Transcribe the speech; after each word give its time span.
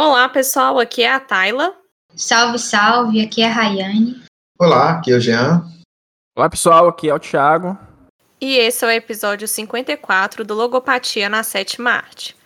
Olá, 0.00 0.28
pessoal, 0.28 0.78
aqui 0.78 1.02
é 1.02 1.12
a 1.12 1.18
Tayla. 1.18 1.74
Salve, 2.14 2.56
salve, 2.60 3.20
aqui 3.20 3.42
é 3.42 3.48
a 3.48 3.50
Rayane. 3.50 4.22
Olá, 4.56 4.92
aqui 4.92 5.10
é 5.10 5.16
o 5.16 5.20
Jean. 5.20 5.64
Olá, 6.36 6.48
pessoal, 6.48 6.86
aqui 6.86 7.08
é 7.08 7.14
o 7.14 7.18
Thiago. 7.18 7.76
E 8.40 8.58
esse 8.58 8.84
é 8.84 8.88
o 8.88 8.92
episódio 8.92 9.48
54 9.48 10.44
do 10.44 10.54
Logopatia 10.54 11.28
na 11.28 11.42
Sétima 11.42 11.90
Arte. 11.90 12.36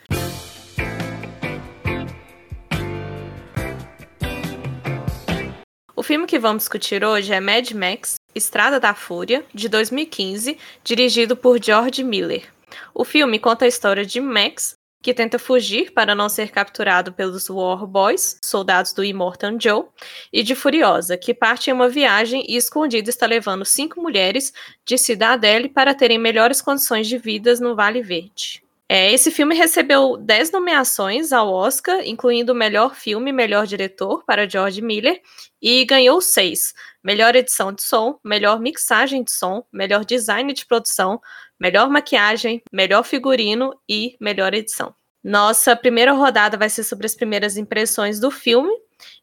O 5.95 6.03
filme 6.03 6.27
que 6.27 6.39
vamos 6.39 6.63
discutir 6.63 7.05
hoje 7.05 7.35
é 7.35 7.39
Mad 7.39 7.71
Max 7.73 8.15
Estrada 8.35 8.81
da 8.81 8.95
Fúria, 8.95 9.45
de 9.53 9.69
2015, 9.69 10.57
dirigido 10.83 11.37
por 11.37 11.63
George 11.63 12.03
Miller. 12.03 12.49
O 12.95 13.05
filme 13.05 13.39
conta 13.39 13.67
a 13.67 13.69
história 13.69 14.07
de 14.07 14.23
Max, 14.23 14.73
que 15.03 15.13
tenta 15.13 15.39
fugir 15.39 15.93
para 15.93 16.15
não 16.15 16.29
ser 16.29 16.51
capturado 16.51 17.13
pelos 17.13 17.51
War 17.51 17.87
Boys, 17.87 18.39
soldados 18.43 18.93
do 18.93 19.05
Immortan 19.05 19.59
Joe, 19.61 19.85
e 20.33 20.43
de 20.43 20.55
Furiosa, 20.55 21.17
que 21.17 21.35
parte 21.35 21.69
em 21.69 21.73
uma 21.73 21.89
viagem 21.89 22.45
e 22.49 22.57
escondida 22.57 23.11
está 23.11 23.27
levando 23.27 23.65
cinco 23.65 24.01
mulheres 24.01 24.53
de 24.85 24.97
Cidadele 24.97 25.69
para 25.69 25.95
terem 25.95 26.19
melhores 26.19 26.63
condições 26.63 27.09
de 27.09 27.19
vida 27.19 27.53
no 27.57 27.75
Vale 27.75 28.01
Verde. 28.01 28.63
É, 28.95 29.11
esse 29.11 29.31
filme 29.31 29.55
recebeu 29.55 30.19
10 30.19 30.51
nomeações 30.51 31.33
ao 31.33 31.51
Oscar, 31.51 32.03
incluindo 32.05 32.55
melhor 32.55 32.95
filme 32.95 33.31
e 33.31 33.33
melhor 33.33 33.67
diretor 33.67 34.23
para 34.23 34.47
George 34.47 34.83
Miller, 34.83 35.19
e 35.63 35.83
ganhou 35.87 36.21
seis: 36.21 36.75
melhor 37.03 37.35
edição 37.35 37.73
de 37.73 37.83
som, 37.83 38.21
melhor 38.23 38.61
mixagem 38.61 39.25
de 39.25 39.33
som, 39.33 39.65
melhor 39.73 40.05
design 40.05 40.53
de 40.53 40.67
produção, 40.67 41.19
melhor 41.63 41.89
maquiagem, 41.89 42.61
melhor 42.73 43.05
figurino 43.05 43.73
e 43.89 44.17
melhor 44.21 44.53
edição. 44.53 44.93
Nossa 45.23 45.77
primeira 45.77 46.13
rodada 46.13 46.57
vai 46.57 46.69
ser 46.69 46.83
sobre 46.83 47.07
as 47.07 47.15
primeiras 47.15 47.57
impressões 47.57 48.19
do 48.19 48.33
filme. 48.33 48.73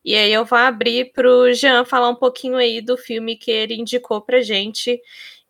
E 0.06 0.16
aí 0.16 0.32
eu 0.32 0.45
vou 0.45 0.58
abrir 0.58 1.12
para 1.12 1.30
o 1.30 1.52
Jean 1.52 1.84
falar 1.84 2.08
um 2.08 2.16
pouquinho 2.16 2.56
aí 2.56 2.80
do 2.80 2.95
filme 2.98 3.36
que 3.36 3.52
ele 3.52 3.76
indicou 3.76 4.22
para 4.22 4.42
gente 4.42 5.02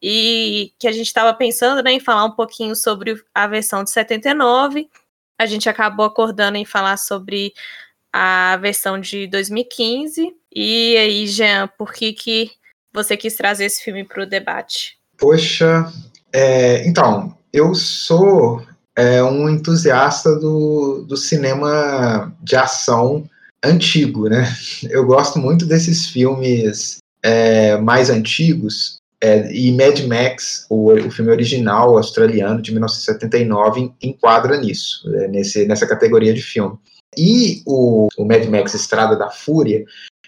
e 0.01 0.73
que 0.79 0.87
a 0.87 0.91
gente 0.91 1.05
estava 1.05 1.31
pensando 1.31 1.83
né, 1.83 1.91
em 1.91 1.99
falar 1.99 2.25
um 2.25 2.31
pouquinho 2.31 2.75
sobre 2.75 3.21
a 3.35 3.45
versão 3.45 3.83
de 3.83 3.91
79. 3.91 4.89
A 5.37 5.45
gente 5.45 5.69
acabou 5.69 6.07
acordando 6.07 6.57
em 6.57 6.65
falar 6.65 6.97
sobre 6.97 7.53
a 8.11 8.57
versão 8.57 8.99
de 8.99 9.27
2015. 9.27 10.35
E 10.51 10.97
aí, 10.97 11.27
Jean, 11.27 11.67
por 11.77 11.93
que, 11.93 12.13
que 12.13 12.49
você 12.91 13.15
quis 13.15 13.35
trazer 13.35 13.65
esse 13.65 13.83
filme 13.83 14.03
para 14.03 14.23
o 14.23 14.25
debate? 14.25 14.97
Poxa, 15.19 15.85
é, 16.33 16.87
então, 16.87 17.35
eu 17.51 17.73
sou 17.73 18.63
é, 18.95 19.23
um 19.23 19.49
entusiasta 19.49 20.35
do, 20.35 21.05
do 21.07 21.17
cinema 21.17 22.33
de 22.41 22.55
ação 22.55 23.23
antigo, 23.63 24.27
né? 24.29 24.45
Eu 24.89 25.05
gosto 25.05 25.39
muito 25.39 25.65
desses 25.65 26.07
filmes 26.07 26.97
é, 27.23 27.77
mais 27.77 28.09
antigos, 28.09 28.99
é, 29.21 29.51
e 29.53 29.71
Mad 29.73 29.99
Max, 30.05 30.65
o, 30.69 30.93
o, 30.93 31.11
filme 31.11 31.29
original 31.31 31.97
australiano 31.97 32.61
de 32.61 32.71
1979, 32.71 33.91
enquadra 34.01 34.57
nisso, 34.57 35.13
é, 35.15 35.27
nesse, 35.27 35.65
nessa 35.65 35.85
categoria 35.85 36.33
de 36.33 36.41
filme. 36.41 36.77
E 37.17 37.61
o, 37.65 38.07
o, 38.17 38.25
Mad 38.25 38.45
Max 38.45 38.73
Estrada 38.73 39.17
da 39.17 39.29
Fúria 39.29 39.83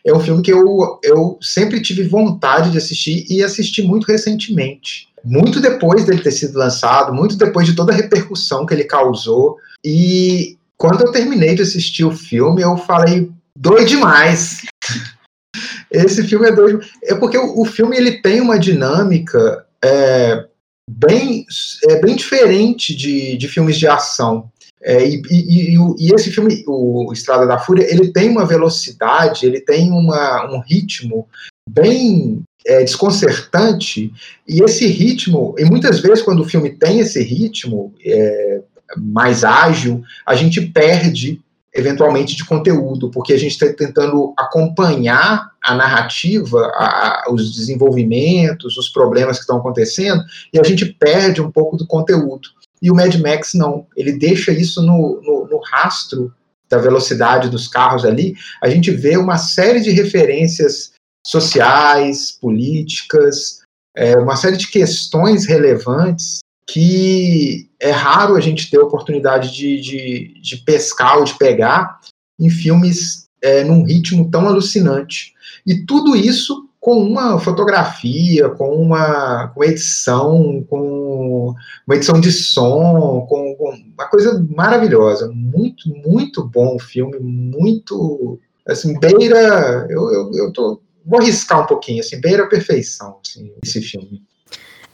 é 0.06 0.14
um 0.14 0.20
filme 0.20 0.42
que 0.42 0.52
eu, 0.52 1.00
eu 1.04 1.38
sempre 1.42 1.82
tive 1.82 2.04
vontade 2.04 2.72
de 2.72 2.78
assistir 2.78 3.26
e 3.30 3.44
assisti 3.44 3.82
muito 3.82 4.06
recentemente. 4.06 5.10
Muito 5.24 5.62
depois 5.62 6.06
dele 6.06 6.22
ter 6.22 6.32
sido 6.32 6.58
lançado, 6.58 7.14
muito 7.14 7.38
depois 7.38 7.68
de 7.68 7.76
toda 7.76 7.92
a 7.92 7.96
repercussão 7.96 8.66
que 8.66 8.74
ele 8.74 8.84
causou. 8.84 9.58
E 9.86 10.58
quando 10.78 11.02
eu 11.02 11.12
terminei 11.12 11.54
de 11.54 11.62
assistir 11.62 12.04
o 12.04 12.12
filme, 12.16 12.62
eu 12.64 12.76
falei, 12.78 13.32
doido 13.56 13.88
demais. 13.88 14.61
Esse 15.92 16.23
filme 16.23 16.48
é 16.48 16.52
doido. 16.52 16.82
É 17.04 17.14
porque 17.14 17.38
o, 17.38 17.61
o 17.61 17.66
filme 17.66 17.95
ele 17.95 18.22
tem 18.22 18.42
uma 18.42 18.58
dinâmica 18.58 19.66
é, 19.84 20.48
bem, 20.90 21.45
é, 21.88 22.02
bem 22.02 22.16
diferente 22.16 22.95
de, 22.95 23.38
de 23.38 23.48
filmes 23.48 23.78
de 23.78 23.88
ação. 23.88 24.51
É, 24.83 25.08
e, 25.08 25.21
e, 25.30 25.75
e, 25.75 26.14
esse 26.14 26.31
filme, 26.31 26.64
o 26.67 27.11
Estrada 27.14 27.45
da 27.45 27.59
Fúria, 27.59 27.86
ele 27.89 28.11
tem 28.11 28.30
uma 28.30 28.45
velocidade, 28.45 29.45
ele 29.45 29.61
tem 29.61 29.92
uma, 29.92 30.52
um 30.52 30.59
ritmo 30.59 31.27
bem 31.69 32.43
é, 32.65 32.83
desconcertante, 32.83 34.11
e 34.47 34.64
esse 34.64 34.87
ritmo, 34.87 35.55
e 35.58 35.65
muitas 35.65 35.99
vezes 35.99 36.23
quando 36.23 36.42
o 36.42 36.49
filme 36.49 36.71
tem 36.71 36.99
esse 36.99 37.21
ritmo 37.21 37.93
é, 38.03 38.61
mais 38.97 39.43
ágil, 39.43 40.03
a 40.25 40.36
gente 40.36 40.61
perde 40.61 41.39
eventualmente 41.73 42.36
de 42.36 42.45
conteúdo, 42.45 43.09
porque 43.09 43.33
a 43.33 43.37
gente 43.37 43.52
está 43.52 43.71
tentando 43.71 44.33
acompanhar 44.37 45.52
a 45.63 45.73
narrativa, 45.73 46.59
a, 46.75 46.86
a, 46.86 47.31
os 47.31 47.55
desenvolvimentos, 47.55 48.77
os 48.77 48.89
problemas 48.89 49.37
que 49.37 49.43
estão 49.43 49.58
acontecendo, 49.58 50.21
e 50.53 50.59
a 50.59 50.63
gente 50.63 50.86
perde 50.86 51.42
um 51.42 51.49
pouco 51.49 51.77
do 51.77 51.87
conteúdo. 51.87 52.49
E 52.81 52.89
o 52.89 52.95
Mad 52.95 53.15
Max 53.15 53.53
não, 53.53 53.86
ele 53.95 54.14
deixa 54.14 54.52
isso 54.52 54.81
no, 54.81 55.21
no, 55.21 55.47
no 55.47 55.59
rastro 55.59 56.33
da 56.67 56.77
velocidade 56.77 57.49
dos 57.49 57.67
carros 57.67 58.05
ali, 58.05 58.33
a 58.64 58.69
gente 58.69 58.92
vê 58.92 59.17
uma 59.17 59.37
série 59.37 59.81
de 59.81 59.92
referências 59.92 60.93
sociais, 61.27 62.31
políticas, 62.31 63.59
é, 63.95 64.17
uma 64.17 64.37
série 64.37 64.55
de 64.55 64.67
questões 64.69 65.45
relevantes 65.45 66.39
que 66.69 67.69
é 67.80 67.92
raro 67.92 68.36
a 68.36 68.39
gente 68.39 68.71
ter 68.71 68.80
oportunidade 68.80 69.53
de, 69.53 69.81
de, 69.81 70.42
de 70.42 70.58
pescar 70.58 71.17
ou 71.17 71.25
de 71.25 71.37
pegar 71.37 71.99
em 72.39 72.49
filmes 72.49 73.25
é, 73.43 73.63
num 73.63 73.83
ritmo 73.83 74.31
tão 74.31 74.48
alucinante. 74.48 75.33
E 75.67 75.86
tudo 75.86 76.15
isso 76.15 76.69
com 76.81 76.97
uma 76.97 77.39
fotografia, 77.39 78.49
com 78.49 78.75
uma, 78.75 79.49
com 79.49 79.64
edição, 79.64 80.65
com 80.67 81.53
uma 81.86 81.95
edição 81.95 82.19
de 82.19 82.31
som, 82.31 83.27
com, 83.30 83.55
com, 83.55 83.69
uma 83.93 84.08
coisa 84.08 84.43
maravilhosa. 84.49 85.31
Muito, 85.31 85.87
muito 85.89 86.43
bom 86.43 86.75
o 86.75 86.80
filme, 86.80 87.19
muito. 87.19 88.39
Assim, 88.67 88.99
beira. 88.99 89.86
Eu, 89.92 90.11
eu, 90.11 90.31
eu 90.33 90.52
tô, 90.52 90.81
vou 91.05 91.19
arriscar 91.19 91.61
um 91.61 91.67
pouquinho, 91.67 91.99
assim, 91.99 92.19
beira 92.19 92.45
a 92.45 92.47
perfeição, 92.47 93.19
assim, 93.23 93.53
esse 93.63 93.80
filme. 93.80 94.23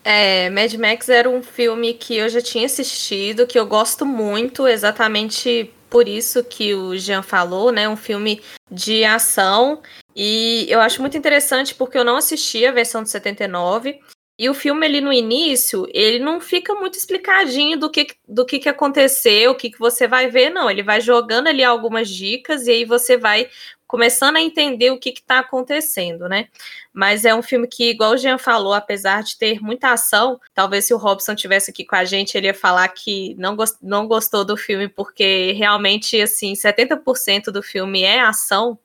É, 0.03 0.49
Mad 0.49 0.73
Max 0.73 1.07
era 1.07 1.29
um 1.29 1.41
filme 1.41 1.93
que 1.93 2.17
eu 2.17 2.27
já 2.27 2.41
tinha 2.41 2.65
assistido, 2.65 3.47
que 3.47 3.57
eu 3.57 3.65
gosto 3.65 4.05
muito, 4.05 4.67
exatamente 4.67 5.71
por 5.89 6.07
isso 6.07 6.43
que 6.43 6.73
o 6.73 6.97
Jean 6.97 7.21
falou, 7.21 7.71
né? 7.71 7.87
Um 7.87 7.97
filme 7.97 8.41
de 8.69 9.03
ação. 9.03 9.81
E 10.15 10.65
eu 10.69 10.79
acho 10.79 11.01
muito 11.01 11.17
interessante 11.17 11.75
porque 11.75 11.97
eu 11.97 12.03
não 12.03 12.17
assisti 12.17 12.65
a 12.65 12.71
versão 12.71 13.03
de 13.03 13.09
79. 13.09 13.99
E 14.39 14.49
o 14.49 14.53
filme 14.53 14.85
ali 14.85 15.01
no 15.01 15.11
início, 15.11 15.87
ele 15.91 16.19
não 16.19 16.39
fica 16.39 16.75
muito 16.75 16.95
explicadinho 16.95 17.77
do 17.79 17.89
que, 17.89 18.07
do 18.27 18.45
que, 18.45 18.59
que 18.59 18.69
aconteceu, 18.69 19.51
o 19.51 19.55
que, 19.55 19.71
que 19.71 19.79
você 19.79 20.07
vai 20.07 20.29
ver, 20.29 20.51
não. 20.51 20.69
Ele 20.69 20.83
vai 20.83 21.01
jogando 21.01 21.47
ali 21.47 21.63
algumas 21.63 22.07
dicas 22.07 22.67
e 22.67 22.71
aí 22.71 22.85
você 22.85 23.17
vai 23.17 23.49
começando 23.87 24.35
a 24.35 24.41
entender 24.41 24.91
o 24.91 24.99
que 24.99 25.09
está 25.09 25.39
acontecendo, 25.39 26.27
né? 26.27 26.49
Mas 26.91 27.23
é 27.23 27.33
um 27.33 27.41
filme 27.41 27.67
que, 27.67 27.91
igual 27.91 28.11
o 28.11 28.17
Jean 28.17 28.37
falou, 28.37 28.73
apesar 28.73 29.23
de 29.23 29.37
ter 29.37 29.61
muita 29.61 29.91
ação, 29.91 30.39
talvez 30.53 30.85
se 30.85 30.93
o 30.93 30.97
Robson 30.97 31.33
tivesse 31.33 31.71
aqui 31.71 31.85
com 31.85 31.95
a 31.95 32.03
gente, 32.03 32.37
ele 32.37 32.47
ia 32.47 32.53
falar 32.53 32.87
que 32.89 33.33
não, 33.35 33.55
gost 33.55 33.77
não 33.81 34.07
gostou 34.07 34.43
do 34.43 34.57
filme, 34.57 34.89
porque 34.89 35.53
realmente, 35.53 36.21
assim, 36.21 36.53
70% 36.53 37.45
do 37.45 37.63
filme 37.63 38.03
é 38.03 38.19
ação. 38.19 38.77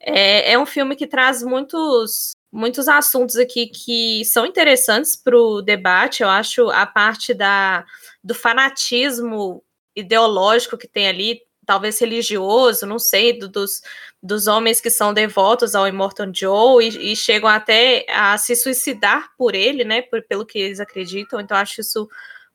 É, 0.00 0.52
é 0.52 0.58
um 0.58 0.64
filme 0.64 0.96
que 0.96 1.06
traz 1.06 1.42
muitos 1.42 2.32
muitos 2.52 2.88
assuntos 2.88 3.36
aqui 3.36 3.66
que 3.68 4.24
são 4.24 4.44
interessantes 4.44 5.14
para 5.14 5.36
o 5.36 5.62
debate. 5.62 6.22
Eu 6.22 6.28
acho 6.28 6.68
a 6.70 6.84
parte 6.84 7.32
da, 7.32 7.84
do 8.24 8.34
fanatismo 8.34 9.62
ideológico 9.94 10.78
que 10.78 10.88
tem 10.88 11.08
ali, 11.08 11.42
talvez 11.70 12.00
religioso, 12.00 12.84
não 12.84 12.98
sei, 12.98 13.38
do, 13.38 13.48
dos, 13.48 13.80
dos 14.20 14.48
homens 14.48 14.80
que 14.80 14.90
são 14.90 15.14
devotos 15.14 15.76
ao 15.76 15.86
Immortal 15.86 16.26
Joe 16.34 16.84
e, 16.84 17.12
e, 17.12 17.14
chegam 17.14 17.48
até 17.48 18.04
a 18.08 18.36
se 18.36 18.56
suicidar 18.56 19.30
por 19.38 19.54
ele, 19.54 19.84
né, 19.84 20.02
por, 20.02 20.20
pelo 20.24 20.44
que 20.44 20.58
eles 20.58 20.80
acreditam. 20.80 21.38
Então, 21.40 21.56
acho 21.56 21.80
isso 21.80 22.08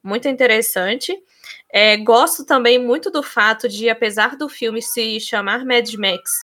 muito 0.04 0.28
interessante. 0.28 1.18
É, 1.72 1.96
gosto 1.96 2.46
também 2.46 2.78
muito 2.78 3.10
do 3.10 3.24
fato 3.24 3.70
de, 3.70 3.90
apesar 3.90 4.36
do 4.36 4.50
filme 4.50 4.82
se 4.82 5.18
chamar 5.22 5.64
Mad 5.64 5.90
Max, 5.94 6.42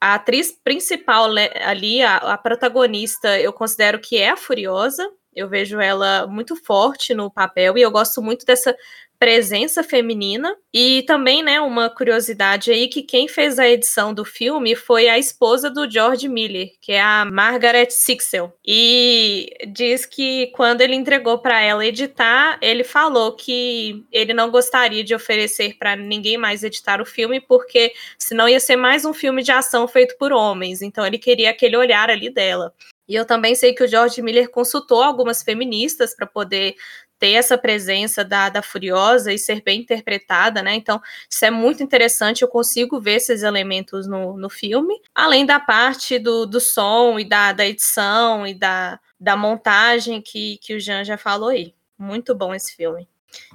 a 0.00 0.14
atriz 0.14 0.50
principal 0.50 1.28
ali, 1.66 2.00
a, 2.00 2.16
a 2.16 2.38
protagonista, 2.38 3.38
eu 3.38 3.52
considero 3.52 4.00
que 4.00 4.16
é 4.16 4.30
a 4.30 4.38
Furiosa. 4.38 5.06
Eu 5.34 5.50
vejo 5.50 5.78
ela 5.78 6.26
muito 6.26 6.56
forte 6.56 7.12
no 7.12 7.30
papel 7.30 7.76
e 7.76 7.82
eu 7.82 7.90
gosto 7.90 8.22
muito 8.22 8.46
dessa 8.46 8.74
presença 9.18 9.82
feminina 9.82 10.56
e 10.72 11.02
também, 11.02 11.42
né, 11.42 11.60
uma 11.60 11.88
curiosidade 11.88 12.70
aí 12.70 12.88
que 12.88 13.02
quem 13.02 13.28
fez 13.28 13.58
a 13.58 13.68
edição 13.68 14.12
do 14.12 14.24
filme 14.24 14.74
foi 14.74 15.08
a 15.08 15.18
esposa 15.18 15.70
do 15.70 15.90
George 15.90 16.28
Miller, 16.28 16.70
que 16.80 16.92
é 16.92 17.00
a 17.00 17.24
Margaret 17.24 17.90
Sixel. 17.90 18.52
E 18.64 19.48
diz 19.68 20.04
que 20.04 20.48
quando 20.48 20.80
ele 20.80 20.94
entregou 20.94 21.38
para 21.38 21.60
ela 21.60 21.84
editar, 21.84 22.58
ele 22.60 22.84
falou 22.84 23.32
que 23.32 24.04
ele 24.12 24.34
não 24.34 24.50
gostaria 24.50 25.02
de 25.02 25.14
oferecer 25.14 25.76
para 25.78 25.96
ninguém 25.96 26.36
mais 26.36 26.62
editar 26.62 27.00
o 27.00 27.06
filme 27.06 27.40
porque 27.40 27.92
senão 28.18 28.48
ia 28.48 28.60
ser 28.60 28.76
mais 28.76 29.04
um 29.04 29.14
filme 29.14 29.42
de 29.42 29.52
ação 29.52 29.88
feito 29.88 30.16
por 30.18 30.32
homens. 30.32 30.82
Então 30.82 31.06
ele 31.06 31.18
queria 31.18 31.50
aquele 31.50 31.76
olhar 31.76 32.10
ali 32.10 32.30
dela. 32.30 32.72
E 33.08 33.14
eu 33.14 33.24
também 33.24 33.54
sei 33.54 33.72
que 33.72 33.84
o 33.84 33.86
George 33.86 34.20
Miller 34.20 34.50
consultou 34.50 35.02
algumas 35.02 35.42
feministas 35.42 36.14
para 36.14 36.26
poder 36.26 36.74
ter 37.18 37.32
essa 37.32 37.56
presença 37.56 38.24
da, 38.24 38.48
da 38.48 38.62
Furiosa 38.62 39.32
e 39.32 39.38
ser 39.38 39.62
bem 39.62 39.80
interpretada, 39.80 40.62
né? 40.62 40.74
Então, 40.74 41.00
isso 41.30 41.44
é 41.44 41.50
muito 41.50 41.82
interessante, 41.82 42.42
eu 42.42 42.48
consigo 42.48 43.00
ver 43.00 43.16
esses 43.16 43.42
elementos 43.42 44.06
no, 44.06 44.36
no 44.36 44.50
filme, 44.50 45.00
além 45.14 45.46
da 45.46 45.58
parte 45.58 46.18
do, 46.18 46.46
do 46.46 46.60
som 46.60 47.18
e 47.18 47.24
da, 47.24 47.52
da 47.52 47.66
edição 47.66 48.46
e 48.46 48.54
da, 48.54 49.00
da 49.18 49.36
montagem 49.36 50.20
que, 50.20 50.58
que 50.58 50.74
o 50.74 50.80
Jean 50.80 51.04
já 51.04 51.16
falou 51.16 51.48
aí. 51.48 51.74
Muito 51.98 52.34
bom 52.34 52.54
esse 52.54 52.76
filme. 52.76 53.08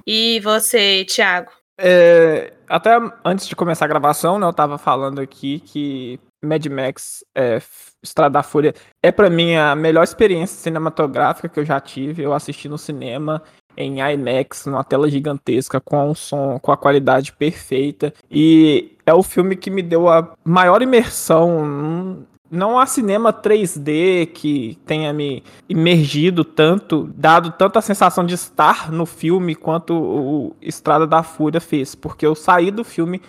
E 0.06 0.40
você, 0.40 1.04
Thiago? 1.04 1.50
É, 1.78 2.52
até 2.68 2.96
antes 3.24 3.46
de 3.46 3.56
começar 3.56 3.86
a 3.86 3.88
gravação, 3.88 4.38
né, 4.38 4.46
eu 4.46 4.52
tava 4.52 4.78
falando 4.78 5.20
aqui 5.20 5.60
que 5.60 6.20
Mad 6.44 6.66
Max 6.66 7.24
é, 7.34 7.60
Estrada 8.02 8.34
da 8.34 8.42
Fúria 8.42 8.74
é 9.02 9.12
para 9.12 9.30
mim 9.30 9.54
a 9.54 9.76
melhor 9.76 10.02
experiência 10.02 10.56
cinematográfica 10.56 11.48
que 11.48 11.60
eu 11.60 11.64
já 11.64 11.80
tive. 11.80 12.22
Eu 12.22 12.32
assisti 12.32 12.68
no 12.68 12.76
cinema 12.76 13.42
em 13.76 14.00
IMAX, 14.00 14.66
numa 14.66 14.84
tela 14.84 15.08
gigantesca, 15.08 15.80
com 15.80 16.10
um 16.10 16.14
som, 16.14 16.58
com 16.60 16.72
a 16.72 16.76
qualidade 16.76 17.32
perfeita. 17.32 18.12
E 18.30 18.96
é 19.06 19.14
o 19.14 19.22
filme 19.22 19.56
que 19.56 19.70
me 19.70 19.82
deu 19.82 20.08
a 20.08 20.34
maior 20.44 20.82
imersão. 20.82 22.26
Não 22.50 22.78
há 22.78 22.84
cinema 22.84 23.32
3D 23.32 24.26
que 24.26 24.78
tenha 24.84 25.12
me 25.12 25.42
imergido 25.68 26.44
tanto, 26.44 27.08
dado 27.14 27.52
tanta 27.52 27.80
sensação 27.80 28.26
de 28.26 28.34
estar 28.34 28.92
no 28.92 29.06
filme 29.06 29.54
quanto 29.54 29.94
o 29.94 30.56
Estrada 30.60 31.06
da 31.06 31.22
Fúria 31.22 31.60
fez, 31.60 31.94
porque 31.94 32.26
eu 32.26 32.34
saí 32.34 32.70
do 32.70 32.84
filme 32.84 33.22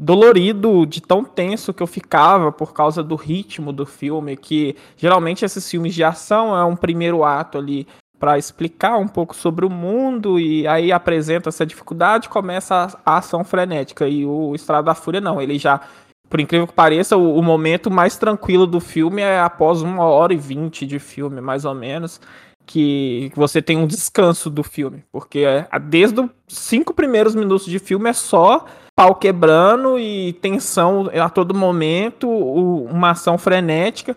dolorido 0.00 0.86
de 0.86 1.02
tão 1.02 1.22
tenso 1.22 1.74
que 1.74 1.82
eu 1.82 1.86
ficava 1.86 2.50
por 2.50 2.72
causa 2.72 3.02
do 3.02 3.16
ritmo 3.16 3.70
do 3.70 3.84
filme, 3.84 4.34
que 4.34 4.74
geralmente 4.96 5.44
esses 5.44 5.70
filmes 5.70 5.94
de 5.94 6.02
ação 6.02 6.56
é 6.56 6.64
um 6.64 6.74
primeiro 6.74 7.22
ato 7.22 7.58
ali 7.58 7.86
para 8.18 8.38
explicar 8.38 8.96
um 8.96 9.06
pouco 9.06 9.36
sobre 9.36 9.66
o 9.66 9.70
mundo 9.70 10.40
e 10.40 10.66
aí 10.66 10.90
apresenta 10.90 11.50
essa 11.50 11.66
dificuldade, 11.66 12.30
começa 12.30 12.98
a, 13.04 13.18
ação 13.18 13.44
frenética. 13.44 14.08
E 14.08 14.24
o 14.24 14.54
Estrada 14.54 14.84
da 14.84 14.94
Fúria 14.94 15.20
não, 15.20 15.40
ele 15.40 15.58
já 15.58 15.82
por 16.30 16.40
incrível 16.40 16.66
que 16.66 16.72
pareça, 16.72 17.16
o, 17.16 17.36
o 17.36 17.42
momento 17.42 17.90
mais 17.90 18.16
tranquilo 18.16 18.66
do 18.66 18.80
filme 18.80 19.20
é 19.20 19.40
após 19.40 19.82
uma 19.82 20.04
hora 20.04 20.32
e 20.32 20.36
vinte 20.36 20.86
de 20.86 20.98
filme, 20.98 21.40
mais 21.42 21.64
ou 21.66 21.74
menos 21.74 22.20
que 22.64 23.32
você 23.34 23.60
tem 23.60 23.76
um 23.76 23.86
descanso 23.86 24.48
do 24.48 24.62
filme, 24.62 25.02
porque 25.10 25.40
é, 25.40 25.66
desde 25.80 26.20
os 26.20 26.30
cinco 26.46 26.94
primeiros 26.94 27.34
minutos 27.34 27.66
de 27.66 27.80
filme 27.80 28.08
é 28.08 28.12
só 28.12 28.64
pau 29.00 29.14
quebrando 29.14 29.98
e 29.98 30.34
tensão 30.42 31.08
a 31.14 31.30
todo 31.30 31.54
momento, 31.54 32.28
uma 32.28 33.12
ação 33.12 33.38
frenética. 33.38 34.14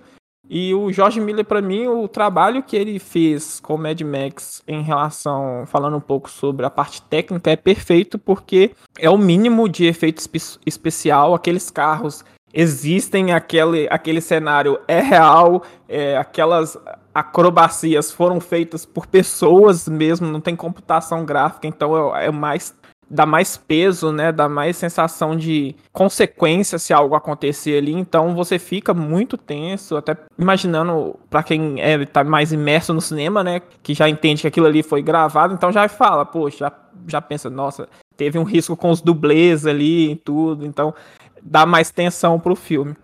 E 0.50 0.74
o 0.74 0.92
George 0.92 1.22
Miller, 1.22 1.46
para 1.46 1.62
mim, 1.62 1.88
o 1.88 2.06
trabalho 2.06 2.62
que 2.62 2.76
ele 2.76 3.00
fez 3.00 3.62
com 3.62 3.76
o 3.76 3.78
Mad 3.78 4.02
Max 4.02 4.62
em 4.68 4.82
relação, 4.82 5.64
falando 5.68 5.96
um 5.96 6.02
pouco 6.02 6.30
sobre 6.30 6.66
a 6.66 6.70
parte 6.70 7.02
técnica, 7.02 7.50
é 7.50 7.56
perfeito 7.56 8.20
porque 8.20 8.72
é 9.00 9.10
o 9.10 9.18
mínimo 9.18 9.70
de 9.70 9.86
efeito 9.86 10.18
espe 10.18 10.42
especial. 10.66 11.34
Aqueles 11.34 11.72
carros 11.72 12.26
existem, 12.54 13.32
aquele, 13.32 13.88
aquele 13.90 14.20
cenário 14.20 14.78
é 14.86 15.00
real, 15.00 15.64
é, 15.88 16.18
aquelas 16.18 16.78
acrobacias 17.16 18.12
foram 18.12 18.42
feitas 18.42 18.86
por 18.86 19.08
pessoas 19.08 19.88
mesmo, 19.88 20.28
não 20.28 20.42
tem 20.42 20.58
computação 20.58 21.24
gráfica, 21.24 21.68
então 21.68 22.14
é, 22.18 22.26
é 22.26 22.32
mais 22.32 22.76
dá 23.14 23.26
mais 23.28 23.56
peso, 23.56 24.12
né? 24.12 24.32
Dá 24.32 24.50
mais 24.50 24.76
sensação 24.76 25.36
de 25.36 25.76
consequência 25.92 26.80
se 26.80 26.92
algo 26.92 27.16
acontecer 27.16 27.78
ali. 27.78 27.94
Então 27.94 28.34
você 28.34 28.58
fica 28.58 28.94
muito 28.94 29.38
tenso, 29.38 29.96
até 29.96 30.18
imaginando 30.38 31.16
para 31.30 31.44
quem 31.44 31.80
é, 31.80 32.04
tá 32.06 32.24
mais 32.24 32.52
imerso 32.52 32.94
no 32.94 33.02
cinema, 33.02 33.44
né? 33.44 33.62
Que 33.84 33.94
já 33.94 34.10
entende 34.10 34.42
que 34.42 34.48
aquilo 34.48 34.66
ali 34.66 34.82
foi 34.82 35.04
gravado, 35.04 35.54
então 35.54 35.72
já 35.72 35.88
fala, 35.88 36.26
poxa, 36.26 36.58
já, 36.58 36.72
já 37.08 37.22
pensa, 37.22 37.50
nossa, 37.50 37.88
teve 38.18 38.40
um 38.40 38.44
risco 38.44 38.76
com 38.76 38.90
os 38.90 39.00
dublês 39.00 39.68
ali 39.68 40.12
e 40.12 40.16
tudo, 40.16 40.66
então 40.66 40.94
dá 41.42 41.66
mais 41.66 41.92
tensão 41.92 42.40
pro 42.40 42.56
filme. 42.56 42.96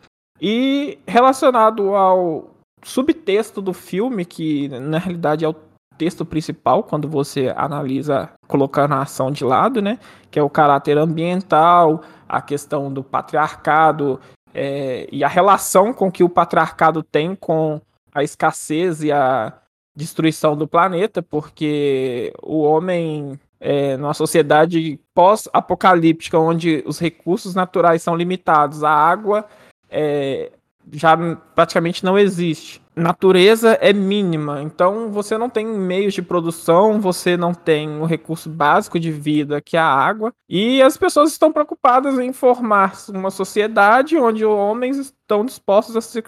E 0.41 0.97
relacionado 1.05 1.93
ao 1.95 2.55
subtexto 2.83 3.61
do 3.61 3.73
filme, 3.73 4.25
que 4.25 4.69
na 4.69 4.97
realidade 4.97 5.45
é 5.45 5.49
o 5.49 5.55
texto 5.99 6.25
principal 6.25 6.81
quando 6.81 7.09
você 7.09 7.53
analisa 7.57 8.31
colocando 8.47 8.93
a 8.93 9.01
ação 9.01 9.29
de 9.29 9.43
lado, 9.43 9.81
né? 9.81 9.99
Que 10.31 10.39
é 10.39 10.41
o 10.41 10.49
caráter 10.49 10.97
ambiental, 10.97 12.01
a 12.27 12.41
questão 12.41 12.91
do 12.91 13.03
patriarcado 13.03 14.19
é, 14.53 15.09
e 15.11 15.25
a 15.25 15.27
relação 15.27 15.93
com 15.93 16.09
que 16.09 16.23
o 16.23 16.29
patriarcado 16.29 17.03
tem 17.03 17.35
com 17.35 17.81
a 18.15 18.23
escassez 18.23 19.03
e 19.03 19.11
a 19.11 19.53
destruição 19.93 20.55
do 20.55 20.65
planeta, 20.65 21.21
porque 21.21 22.31
o 22.41 22.61
homem 22.61 23.37
é, 23.59 23.97
numa 23.97 24.13
sociedade 24.13 24.97
pós-apocalíptica, 25.13 26.39
onde 26.39 26.81
os 26.87 26.97
recursos 26.97 27.53
naturais 27.53 28.01
são 28.01 28.15
limitados, 28.15 28.85
a 28.85 28.91
água 28.91 29.45
é, 29.89 30.49
já 30.91 31.17
praticamente 31.55 32.03
não 32.03 32.17
existe. 32.17 32.81
Natureza 32.95 33.77
é 33.79 33.93
mínima, 33.93 34.61
então 34.61 35.09
você 35.09 35.37
não 35.37 35.49
tem 35.49 35.65
meios 35.65 36.13
de 36.13 36.21
produção, 36.21 36.99
você 36.99 37.37
não 37.37 37.53
tem 37.53 37.97
o 38.01 38.05
recurso 38.05 38.49
básico 38.49 38.99
de 38.99 39.09
vida 39.09 39.61
que 39.61 39.77
é 39.77 39.79
a 39.79 39.85
água, 39.85 40.33
e 40.49 40.81
as 40.81 40.97
pessoas 40.97 41.31
estão 41.31 41.53
preocupadas 41.53 42.19
em 42.19 42.33
formar 42.33 42.93
uma 43.07 43.31
sociedade 43.31 44.17
onde 44.17 44.43
homens 44.43 44.97
estão 44.97 45.45
dispostos 45.45 45.95
a 45.95 46.01
se 46.01 46.21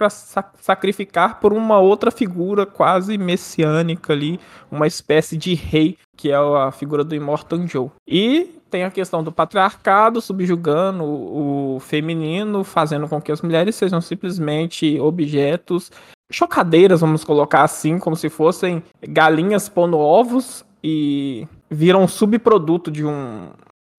sacrificar 0.61 1.41
por 1.41 1.51
uma 1.51 1.77
outra 1.77 2.09
figura 2.09 2.65
quase 2.65 3.17
messiânica 3.17 4.13
ali, 4.13 4.39
uma 4.71 4.87
espécie 4.87 5.35
de 5.35 5.53
rei, 5.53 5.97
que 6.15 6.31
é 6.31 6.35
a 6.35 6.71
figura 6.71 7.03
do 7.03 7.15
Immortan 7.15 7.67
Joe. 7.67 7.89
E 8.07 8.60
tem 8.71 8.85
a 8.85 8.89
questão 8.89 9.21
do 9.21 9.31
patriarcado 9.31 10.21
subjugando 10.21 11.03
o, 11.03 11.79
feminino, 11.81 12.63
fazendo 12.63 13.07
com 13.07 13.21
que 13.21 13.31
as 13.31 13.41
mulheres 13.41 13.75
sejam 13.75 13.99
simplesmente 13.99 14.99
objetos, 14.99 15.91
chocadeiras, 16.31 17.01
vamos 17.01 17.23
colocar 17.23 17.63
assim, 17.63 17.99
como 17.99 18.15
se 18.15 18.29
fossem 18.29 18.81
galinhas 19.07 19.67
pondo 19.67 19.99
ovos 19.99 20.65
e 20.83 21.45
viram 21.69 22.07
subproduto 22.07 22.89
de 22.89 23.05
um 23.05 23.49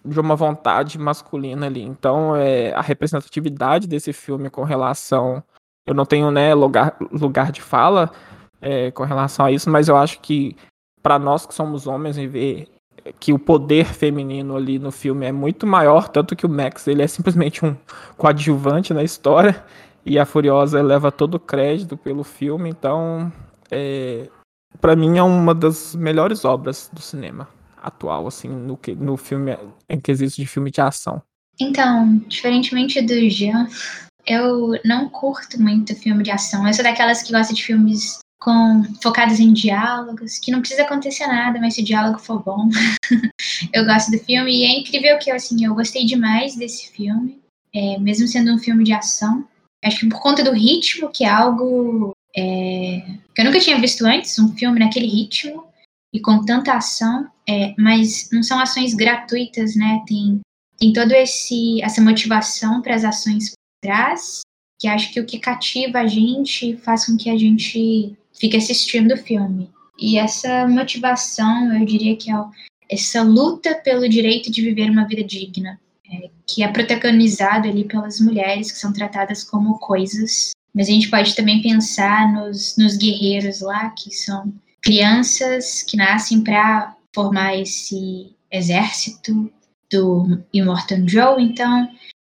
de 0.04 0.18
uma 0.18 0.34
vontade 0.34 0.98
masculina 0.98 1.66
ali. 1.66 1.80
Então, 1.80 2.34
é, 2.34 2.72
a 2.72 2.80
representatividade 2.80 3.86
desse 3.86 4.12
filme 4.12 4.50
com 4.50 4.64
relação. 4.64 5.44
Eu 5.86 5.94
não 5.94 6.04
tenho 6.04 6.28
né, 6.28 6.52
lugar, 6.54 6.96
lugar 7.12 7.52
de 7.52 7.62
fala 7.62 8.10
é, 8.60 8.90
com 8.90 9.04
relação 9.04 9.46
a 9.46 9.52
isso, 9.52 9.70
mas 9.70 9.88
eu 9.88 9.96
acho 9.96 10.18
que 10.20 10.56
para 11.00 11.20
nós 11.20 11.46
que 11.46 11.54
somos 11.54 11.86
homens 11.86 12.18
e 12.18 12.26
ver 12.26 12.68
que 13.18 13.32
o 13.32 13.38
poder 13.38 13.86
feminino 13.86 14.56
ali 14.56 14.78
no 14.78 14.90
filme 14.90 15.26
é 15.26 15.32
muito 15.32 15.66
maior, 15.66 16.08
tanto 16.08 16.36
que 16.36 16.46
o 16.46 16.48
Max 16.48 16.86
ele 16.86 17.02
é 17.02 17.06
simplesmente 17.06 17.64
um 17.64 17.76
coadjuvante 18.16 18.94
na 18.94 19.02
história 19.02 19.64
e 20.06 20.18
a 20.18 20.26
Furiosa 20.26 20.82
leva 20.82 21.10
todo 21.10 21.34
o 21.34 21.40
crédito 21.40 21.96
pelo 21.96 22.24
filme, 22.24 22.70
então 22.70 23.32
é, 23.70 24.28
para 24.80 24.96
mim 24.96 25.18
é 25.18 25.22
uma 25.22 25.54
das 25.54 25.94
melhores 25.94 26.44
obras 26.44 26.90
do 26.92 27.00
cinema 27.00 27.48
atual, 27.82 28.26
assim, 28.26 28.48
no, 28.48 28.76
que, 28.76 28.94
no 28.94 29.16
filme 29.16 29.56
em 29.88 30.00
quesito 30.00 30.36
de 30.36 30.46
filme 30.46 30.70
de 30.70 30.80
ação. 30.80 31.20
Então, 31.60 32.18
diferentemente 32.28 33.00
do 33.02 33.28
Jean, 33.28 33.66
eu 34.26 34.78
não 34.84 35.08
curto 35.08 35.60
muito 35.60 35.94
filme 35.96 36.22
de 36.22 36.30
ação. 36.30 36.66
Eu 36.66 36.72
sou 36.72 36.84
daquelas 36.84 37.22
que 37.22 37.32
gosta 37.32 37.52
de 37.52 37.62
filmes 37.62 38.18
com 38.42 38.82
focados 39.00 39.38
em 39.38 39.52
diálogos, 39.52 40.38
que 40.38 40.50
não 40.50 40.58
precisa 40.58 40.82
acontecer 40.82 41.26
nada, 41.28 41.60
mas 41.60 41.74
se 41.74 41.82
o 41.82 41.84
diálogo 41.84 42.18
for 42.18 42.42
bom, 42.42 42.68
eu 43.72 43.84
gosto 43.84 44.10
do 44.10 44.18
filme 44.18 44.52
e 44.52 44.64
é 44.64 44.80
incrível 44.80 45.16
que 45.18 45.30
assim 45.30 45.64
eu 45.64 45.74
gostei 45.74 46.04
demais 46.04 46.56
desse 46.56 46.90
filme, 46.90 47.40
é, 47.72 47.98
mesmo 47.98 48.26
sendo 48.26 48.52
um 48.52 48.58
filme 48.58 48.82
de 48.82 48.92
ação. 48.92 49.46
Acho 49.84 50.00
que 50.00 50.08
por 50.08 50.20
conta 50.20 50.42
do 50.42 50.52
ritmo, 50.52 51.10
que 51.10 51.24
é 51.24 51.28
algo 51.28 52.12
é, 52.36 53.04
que 53.32 53.40
eu 53.40 53.44
nunca 53.44 53.60
tinha 53.60 53.80
visto 53.80 54.04
antes, 54.04 54.36
um 54.40 54.52
filme 54.56 54.80
naquele 54.80 55.06
ritmo 55.06 55.64
e 56.12 56.20
com 56.20 56.44
tanta 56.44 56.74
ação, 56.74 57.30
é, 57.48 57.74
mas 57.78 58.28
não 58.32 58.42
são 58.42 58.58
ações 58.58 58.92
gratuitas, 58.92 59.76
né? 59.76 60.02
Tem 60.06 60.40
tem 60.78 60.92
todo 60.92 61.12
esse 61.12 61.80
essa 61.80 62.02
motivação 62.02 62.82
para 62.82 62.96
as 62.96 63.04
ações 63.04 63.50
por 63.50 63.88
trás, 63.88 64.40
que 64.80 64.88
acho 64.88 65.12
que 65.12 65.20
o 65.20 65.26
que 65.26 65.38
cativa 65.38 66.00
a 66.00 66.08
gente 66.08 66.76
faz 66.78 67.06
com 67.06 67.16
que 67.16 67.30
a 67.30 67.38
gente 67.38 68.16
fique 68.38 68.56
assistindo 68.56 69.14
o 69.14 69.18
filme. 69.18 69.70
E 69.98 70.18
essa 70.18 70.66
motivação, 70.66 71.72
eu 71.78 71.84
diria 71.84 72.16
que 72.16 72.30
é, 72.30 72.34
essa 72.90 73.22
luta 73.22 73.74
pelo 73.74 74.08
direito 74.08 74.50
de 74.50 74.62
viver 74.62 74.90
uma 74.90 75.06
vida 75.06 75.22
digna, 75.22 75.80
é, 76.10 76.30
que 76.46 76.62
é 76.62 76.68
protagonizado 76.68 77.68
ali 77.68 77.84
pelas 77.84 78.20
mulheres 78.20 78.70
que 78.70 78.78
são 78.78 78.92
tratadas 78.92 79.44
como 79.44 79.78
coisas. 79.78 80.50
Mas 80.74 80.88
a 80.88 80.92
gente 80.92 81.10
pode 81.10 81.34
também 81.34 81.62
pensar 81.62 82.32
nos, 82.32 82.76
nos 82.76 82.96
guerreiros 82.96 83.60
lá, 83.60 83.90
que 83.90 84.10
são 84.10 84.52
crianças 84.82 85.82
que 85.82 85.96
nascem 85.96 86.42
para 86.42 86.96
formar 87.14 87.56
esse 87.56 88.34
exército 88.50 89.50
do 89.90 90.42
Immortal 90.52 91.06
Joe. 91.06 91.42
Então, 91.42 91.88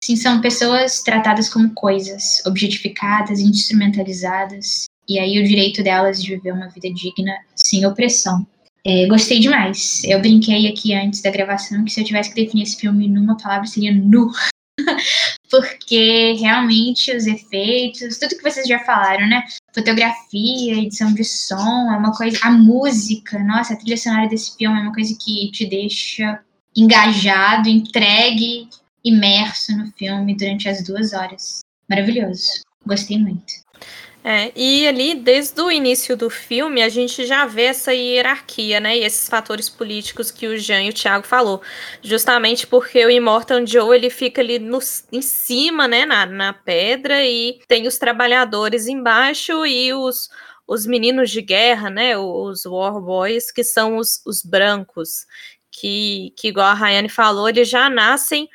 sim, 0.03 0.15
são 0.15 0.41
pessoas 0.41 1.01
tratadas 1.01 1.47
como 1.47 1.73
coisas, 1.73 2.41
objetificadas, 2.45 3.39
instrumentalizadas. 3.39 4.85
E 5.07 5.19
aí 5.19 5.41
o 5.41 5.47
direito 5.47 5.83
delas 5.83 6.21
de 6.21 6.35
viver 6.35 6.53
uma 6.53 6.69
vida 6.69 6.91
digna 6.93 7.33
sem 7.55 7.85
opressão. 7.85 8.45
É, 8.85 9.07
gostei 9.07 9.39
demais. 9.39 10.03
Eu 10.03 10.19
brinquei 10.19 10.67
aqui 10.67 10.93
antes 10.93 11.21
da 11.21 11.31
gravação 11.31 11.83
que 11.85 11.91
se 11.91 12.01
eu 12.01 12.05
tivesse 12.05 12.33
que 12.33 12.43
definir 12.43 12.63
esse 12.63 12.77
filme 12.77 13.07
numa 13.07 13.37
palavra 13.37 13.65
seria 13.65 13.93
nu. 13.93 14.31
Porque 15.49 16.33
realmente 16.33 17.15
os 17.15 17.27
efeitos, 17.27 18.17
tudo 18.17 18.35
que 18.35 18.43
vocês 18.43 18.67
já 18.67 18.79
falaram, 18.79 19.27
né? 19.27 19.43
Fotografia, 19.73 20.75
edição 20.75 21.13
de 21.13 21.23
som, 21.23 21.91
é 21.91 21.97
uma 21.97 22.11
coisa. 22.15 22.39
A 22.41 22.51
música, 22.51 23.39
nossa, 23.39 23.73
a 23.73 23.77
trilha 23.77 23.97
sonora 23.97 24.27
desse 24.27 24.57
filme 24.57 24.77
é 24.77 24.81
uma 24.81 24.93
coisa 24.93 25.15
que 25.23 25.51
te 25.51 25.65
deixa 25.65 26.39
engajado, 26.75 27.69
entregue, 27.69 28.67
imerso 29.05 29.77
no 29.77 29.91
filme 29.91 30.35
durante 30.35 30.67
as 30.67 30.83
duas 30.83 31.13
horas. 31.13 31.59
Maravilhoso. 31.87 32.61
Gostei 32.85 33.17
muito. 33.17 33.62
É, 34.25 34.53
e 34.55 34.87
ali, 34.87 35.15
desde 35.15 35.61
o 35.61 35.69
início 35.69 36.15
do 36.15 36.29
filme, 36.29 36.81
a 36.81 36.87
gente 36.87 37.25
já 37.25 37.45
vê 37.45 37.63
essa 37.63 37.93
hierarquia, 37.93 38.79
né? 38.79 38.97
E 38.97 39.03
esses 39.03 39.27
fatores 39.27 39.69
políticos 39.69 40.31
que 40.31 40.47
o 40.47 40.57
Jean 40.57 40.83
e 40.83 40.89
o 40.91 40.93
Thiago 40.93 41.27
falou. 41.27 41.61
Justamente 42.01 42.65
porque 42.65 43.05
o 43.05 43.09
Immortal 43.09 43.67
Joe, 43.67 43.93
ele 43.93 44.09
fica 44.09 44.41
ali 44.41 44.59
no, 44.59 44.79
em 45.11 45.21
cima, 45.21 45.89
né? 45.89 46.05
Na, 46.05 46.25
na 46.25 46.53
pedra, 46.53 47.21
e 47.25 47.59
tem 47.67 47.85
os 47.85 47.97
trabalhadores 47.97 48.87
embaixo 48.87 49.65
e 49.65 49.93
os, 49.93 50.29
os 50.65 50.85
meninos 50.85 51.29
de 51.29 51.41
guerra, 51.41 51.89
né? 51.89 52.17
Os 52.17 52.65
War 52.65 53.01
Boys, 53.01 53.51
que 53.51 53.63
são 53.63 53.97
os, 53.97 54.21
os 54.25 54.41
brancos. 54.41 55.25
Que, 55.69 56.33
que, 56.37 56.49
igual 56.49 56.67
a 56.67 56.73
Rayane 56.73 57.09
falou, 57.09 57.49
eles 57.49 57.67
já 57.67 57.89
nascem 57.89 58.47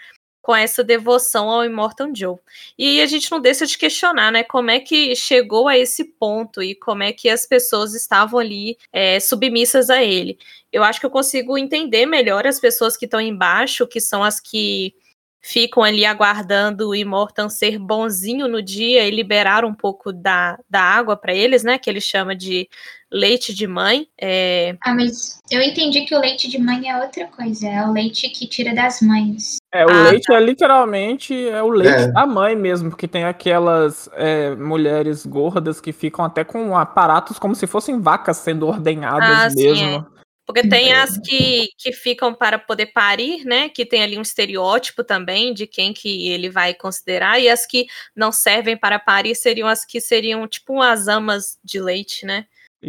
com 0.48 0.56
essa 0.56 0.82
devoção 0.82 1.50
ao 1.50 1.62
Immortal 1.62 2.08
Joe. 2.16 2.38
E 2.78 3.02
a 3.02 3.06
gente 3.06 3.30
não 3.30 3.38
deixa 3.38 3.66
de 3.66 3.76
questionar, 3.76 4.32
né, 4.32 4.42
como 4.42 4.70
é 4.70 4.80
que 4.80 5.14
chegou 5.14 5.68
a 5.68 5.76
esse 5.76 6.04
ponto 6.04 6.62
e 6.62 6.74
como 6.74 7.02
é 7.02 7.12
que 7.12 7.28
as 7.28 7.44
pessoas 7.44 7.94
estavam 7.94 8.40
ali 8.40 8.78
é, 8.90 9.20
submissas 9.20 9.90
a 9.90 10.02
ele. 10.02 10.38
Eu 10.72 10.82
acho 10.82 11.00
que 11.00 11.04
eu 11.04 11.10
consigo 11.10 11.58
entender 11.58 12.06
melhor 12.06 12.46
as 12.46 12.58
pessoas 12.58 12.96
que 12.96 13.04
estão 13.04 13.20
embaixo, 13.20 13.86
que 13.86 14.00
são 14.00 14.24
as 14.24 14.40
que 14.40 14.94
ficam 15.40 15.82
ali 15.82 16.04
aguardando 16.04 16.88
o 16.88 16.94
Immortan 16.94 17.48
ser 17.48 17.78
bonzinho 17.78 18.48
no 18.48 18.62
dia 18.62 19.06
e 19.06 19.10
liberar 19.10 19.64
um 19.64 19.74
pouco 19.74 20.12
da, 20.12 20.58
da 20.68 20.80
água 20.80 21.16
para 21.16 21.34
eles, 21.34 21.62
né? 21.62 21.78
Que 21.78 21.88
ele 21.88 22.00
chama 22.00 22.34
de 22.34 22.68
leite 23.10 23.54
de 23.54 23.66
mãe. 23.66 24.06
É... 24.20 24.76
Ah, 24.82 24.94
mas 24.94 25.40
eu 25.50 25.62
entendi 25.62 26.04
que 26.04 26.14
o 26.14 26.20
leite 26.20 26.48
de 26.48 26.58
mãe 26.58 26.90
é 26.90 26.98
outra 26.98 27.26
coisa, 27.28 27.66
é 27.66 27.86
o 27.86 27.92
leite 27.92 28.28
que 28.28 28.46
tira 28.46 28.74
das 28.74 29.00
mães. 29.00 29.56
É, 29.72 29.84
o 29.86 29.90
ah, 29.90 30.10
leite 30.10 30.26
tá. 30.26 30.34
é 30.34 30.40
literalmente 30.40 31.48
é 31.48 31.62
o 31.62 31.68
leite 31.68 32.02
é. 32.02 32.12
da 32.12 32.26
mãe 32.26 32.54
mesmo, 32.54 32.90
porque 32.90 33.08
tem 33.08 33.24
aquelas 33.24 34.08
é, 34.14 34.54
mulheres 34.54 35.24
gordas 35.24 35.80
que 35.80 35.92
ficam 35.92 36.24
até 36.24 36.44
com 36.44 36.76
aparatos 36.76 37.38
como 37.38 37.54
se 37.54 37.66
fossem 37.66 38.00
vacas 38.00 38.38
sendo 38.38 38.66
ordenhadas 38.66 39.28
ah, 39.28 39.48
mesmo. 39.54 39.76
Sim, 39.76 40.04
é. 40.14 40.17
Porque 40.48 40.66
tem 40.66 40.94
as 40.94 41.18
que, 41.18 41.68
que 41.76 41.92
ficam 41.92 42.32
para 42.32 42.58
poder 42.58 42.86
parir, 42.86 43.44
né? 43.44 43.68
Que 43.68 43.84
tem 43.84 44.02
ali 44.02 44.16
um 44.16 44.22
estereótipo 44.22 45.04
também 45.04 45.52
de 45.52 45.66
quem 45.66 45.92
que 45.92 46.26
ele 46.28 46.48
vai 46.48 46.72
considerar, 46.72 47.38
e 47.38 47.50
as 47.50 47.66
que 47.66 47.86
não 48.16 48.32
servem 48.32 48.74
para 48.74 48.98
parir 48.98 49.34
seriam 49.34 49.68
as 49.68 49.84
que 49.84 50.00
seriam 50.00 50.48
tipo 50.48 50.80
as 50.80 51.06
amas 51.06 51.58
de 51.62 51.78
leite, 51.78 52.24
né? 52.24 52.46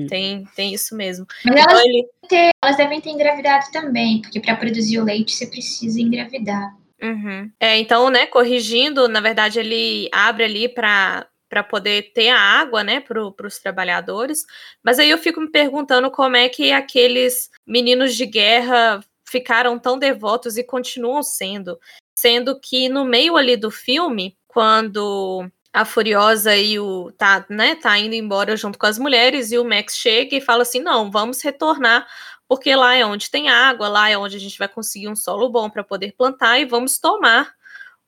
Tem, 0.08 0.46
tem 0.56 0.74
isso 0.74 0.96
mesmo. 0.96 1.26
Mas 1.44 1.60
então, 1.60 1.72
elas, 1.72 1.84
ele... 1.84 2.08
ter, 2.30 2.50
elas 2.64 2.78
devem 2.78 3.02
ter 3.02 3.10
engravidado 3.10 3.66
também, 3.74 4.22
porque 4.22 4.40
para 4.40 4.56
produzir 4.56 5.00
o 5.00 5.04
leite 5.04 5.34
você 5.34 5.46
precisa 5.46 6.00
engravidar. 6.00 6.74
Uhum. 7.02 7.52
É, 7.60 7.78
então, 7.78 8.10
né, 8.10 8.26
corrigindo, 8.26 9.10
na 9.10 9.20
verdade, 9.20 9.60
ele 9.60 10.08
abre 10.14 10.46
ali 10.46 10.70
para 10.70 11.28
para 11.50 11.64
poder 11.64 12.14
ter 12.14 12.30
a 12.30 12.40
água, 12.40 12.84
né, 12.84 13.00
para 13.00 13.22
os 13.26 13.58
trabalhadores. 13.58 14.46
Mas 14.84 15.00
aí 15.00 15.10
eu 15.10 15.18
fico 15.18 15.42
me 15.42 15.50
perguntando 15.50 16.12
como 16.12 16.36
é 16.36 16.48
que 16.48 16.72
aqueles 16.72 17.50
meninos 17.66 18.16
de 18.16 18.26
guerra 18.26 19.04
ficaram 19.26 19.78
tão 19.80 19.98
devotos 19.98 20.58
e 20.58 20.64
continuam 20.64 21.22
sendo, 21.24 21.80
sendo 22.16 22.60
que 22.60 22.88
no 22.88 23.04
meio 23.04 23.36
ali 23.36 23.58
do 23.58 23.72
filme, 23.72 24.38
quando 24.48 25.50
a 25.74 25.86
Furiosa 25.86 26.56
e 26.56 26.80
o 26.80 27.12
tá, 27.12 27.46
né, 27.50 27.76
tá 27.76 27.98
indo 27.98 28.16
embora 28.16 28.58
junto 28.58 28.78
com 28.80 28.86
as 28.88 28.98
mulheres 28.98 29.52
e 29.52 29.58
o 29.60 29.66
Max 29.66 29.96
chega 29.98 30.36
e 30.36 30.42
fala 30.42 30.64
assim: 30.64 30.80
"Não, 30.80 31.12
vamos 31.12 31.42
retornar 31.42 32.08
porque 32.48 32.76
lá 32.76 32.96
é 32.96 33.06
onde 33.06 33.30
tem 33.30 33.48
água, 33.48 33.88
lá 33.88 34.10
é 34.10 34.18
onde 34.18 34.36
a 34.36 34.40
gente 34.40 34.58
vai 34.58 34.68
conseguir 34.68 35.08
um 35.08 35.16
solo 35.16 35.48
bom 35.50 35.70
para 35.70 35.84
poder 35.84 36.14
plantar 36.18 36.60
e 36.60 36.66
vamos 36.66 36.98
tomar 36.98 37.54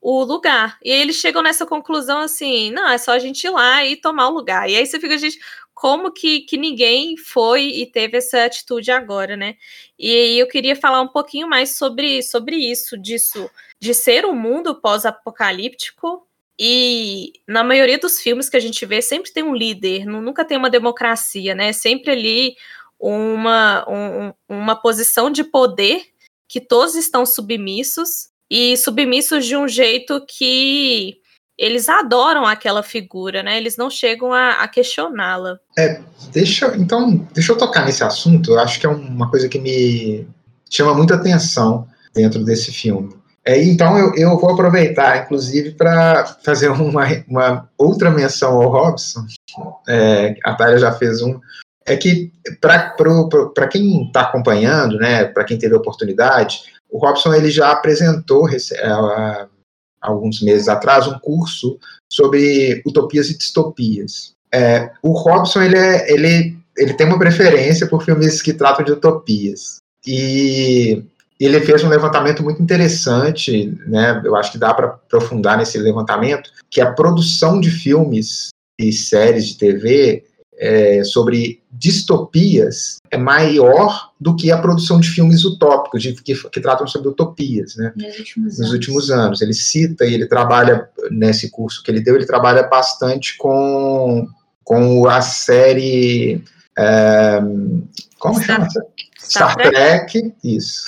o 0.02 0.24
lugar. 0.24 0.78
E 0.84 0.90
eles 0.90 1.16
chegam 1.16 1.42
nessa 1.42 1.64
conclusão 1.64 2.18
assim: 2.18 2.72
não, 2.72 2.90
é 2.90 2.98
só 2.98 3.12
a 3.12 3.18
gente 3.20 3.44
ir 3.44 3.50
lá 3.50 3.86
e 3.86 3.96
tomar 3.96 4.28
o 4.28 4.34
lugar. 4.34 4.68
E 4.68 4.76
aí 4.76 4.84
você 4.84 4.98
fica, 4.98 5.16
gente, 5.16 5.38
como 5.72 6.10
que, 6.10 6.40
que 6.40 6.56
ninguém 6.56 7.16
foi 7.16 7.62
e 7.68 7.86
teve 7.86 8.18
essa 8.18 8.44
atitude 8.44 8.90
agora, 8.90 9.36
né? 9.36 9.54
E 9.98 10.36
eu 10.38 10.48
queria 10.48 10.74
falar 10.74 11.00
um 11.00 11.08
pouquinho 11.08 11.48
mais 11.48 11.76
sobre, 11.76 12.22
sobre 12.22 12.56
isso, 12.56 12.98
disso, 12.98 13.48
de 13.80 13.94
ser 13.94 14.26
um 14.26 14.34
mundo 14.34 14.74
pós-apocalíptico. 14.74 16.26
E 16.58 17.32
na 17.46 17.64
maioria 17.64 17.98
dos 17.98 18.20
filmes 18.20 18.48
que 18.48 18.56
a 18.56 18.60
gente 18.60 18.84
vê, 18.84 19.00
sempre 19.00 19.32
tem 19.32 19.42
um 19.42 19.54
líder, 19.54 20.04
nunca 20.04 20.44
tem 20.44 20.58
uma 20.58 20.68
democracia, 20.68 21.54
né? 21.54 21.72
Sempre 21.72 22.10
ali 22.10 22.56
uma, 22.98 23.88
um, 23.88 24.32
uma 24.48 24.76
posição 24.76 25.30
de 25.30 25.42
poder 25.44 26.06
que 26.46 26.60
todos 26.60 26.94
estão 26.94 27.24
submissos 27.24 28.31
e 28.52 28.76
submissos 28.76 29.46
de 29.46 29.56
um 29.56 29.66
jeito 29.66 30.22
que 30.28 31.14
eles 31.56 31.88
adoram 31.88 32.44
aquela 32.44 32.82
figura, 32.82 33.42
né? 33.42 33.56
Eles 33.56 33.78
não 33.78 33.88
chegam 33.88 34.30
a, 34.30 34.62
a 34.62 34.68
questioná-la. 34.68 35.58
É, 35.78 36.02
deixa, 36.30 36.66
então, 36.76 37.26
deixa 37.32 37.52
eu 37.52 37.56
tocar 37.56 37.86
nesse 37.86 38.04
assunto. 38.04 38.52
Eu 38.52 38.60
acho 38.60 38.78
que 38.78 38.84
é 38.84 38.90
uma 38.90 39.30
coisa 39.30 39.48
que 39.48 39.58
me 39.58 40.28
chama 40.70 40.92
muita 40.92 41.14
atenção 41.14 41.88
dentro 42.14 42.44
desse 42.44 42.70
filme. 42.70 43.16
É, 43.42 43.62
então 43.64 43.96
eu, 43.96 44.14
eu 44.16 44.38
vou 44.38 44.50
aproveitar, 44.50 45.24
inclusive, 45.24 45.70
para 45.70 46.26
fazer 46.44 46.68
uma, 46.68 47.06
uma 47.26 47.70
outra 47.78 48.10
menção 48.10 48.60
ao 48.60 48.68
Robson. 48.68 49.24
É, 49.88 50.34
a 50.44 50.54
Thalia 50.54 50.78
já 50.78 50.92
fez 50.92 51.22
um. 51.22 51.40
É 51.86 51.96
que, 51.96 52.30
para 52.60 53.66
quem 53.66 54.04
está 54.06 54.20
acompanhando, 54.20 54.98
né, 54.98 55.24
para 55.24 55.42
quem 55.42 55.58
teve 55.58 55.74
a 55.74 55.78
oportunidade, 55.78 56.71
o 56.92 56.98
Robson 56.98 57.32
ele 57.32 57.50
já 57.50 57.72
apresentou 57.72 58.46
há 58.46 59.48
alguns 60.02 60.42
meses 60.42 60.68
atrás 60.68 61.06
um 61.08 61.18
curso 61.18 61.78
sobre 62.12 62.82
utopias 62.86 63.30
e 63.30 63.38
distopias. 63.38 64.34
É, 64.52 64.90
o 65.02 65.12
Robson 65.12 65.62
ele, 65.62 65.78
é, 65.78 66.12
ele, 66.12 66.58
ele 66.76 66.92
tem 66.92 67.06
uma 67.06 67.18
preferência 67.18 67.86
por 67.86 68.04
filmes 68.04 68.42
que 68.42 68.52
tratam 68.52 68.84
de 68.84 68.92
utopias 68.92 69.78
e 70.06 71.02
ele 71.40 71.60
fez 71.60 71.82
um 71.82 71.88
levantamento 71.88 72.42
muito 72.42 72.62
interessante, 72.62 73.76
né? 73.86 74.20
Eu 74.22 74.36
acho 74.36 74.52
que 74.52 74.58
dá 74.58 74.74
para 74.74 74.88
aprofundar 74.88 75.56
nesse 75.56 75.78
levantamento 75.78 76.50
que 76.70 76.80
a 76.80 76.92
produção 76.92 77.58
de 77.58 77.70
filmes 77.70 78.50
e 78.78 78.92
séries 78.92 79.48
de 79.48 79.58
TV 79.58 80.24
é, 80.62 81.02
sobre 81.02 81.60
distopias 81.72 82.98
é 83.10 83.18
maior 83.18 84.12
do 84.20 84.36
que 84.36 84.52
a 84.52 84.58
produção 84.58 85.00
de 85.00 85.10
filmes 85.10 85.44
utópicos, 85.44 86.00
de, 86.00 86.12
que, 86.12 86.36
que, 86.36 86.60
tratam 86.60 86.86
sobre 86.86 87.08
utopias, 87.08 87.74
né? 87.74 87.92
Nos 87.96 88.18
últimos, 88.20 88.58
Nos 88.60 88.70
últimos 88.70 89.10
anos. 89.10 89.42
Ele 89.42 89.52
cita 89.52 90.04
e 90.04 90.14
ele 90.14 90.26
trabalha, 90.26 90.88
nesse 91.10 91.50
curso 91.50 91.82
que 91.82 91.90
ele 91.90 92.00
deu, 92.00 92.14
ele 92.14 92.26
trabalha 92.26 92.62
bastante 92.62 93.36
com, 93.38 94.24
com 94.62 95.08
a 95.08 95.20
série. 95.20 96.44
É, 96.78 97.40
como 98.20 98.40
Star, 98.40 98.56
chama? 98.56 98.68
Star, 98.70 99.50
Star 99.50 99.56
Trek? 99.56 100.20
Trek? 100.20 100.34
Isso. 100.44 100.86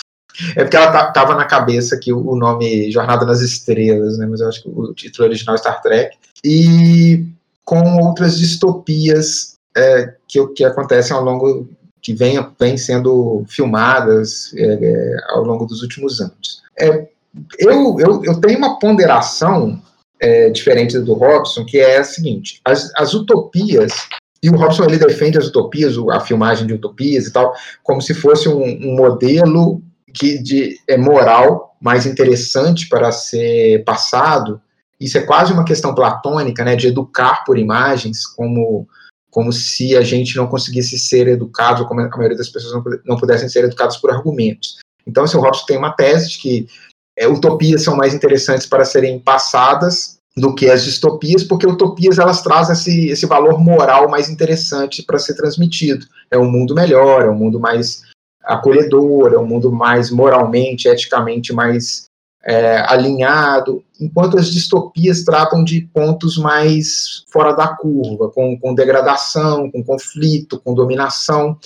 É 0.55 0.63
porque 0.63 0.77
ela 0.77 1.09
estava 1.09 1.35
na 1.35 1.47
cabeça 1.47 1.99
que 1.99 2.13
o 2.13 2.37
nome 2.37 2.93
Jornada 2.93 3.27
nas 3.27 3.41
Estrelas, 3.41 4.19
né? 4.19 4.27
Mas 4.27 4.41
eu 4.41 4.49
acho 4.49 4.63
que 4.63 4.69
o 4.69 4.95
título 4.95 5.27
original 5.27 5.57
é 5.57 5.59
Star 5.59 5.83
Trek. 5.83 6.17
E 6.45 7.27
com 7.65 7.97
outras 7.97 8.39
distopias 8.39 9.54
é, 9.77 10.15
que, 10.29 10.47
que 10.49 10.65
acontecem 10.65 11.17
ao 11.17 11.23
longo, 11.23 11.69
que 12.01 12.15
vem, 12.15 12.39
vem 12.59 12.77
sendo 12.77 13.45
filmadas 13.49 14.53
é, 14.57 14.65
é, 14.65 15.17
ao 15.31 15.43
longo 15.43 15.67
dos 15.67 15.83
últimos 15.83 16.21
anos. 16.21 16.63
É, 16.79 17.09
eu, 17.59 17.97
eu, 17.99 18.25
eu 18.25 18.41
tenho 18.41 18.59
uma 18.59 18.79
ponderação 18.79 19.83
é, 20.21 20.51
diferente 20.51 20.99
do 20.99 21.15
Robson, 21.15 21.65
que 21.65 21.79
é 21.79 21.99
a 21.99 22.05
seguinte: 22.05 22.61
as, 22.65 22.91
as 22.97 23.15
utopias 23.15 23.93
e 24.45 24.51
o 24.51 24.57
Robson 24.57 24.85
ele 24.85 24.99
defende 24.99 25.39
as 25.39 25.47
utopias, 25.47 25.97
a 26.13 26.21
filmagem 26.21 26.67
de 26.67 26.75
utopias 26.75 27.27
e 27.27 27.33
tal, 27.33 27.55
como 27.83 28.03
se 28.03 28.13
fosse 28.13 28.47
um, 28.47 28.63
um 28.63 28.95
modelo 28.95 29.81
que 30.13 30.39
de 30.39 30.79
é, 30.87 30.99
moral 30.99 31.75
mais 31.81 32.05
interessante 32.05 32.87
para 32.87 33.11
ser 33.11 33.83
passado. 33.85 34.61
Isso 35.01 35.17
é 35.17 35.23
quase 35.23 35.51
uma 35.51 35.65
questão 35.65 35.95
platônica, 35.95 36.63
né, 36.63 36.77
de 36.77 36.89
educar 36.89 37.43
por 37.45 37.59
imagens, 37.59 38.27
como 38.27 38.87
como 39.35 39.53
se 39.53 39.97
a 39.97 40.01
gente 40.01 40.37
não 40.37 40.47
conseguisse 40.47 40.97
ser 40.97 41.27
educado, 41.27 41.85
como 41.87 42.01
a 42.01 42.09
maioria 42.09 42.39
das 42.39 42.49
pessoas 42.49 42.81
não, 43.05 43.17
pudessem 43.17 43.49
ser 43.49 43.65
educados 43.65 43.97
por 43.97 44.13
argumentos. 44.13 44.79
Então, 45.05 45.25
assim, 45.25 45.37
o 45.37 45.41
Robson 45.41 45.67
tem 45.67 45.77
uma 45.77 45.91
tese 45.91 46.31
de 46.31 46.39
que 46.39 46.69
é, 47.19 47.27
utopias 47.27 47.83
são 47.83 47.97
mais 47.97 48.15
interessantes 48.15 48.65
para 48.65 48.85
serem 48.85 49.19
passadas 49.19 50.19
do 50.37 50.55
que 50.55 50.71
as 50.71 50.85
distopias, 50.85 51.43
porque 51.43 51.67
utopias 51.67 52.21
elas 52.21 52.43
trazem 52.43 52.75
esse, 52.75 53.09
esse 53.09 53.27
valor 53.27 53.59
moral 53.59 54.09
mais 54.09 54.29
interessante 54.31 55.03
para 55.03 55.19
ser 55.19 55.35
transmitido. 55.35 56.07
É 56.31 56.39
um 56.39 56.49
mundo 56.49 56.73
melhor, 56.73 57.23
é 57.25 57.29
um 57.29 57.35
mundo 57.35 57.59
mais 57.59 58.03
acolhedor, 58.45 59.33
é 59.33 59.39
um 59.39 59.47
mundo 59.47 59.73
mais 59.73 60.13
moralmente, 60.13 60.87
eticamente 60.87 61.53
mais 61.53 62.05
é, 62.47 62.79
alinhado, 62.87 63.83
enquanto 63.99 64.39
as 64.39 64.49
distopias 64.49 65.25
tratam 65.25 65.65
de 65.65 65.89
pontos 65.93 66.37
mais 66.37 67.25
fora 67.33 67.53
da 67.53 67.69
curva, 67.69 68.31
com, 68.31 68.59
com 68.59 68.75
degradação, 68.75 69.71
com 69.71 69.83
conflito, 69.83 70.61
com 70.61 70.75
dominação. 70.75 71.59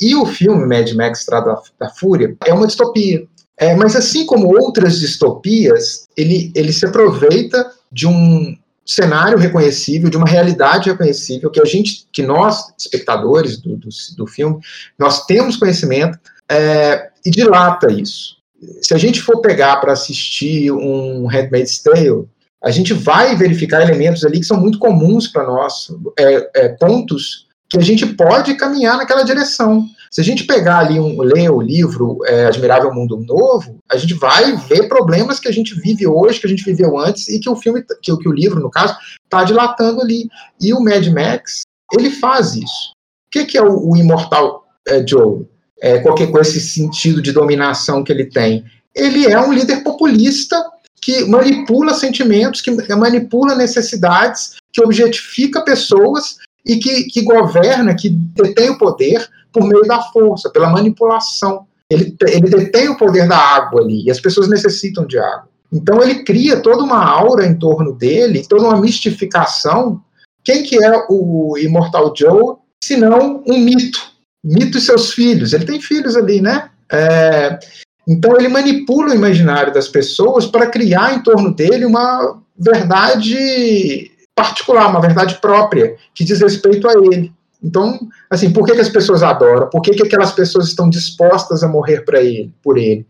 E 0.00 0.14
o 0.16 0.26
filme 0.26 0.66
Mad 0.66 0.90
Max 0.92 1.20
Estrada 1.20 1.56
da 1.78 1.88
Fúria 1.90 2.36
é 2.44 2.52
uma 2.52 2.66
distopia. 2.66 3.26
É, 3.58 3.74
mas 3.74 3.96
assim 3.96 4.26
como 4.26 4.48
outras 4.48 4.98
distopias, 4.98 6.06
ele, 6.16 6.52
ele 6.54 6.72
se 6.72 6.84
aproveita 6.84 7.70
de 7.90 8.06
um 8.06 8.56
cenário 8.84 9.38
reconhecível, 9.38 10.10
de 10.10 10.16
uma 10.16 10.26
realidade 10.26 10.90
reconhecível, 10.90 11.50
que 11.50 11.60
a 11.60 11.64
gente, 11.64 12.06
que 12.12 12.22
nós, 12.22 12.72
espectadores 12.78 13.58
do, 13.58 13.76
do, 13.76 13.88
do 14.16 14.26
filme, 14.26 14.58
nós 14.98 15.24
temos 15.24 15.56
conhecimento 15.56 16.18
é, 16.48 17.10
e 17.24 17.30
dilata 17.30 17.90
isso 17.90 18.36
se 18.82 18.94
a 18.94 18.98
gente 18.98 19.20
for 19.20 19.40
pegar 19.40 19.76
para 19.76 19.92
assistir 19.92 20.72
um 20.72 21.26
Handmaid's 21.26 21.82
Tale, 21.82 22.26
a 22.62 22.70
gente 22.70 22.92
vai 22.94 23.36
verificar 23.36 23.82
elementos 23.82 24.24
ali 24.24 24.40
que 24.40 24.46
são 24.46 24.60
muito 24.60 24.78
comuns 24.78 25.28
para 25.28 25.44
nós, 25.44 25.88
é, 26.18 26.50
é, 26.54 26.68
pontos 26.70 27.46
que 27.68 27.78
a 27.78 27.82
gente 27.82 28.06
pode 28.06 28.54
caminhar 28.54 28.96
naquela 28.96 29.24
direção. 29.24 29.86
Se 30.10 30.20
a 30.20 30.24
gente 30.24 30.44
pegar 30.44 30.78
ali 30.78 31.00
um 31.00 31.20
ler 31.20 31.50
o 31.50 31.60
livro 31.60 32.18
é, 32.26 32.46
Admirável 32.46 32.94
Mundo 32.94 33.18
Novo, 33.18 33.78
a 33.90 33.96
gente 33.96 34.14
vai 34.14 34.56
ver 34.68 34.88
problemas 34.88 35.40
que 35.40 35.48
a 35.48 35.52
gente 35.52 35.74
vive 35.74 36.06
hoje, 36.06 36.40
que 36.40 36.46
a 36.46 36.48
gente 36.48 36.64
viveu 36.64 36.96
antes 36.98 37.28
e 37.28 37.40
que 37.40 37.50
o 37.50 37.56
filme, 37.56 37.84
que, 38.02 38.16
que 38.16 38.28
o 38.28 38.32
livro 38.32 38.60
no 38.60 38.70
caso, 38.70 38.96
está 39.24 39.42
dilatando 39.42 40.00
ali. 40.00 40.28
E 40.60 40.72
o 40.72 40.80
Mad 40.80 41.06
Max 41.08 41.62
ele 41.92 42.10
faz 42.10 42.54
isso. 42.54 42.92
O 43.26 43.30
que, 43.30 43.44
que 43.44 43.58
é 43.58 43.62
o, 43.62 43.90
o 43.90 43.96
imortal 43.96 44.64
é, 44.88 45.04
Joe? 45.06 45.44
É, 45.80 45.98
qualquer 45.98 46.30
com 46.30 46.38
esse 46.38 46.60
sentido 46.60 47.20
de 47.20 47.32
dominação 47.32 48.02
que 48.02 48.12
ele 48.12 48.26
tem. 48.26 48.64
Ele 48.94 49.26
é 49.26 49.40
um 49.40 49.52
líder 49.52 49.82
populista 49.82 50.56
que 51.00 51.24
manipula 51.24 51.94
sentimentos, 51.94 52.60
que 52.60 52.70
manipula 52.96 53.54
necessidades, 53.54 54.56
que 54.72 54.82
objetifica 54.82 55.62
pessoas 55.62 56.36
e 56.64 56.76
que, 56.76 57.04
que 57.04 57.22
governa, 57.22 57.94
que 57.94 58.08
detém 58.08 58.70
o 58.70 58.78
poder 58.78 59.28
por 59.52 59.64
meio 59.64 59.82
da 59.82 60.02
força, 60.02 60.50
pela 60.50 60.68
manipulação. 60.68 61.66
Ele, 61.88 62.16
ele 62.26 62.50
detém 62.50 62.88
o 62.88 62.96
poder 62.96 63.28
da 63.28 63.38
água 63.38 63.80
ali, 63.80 64.04
e 64.04 64.10
as 64.10 64.20
pessoas 64.20 64.48
necessitam 64.48 65.06
de 65.06 65.18
água. 65.18 65.48
Então 65.72 66.02
ele 66.02 66.24
cria 66.24 66.60
toda 66.60 66.82
uma 66.82 67.04
aura 67.04 67.46
em 67.46 67.54
torno 67.54 67.92
dele, 67.92 68.46
toda 68.48 68.64
uma 68.64 68.80
mistificação. 68.80 70.00
Quem 70.44 70.62
que 70.62 70.82
é 70.82 71.06
o 71.08 71.56
Imortal 71.58 72.12
Joe, 72.16 72.56
se 72.82 72.96
não 72.96 73.42
um 73.46 73.58
mito? 73.58 74.15
Mito 74.46 74.78
e 74.78 74.80
seus 74.80 75.12
filhos. 75.12 75.52
Ele 75.52 75.64
tem 75.64 75.80
filhos 75.80 76.16
ali, 76.16 76.40
né? 76.40 76.70
É, 76.92 77.58
então 78.06 78.36
ele 78.38 78.48
manipula 78.48 79.10
o 79.10 79.14
imaginário 79.14 79.74
das 79.74 79.88
pessoas 79.88 80.46
para 80.46 80.68
criar 80.68 81.14
em 81.14 81.22
torno 81.22 81.52
dele 81.52 81.84
uma 81.84 82.40
verdade 82.56 84.10
particular, 84.34 84.88
uma 84.88 85.00
verdade 85.00 85.40
própria, 85.40 85.96
que 86.14 86.24
diz 86.24 86.40
respeito 86.40 86.88
a 86.88 86.92
ele. 86.92 87.32
Então, 87.62 87.98
assim, 88.30 88.52
por 88.52 88.64
que, 88.64 88.74
que 88.74 88.80
as 88.80 88.88
pessoas 88.88 89.22
adoram? 89.22 89.68
Por 89.68 89.82
que, 89.82 89.92
que 89.92 90.04
aquelas 90.04 90.30
pessoas 90.30 90.68
estão 90.68 90.88
dispostas 90.88 91.64
a 91.64 91.68
morrer 91.68 92.04
para 92.04 92.22
ele, 92.22 92.52
por 92.62 92.78
ele? 92.78 93.04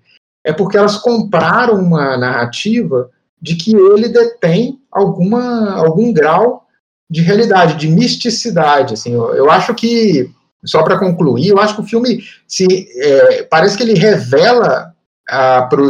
É 0.45 0.53
porque 0.53 0.79
elas 0.79 0.97
compraram 0.97 1.75
uma 1.75 2.17
narrativa 2.17 3.11
de 3.43 3.57
que 3.57 3.77
ele 3.77 4.09
detém 4.09 4.81
alguma, 4.91 5.75
algum 5.75 6.13
grau 6.13 6.65
de 7.11 7.21
realidade, 7.21 7.77
de 7.77 7.89
misticidade. 7.89 8.95
Assim, 8.95 9.13
eu, 9.13 9.35
eu 9.35 9.51
acho 9.51 9.75
que 9.75 10.31
só 10.65 10.83
para 10.83 10.99
concluir, 10.99 11.49
eu 11.49 11.59
acho 11.59 11.75
que 11.75 11.81
o 11.81 11.87
filme 11.87 12.23
se 12.47 12.67
é, 13.01 13.43
parece 13.45 13.77
que 13.77 13.83
ele 13.83 13.95
revela 13.95 14.95
ah, 15.29 15.69
para 15.69 15.83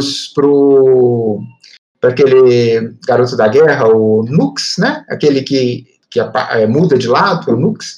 aquele 2.09 2.95
garoto 3.07 3.35
da 3.35 3.47
guerra, 3.47 3.87
o 3.87 4.23
Nux, 4.23 4.75
né? 4.77 5.03
Aquele 5.09 5.41
que, 5.41 5.85
que 6.09 6.19
é, 6.19 6.67
muda 6.67 6.97
de 6.97 7.07
lado, 7.07 7.51
o 7.51 7.57
Nux. 7.57 7.97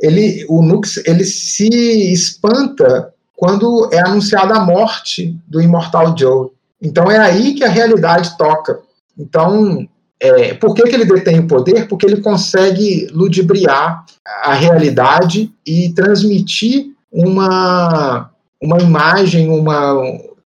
Ele, 0.00 0.44
o 0.48 0.62
Nux, 0.62 0.98
ele 1.06 1.24
se 1.24 1.68
espanta 2.12 3.12
quando 3.36 3.88
é 3.92 4.00
anunciada 4.00 4.54
a 4.54 4.64
morte 4.64 5.36
do 5.46 5.60
Imortal 5.60 6.16
Joe. 6.16 6.50
Então 6.80 7.10
é 7.10 7.18
aí 7.18 7.54
que 7.54 7.64
a 7.64 7.68
realidade 7.68 8.36
toca. 8.36 8.80
Então 9.18 9.88
é, 10.20 10.54
por 10.54 10.74
que, 10.74 10.82
que 10.82 10.94
ele 10.94 11.04
detém 11.04 11.40
o 11.40 11.46
poder? 11.46 11.88
Porque 11.88 12.06
ele 12.06 12.20
consegue 12.20 13.06
ludibriar 13.12 14.04
a 14.42 14.54
realidade 14.54 15.52
e 15.66 15.92
transmitir 15.92 16.92
uma, 17.12 18.30
uma 18.60 18.78
imagem 18.80 19.48
uma, 19.48 19.94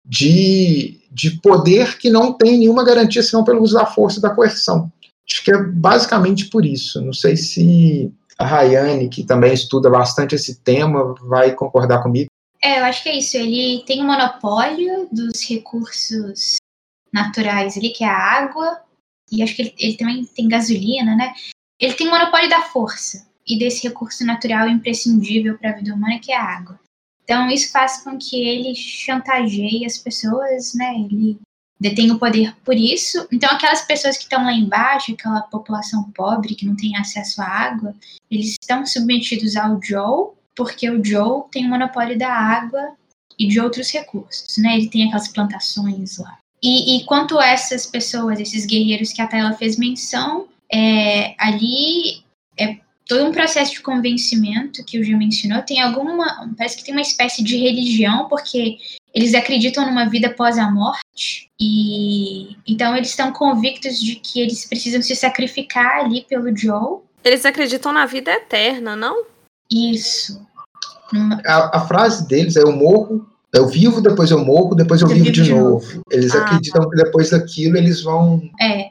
de, 0.05 1.01
de 1.11 1.31
poder 1.41 1.99
que 1.99 2.11
não 2.11 2.33
tem 2.33 2.59
nenhuma 2.59 2.85
garantia 2.85 3.23
senão 3.23 3.45
pelo 3.45 3.63
uso 3.63 3.75
da 3.75 3.87
força 3.87 4.19
e 4.19 4.23
da 4.23 4.31
coerção. 4.31 4.91
Acho 5.31 5.45
que 5.45 5.53
é 5.53 5.63
basicamente 5.63 6.47
por 6.47 6.65
isso. 6.65 7.01
Não 7.03 7.13
sei 7.13 7.37
se 7.37 8.13
a 8.39 8.47
Rayane, 8.47 9.09
que 9.09 9.25
também 9.25 9.53
estuda 9.53 9.91
bastante 9.91 10.35
esse 10.35 10.61
tema, 10.61 11.15
vai 11.23 11.55
concordar 11.55 12.03
comigo. 12.03 12.31
É, 12.63 12.81
eu 12.81 12.85
acho 12.85 13.03
que 13.03 13.09
é 13.09 13.19
isso. 13.19 13.37
Ele 13.37 13.83
tem 13.87 14.01
o 14.01 14.05
um 14.05 14.07
monopólio 14.07 15.09
dos 15.13 15.49
recursos 15.49 16.57
naturais 17.13 17.77
ali, 17.77 17.91
que 17.91 18.05
é 18.05 18.09
a 18.09 18.17
água, 18.17 18.79
e 19.31 19.43
acho 19.43 19.55
que 19.55 19.63
ele, 19.63 19.75
ele 19.79 19.97
também 19.97 20.25
tem 20.25 20.49
gasolina, 20.49 21.15
né? 21.17 21.33
Ele 21.81 21.95
tem 21.95 22.09
o 22.09 22.11
monopólio 22.11 22.49
da 22.49 22.63
força 22.63 23.27
e 23.47 23.59
desse 23.59 23.87
recurso 23.87 24.25
natural 24.25 24.69
imprescindível 24.69 25.57
para 25.57 25.71
a 25.71 25.75
vida 25.75 25.95
humana, 25.95 26.19
que 26.19 26.33
é 26.33 26.37
a 26.37 26.43
água. 26.43 26.79
Então, 27.23 27.49
isso 27.51 27.71
faz 27.71 28.03
com 28.03 28.17
que 28.17 28.41
ele 28.41 28.75
chantageie 28.75 29.85
as 29.85 29.99
pessoas, 29.99 30.75
né? 30.75 30.95
Ele 30.95 31.39
detém 31.79 32.11
o 32.11 32.19
poder 32.19 32.57
por 32.65 32.75
isso. 32.75 33.29
Então, 33.31 33.51
aquelas 33.51 33.83
pessoas 33.83 34.17
que 34.17 34.25
estão 34.25 34.45
lá 34.45 34.53
embaixo, 34.53 35.13
aquela 35.13 35.43
população 35.43 36.11
pobre 36.13 36.55
que 36.55 36.67
não 36.67 36.75
tem 36.75 36.97
acesso 36.97 37.41
à 37.41 37.47
água, 37.47 37.95
eles 38.31 38.57
estão 38.61 38.85
submetidos 38.85 39.57
ao 39.57 39.79
Joe, 39.83 40.33
porque 40.57 40.91
o 40.91 41.05
Joe 41.05 41.45
tem 41.53 41.67
o 41.67 41.69
monopólio 41.69 42.19
da 42.19 42.33
água 42.33 42.97
e 43.39 43.47
de 43.47 43.61
outros 43.61 43.91
recursos, 43.93 44.57
né? 44.59 44.77
Ele 44.77 44.89
tem 44.89 45.05
aquelas 45.05 45.29
plantações 45.29 46.19
lá. 46.19 46.39
E, 46.63 46.97
e 46.97 47.05
quanto 47.05 47.39
a 47.39 47.47
essas 47.47 47.87
pessoas, 47.87 48.41
esses 48.41 48.67
guerreiros 48.67 49.13
que 49.13 49.23
a 49.23 49.27
Tayla 49.27 49.53
fez 49.53 49.77
menção, 49.77 50.49
é, 50.73 51.35
ali 51.39 52.23
é 52.59 52.79
todo 53.09 53.25
um 53.25 53.33
processo 53.33 53.73
de 53.73 53.81
convencimento 53.81 54.85
que 54.85 54.99
o 54.99 55.05
Gil 55.05 55.17
mencionou. 55.17 55.63
Tem 55.63 55.81
alguma. 55.81 56.51
Parece 56.57 56.77
que 56.77 56.85
tem 56.85 56.95
uma 56.95 57.01
espécie 57.01 57.43
de 57.43 57.57
religião, 57.57 58.29
porque 58.29 58.77
eles 59.15 59.35
acreditam 59.35 59.87
numa 59.87 60.09
vida 60.09 60.29
após 60.29 60.59
a 60.59 60.71
morte. 60.71 61.51
E 61.61 62.57
então 62.67 62.95
eles 62.97 63.09
estão 63.09 63.33
convictos 63.33 63.99
de 63.99 64.17
que 64.17 64.41
eles 64.41 64.65
precisam 64.67 65.01
se 65.01 65.17
sacrificar 65.17 66.05
ali 66.05 66.25
pelo 66.29 66.55
Joe. 66.57 67.01
Eles 67.25 67.45
acreditam 67.45 67.93
na 67.93 68.07
vida 68.07 68.31
eterna, 68.31 68.95
não? 68.95 69.25
Isso. 69.71 70.47
A, 71.47 71.79
a 71.79 71.87
frase 71.87 72.29
deles 72.29 72.57
é: 72.57 72.63
Eu 72.63 72.73
morro 72.73 73.27
eu 73.53 73.67
vivo, 73.67 74.01
depois 74.01 74.31
eu 74.31 74.45
morro, 74.45 74.75
depois 74.75 75.01
eu, 75.01 75.09
eu 75.09 75.15
vivo, 75.15 75.25
vivo, 75.25 75.35
de, 75.35 75.43
de 75.45 75.51
novo. 75.51 75.71
novo. 75.71 76.03
Eles 76.11 76.35
ah, 76.35 76.43
acreditam 76.43 76.83
tá. 76.83 76.91
que 76.91 76.97
depois 76.97 77.31
daquilo 77.31 77.77
eles 77.77 78.03
vão. 78.03 78.43
É, 78.61 78.91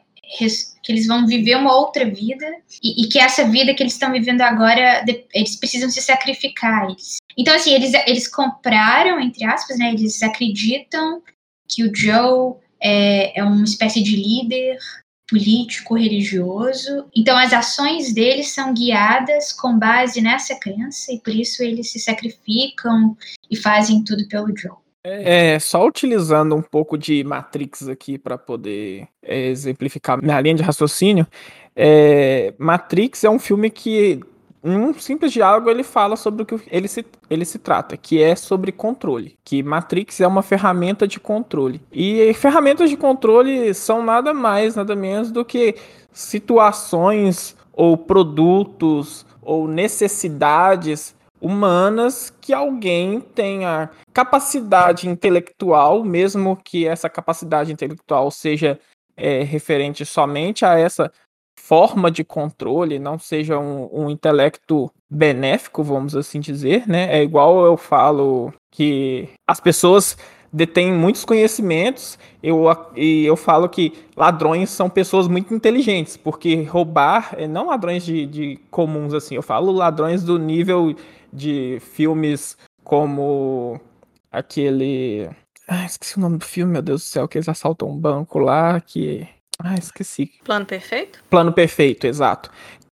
que 0.83 0.91
eles 0.91 1.07
vão 1.07 1.27
viver 1.27 1.55
uma 1.55 1.75
outra 1.75 2.05
vida 2.05 2.45
e, 2.83 3.03
e 3.03 3.07
que 3.07 3.19
essa 3.19 3.47
vida 3.47 3.73
que 3.73 3.83
eles 3.83 3.93
estão 3.93 4.11
vivendo 4.11 4.41
agora, 4.41 5.03
eles 5.33 5.55
precisam 5.55 5.89
se 5.89 6.01
sacrificar. 6.01 6.89
Eles. 6.89 7.17
Então, 7.37 7.53
assim, 7.53 7.73
eles, 7.73 7.91
eles 8.07 8.27
compraram, 8.27 9.19
entre 9.19 9.45
aspas, 9.45 9.77
né? 9.77 9.93
Eles 9.93 10.21
acreditam 10.23 11.21
que 11.67 11.83
o 11.83 11.93
Joe 11.93 12.55
é, 12.81 13.39
é 13.39 13.43
uma 13.43 13.63
espécie 13.63 14.01
de 14.01 14.15
líder 14.15 14.77
político, 15.27 15.95
religioso. 15.95 17.05
Então, 17.15 17.37
as 17.37 17.51
ações 17.53 18.13
deles 18.13 18.49
são 18.49 18.73
guiadas 18.73 19.51
com 19.51 19.77
base 19.77 20.21
nessa 20.21 20.55
crença 20.55 21.11
e 21.11 21.19
por 21.19 21.35
isso 21.35 21.61
eles 21.61 21.91
se 21.91 21.99
sacrificam 21.99 23.15
e 23.49 23.55
fazem 23.55 24.03
tudo 24.03 24.27
pelo 24.27 24.55
Joe. 24.55 24.77
É, 25.03 25.57
só 25.59 25.85
utilizando 25.85 26.53
um 26.53 26.61
pouco 26.61 26.97
de 26.97 27.23
Matrix 27.23 27.87
aqui 27.87 28.17
para 28.17 28.37
poder 28.37 29.07
é, 29.23 29.47
exemplificar 29.47 30.21
minha 30.21 30.39
linha 30.41 30.55
de 30.55 30.63
raciocínio. 30.63 31.25
É, 31.75 32.53
Matrix 32.57 33.23
é 33.23 33.29
um 33.29 33.39
filme 33.39 33.69
que 33.69 34.19
um 34.69 34.93
simples 34.93 35.31
diálogo 35.31 35.69
ele 35.69 35.83
fala 35.83 36.15
sobre 36.15 36.43
o 36.43 36.45
que 36.45 36.59
ele 36.67 36.87
se, 36.87 37.05
ele 37.29 37.45
se 37.45 37.59
trata, 37.59 37.95
que 37.95 38.21
é 38.21 38.35
sobre 38.35 38.71
controle. 38.71 39.37
Que 39.43 39.63
Matrix 39.63 40.19
é 40.21 40.27
uma 40.27 40.41
ferramenta 40.41 41.07
de 41.07 41.19
controle. 41.19 41.81
E 41.91 42.33
ferramentas 42.33 42.89
de 42.89 42.97
controle 42.97 43.73
são 43.73 44.03
nada 44.03 44.33
mais, 44.33 44.75
nada 44.75 44.95
menos 44.95 45.31
do 45.31 45.45
que 45.45 45.75
situações 46.11 47.55
ou 47.71 47.97
produtos 47.97 49.25
ou 49.41 49.67
necessidades 49.67 51.15
humanas 51.39 52.33
que 52.41 52.53
alguém 52.53 53.21
tenha 53.21 53.89
capacidade 54.11 55.07
intelectual, 55.07 56.03
mesmo 56.03 56.57
que 56.63 56.87
essa 56.87 57.09
capacidade 57.09 57.71
intelectual 57.71 58.31
seja 58.31 58.79
é, 59.15 59.43
referente 59.43 60.05
somente 60.05 60.65
a 60.65 60.77
essa 60.77 61.11
forma 61.67 62.09
de 62.09 62.23
controle, 62.23 62.97
não 62.97 63.19
seja 63.19 63.59
um, 63.59 63.89
um, 63.91 64.09
intelecto 64.09 64.89
benéfico, 65.09 65.83
vamos 65.83 66.15
assim 66.15 66.39
dizer, 66.39 66.87
né? 66.87 67.13
É 67.17 67.21
igual 67.21 67.65
eu 67.65 67.75
falo 67.75 68.53
que 68.71 69.27
as 69.45 69.59
pessoas 69.59 70.17
detêm 70.51 70.93
muitos 70.93 71.25
conhecimentos 71.25 72.17
eu, 72.41 72.63
e 72.95 73.25
eu 73.25 73.35
falo 73.35 73.67
que 73.67 73.93
ladrões 74.15 74.69
são 74.69 74.89
pessoas 74.89 75.27
muito 75.27 75.53
inteligentes, 75.53 76.15
porque 76.15 76.63
roubar, 76.63 77.35
é 77.37 77.45
não 77.45 77.67
ladrões 77.67 78.05
de, 78.05 78.25
de 78.25 78.57
comuns 78.71 79.13
assim, 79.13 79.35
eu 79.35 79.43
falo 79.43 79.69
ladrões 79.73 80.23
do 80.23 80.39
nível 80.39 80.95
de 81.33 81.79
filmes 81.81 82.57
como 82.81 83.77
aquele. 84.31 85.29
Ah, 85.67 85.85
esqueci 85.85 86.17
o 86.17 86.21
nome 86.21 86.37
do 86.37 86.45
filme, 86.45 86.71
meu 86.71 86.81
Deus 86.81 87.01
do 87.01 87.05
céu, 87.05 87.27
que 87.27 87.37
eles 87.37 87.49
assaltam 87.49 87.89
um 87.89 87.97
banco 87.97 88.39
lá, 88.39 88.79
que. 88.79 89.27
Ah, 89.59 89.75
esqueci. 89.75 90.31
Plano 90.43 90.65
Perfeito? 90.65 91.23
Plano 91.29 91.51
Perfeito, 91.51 92.05
exato. 92.05 92.51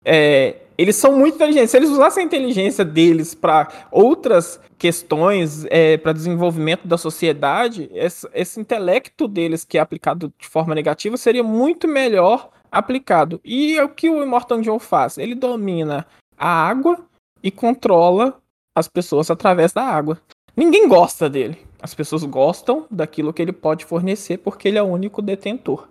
É, 0.05 0.57
eles 0.77 0.97
são 0.97 1.17
muito 1.17 1.35
inteligentes. 1.35 1.71
Se 1.71 1.77
eles 1.77 1.91
usassem 1.91 2.23
a 2.23 2.27
inteligência 2.27 2.85
deles 2.85 3.35
para 3.35 3.69
outras 3.91 4.61
questões, 4.79 5.67
é, 5.71 5.97
para 5.97 6.13
desenvolvimento 6.13 6.87
da 6.87 6.97
sociedade, 6.97 7.91
esse, 7.93 8.29
esse, 8.33 8.61
intelecto 8.61 9.27
deles 9.27 9.65
que 9.65 9.77
é 9.77 9.81
aplicado 9.81 10.33
de 10.39 10.47
forma 10.47 10.75
negativa 10.75 11.17
seria 11.17 11.43
muito 11.43 11.89
melhor 11.89 12.51
aplicado. 12.71 13.41
E 13.45 13.77
é 13.77 13.85
o 13.85 13.89
que 13.89 14.09
o 14.09 14.23
Immortal 14.23 14.63
Joe 14.63 14.79
faz? 14.79 15.19
Ele 15.19 15.35
domina 15.35 16.07
a 16.37 16.49
água 16.49 16.99
e 17.43 17.51
controla 17.51 18.41
as 18.75 18.87
pessoas 18.87 19.31
através 19.31 19.73
da 19.73 19.83
água. 19.83 20.21
Ninguém 20.57 20.89
gosta 20.89 21.29
dele. 21.29 21.59
As 21.81 21.95
pessoas 21.95 22.25
gostam 22.25 22.87
daquilo 22.91 23.33
que 23.33 23.43
ele 23.43 23.53
pode 23.53 23.85
fornecer 23.85 24.39
porque 24.39 24.69
ele 24.69 24.79
é 24.79 24.83
o 24.83 24.87
único 24.87 25.21
detentor. 25.23 25.89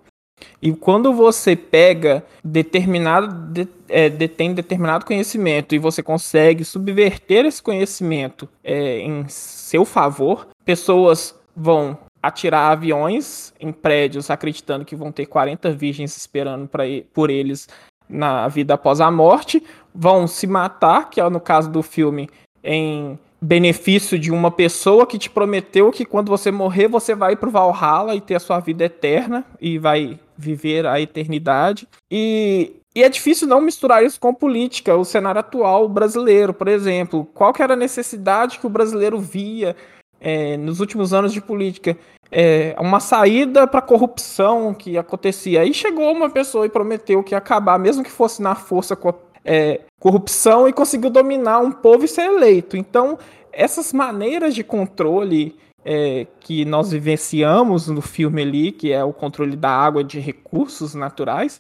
E 0.61 0.71
quando 0.73 1.13
você 1.13 1.55
pega 1.55 2.25
determinado, 2.43 3.51
de, 3.51 3.67
é, 3.89 4.09
detém 4.09 4.53
determinado 4.53 5.05
conhecimento 5.05 5.75
e 5.75 5.79
você 5.79 6.01
consegue 6.01 6.63
subverter 6.63 7.45
esse 7.45 7.61
conhecimento 7.61 8.49
é, 8.63 8.99
em 8.99 9.27
seu 9.27 9.85
favor, 9.85 10.47
pessoas 10.65 11.35
vão 11.55 11.97
atirar 12.21 12.71
aviões 12.71 13.53
em 13.59 13.71
prédios 13.71 14.29
acreditando 14.29 14.83
que 14.83 14.95
vão 14.95 15.11
ter 15.11 15.25
40 15.25 15.71
virgens 15.71 16.17
esperando 16.17 16.67
pra, 16.67 16.83
por 17.13 17.29
eles 17.29 17.67
na 18.09 18.47
vida 18.47 18.73
após 18.73 19.01
a 19.01 19.11
morte, 19.11 19.63
vão 19.93 20.27
se 20.27 20.47
matar, 20.47 21.09
que 21.09 21.19
é 21.19 21.29
no 21.29 21.39
caso 21.39 21.69
do 21.69 21.83
filme, 21.83 22.29
em 22.63 23.19
benefício 23.41 24.17
de 24.17 24.31
uma 24.31 24.49
pessoa 24.49 25.05
que 25.05 25.17
te 25.17 25.29
prometeu 25.29 25.91
que 25.91 26.05
quando 26.05 26.29
você 26.29 26.49
morrer 26.49 26.87
você 26.87 27.13
vai 27.13 27.35
pro 27.35 27.51
Valhalla 27.51 28.15
e 28.15 28.21
ter 28.21 28.35
a 28.35 28.39
sua 28.39 28.59
vida 28.59 28.85
eterna 28.85 29.45
e 29.61 29.77
vai 29.77 30.19
viver 30.37 30.85
a 30.85 31.01
eternidade. 31.01 31.87
E, 32.09 32.75
e 32.95 33.03
é 33.03 33.09
difícil 33.09 33.47
não 33.47 33.59
misturar 33.61 34.03
isso 34.03 34.19
com 34.19 34.33
política, 34.33 34.95
o 34.95 35.03
cenário 35.03 35.39
atual 35.39 35.89
brasileiro, 35.89 36.53
por 36.53 36.67
exemplo. 36.67 37.27
Qual 37.33 37.53
que 37.53 37.61
era 37.61 37.73
a 37.73 37.77
necessidade 37.77 38.59
que 38.59 38.67
o 38.67 38.69
brasileiro 38.69 39.19
via 39.19 39.75
é, 40.21 40.57
nos 40.57 40.79
últimos 40.79 41.13
anos 41.13 41.33
de 41.33 41.41
política? 41.41 41.97
É, 42.31 42.75
uma 42.79 42.99
saída 42.99 43.65
para 43.65 43.81
corrupção 43.81 44.73
que 44.73 44.97
acontecia. 44.97 45.61
Aí 45.61 45.73
chegou 45.73 46.11
uma 46.11 46.29
pessoa 46.29 46.65
e 46.65 46.69
prometeu 46.69 47.23
que 47.23 47.33
ia 47.33 47.37
acabar, 47.37 47.79
mesmo 47.79 48.03
que 48.03 48.11
fosse 48.11 48.41
na 48.41 48.53
força 48.53 48.97
é, 49.45 49.81
corrupção, 49.99 50.67
e 50.67 50.73
conseguiu 50.73 51.09
dominar 51.09 51.59
um 51.59 51.71
povo 51.71 52.03
e 52.03 52.07
ser 52.07 52.23
eleito. 52.23 52.75
Então, 52.75 53.17
essas 53.53 53.93
maneiras 53.93 54.53
de 54.53 54.63
controle 54.63 55.55
é, 55.83 56.27
que 56.39 56.65
nós 56.65 56.91
vivenciamos 56.91 57.87
no 57.87 58.01
filme 58.01 58.41
ali, 58.41 58.71
que 58.71 58.91
é 58.91 59.03
o 59.03 59.13
controle 59.13 59.55
da 59.55 59.69
água 59.69 60.03
de 60.03 60.19
recursos 60.19 60.93
naturais, 60.93 61.59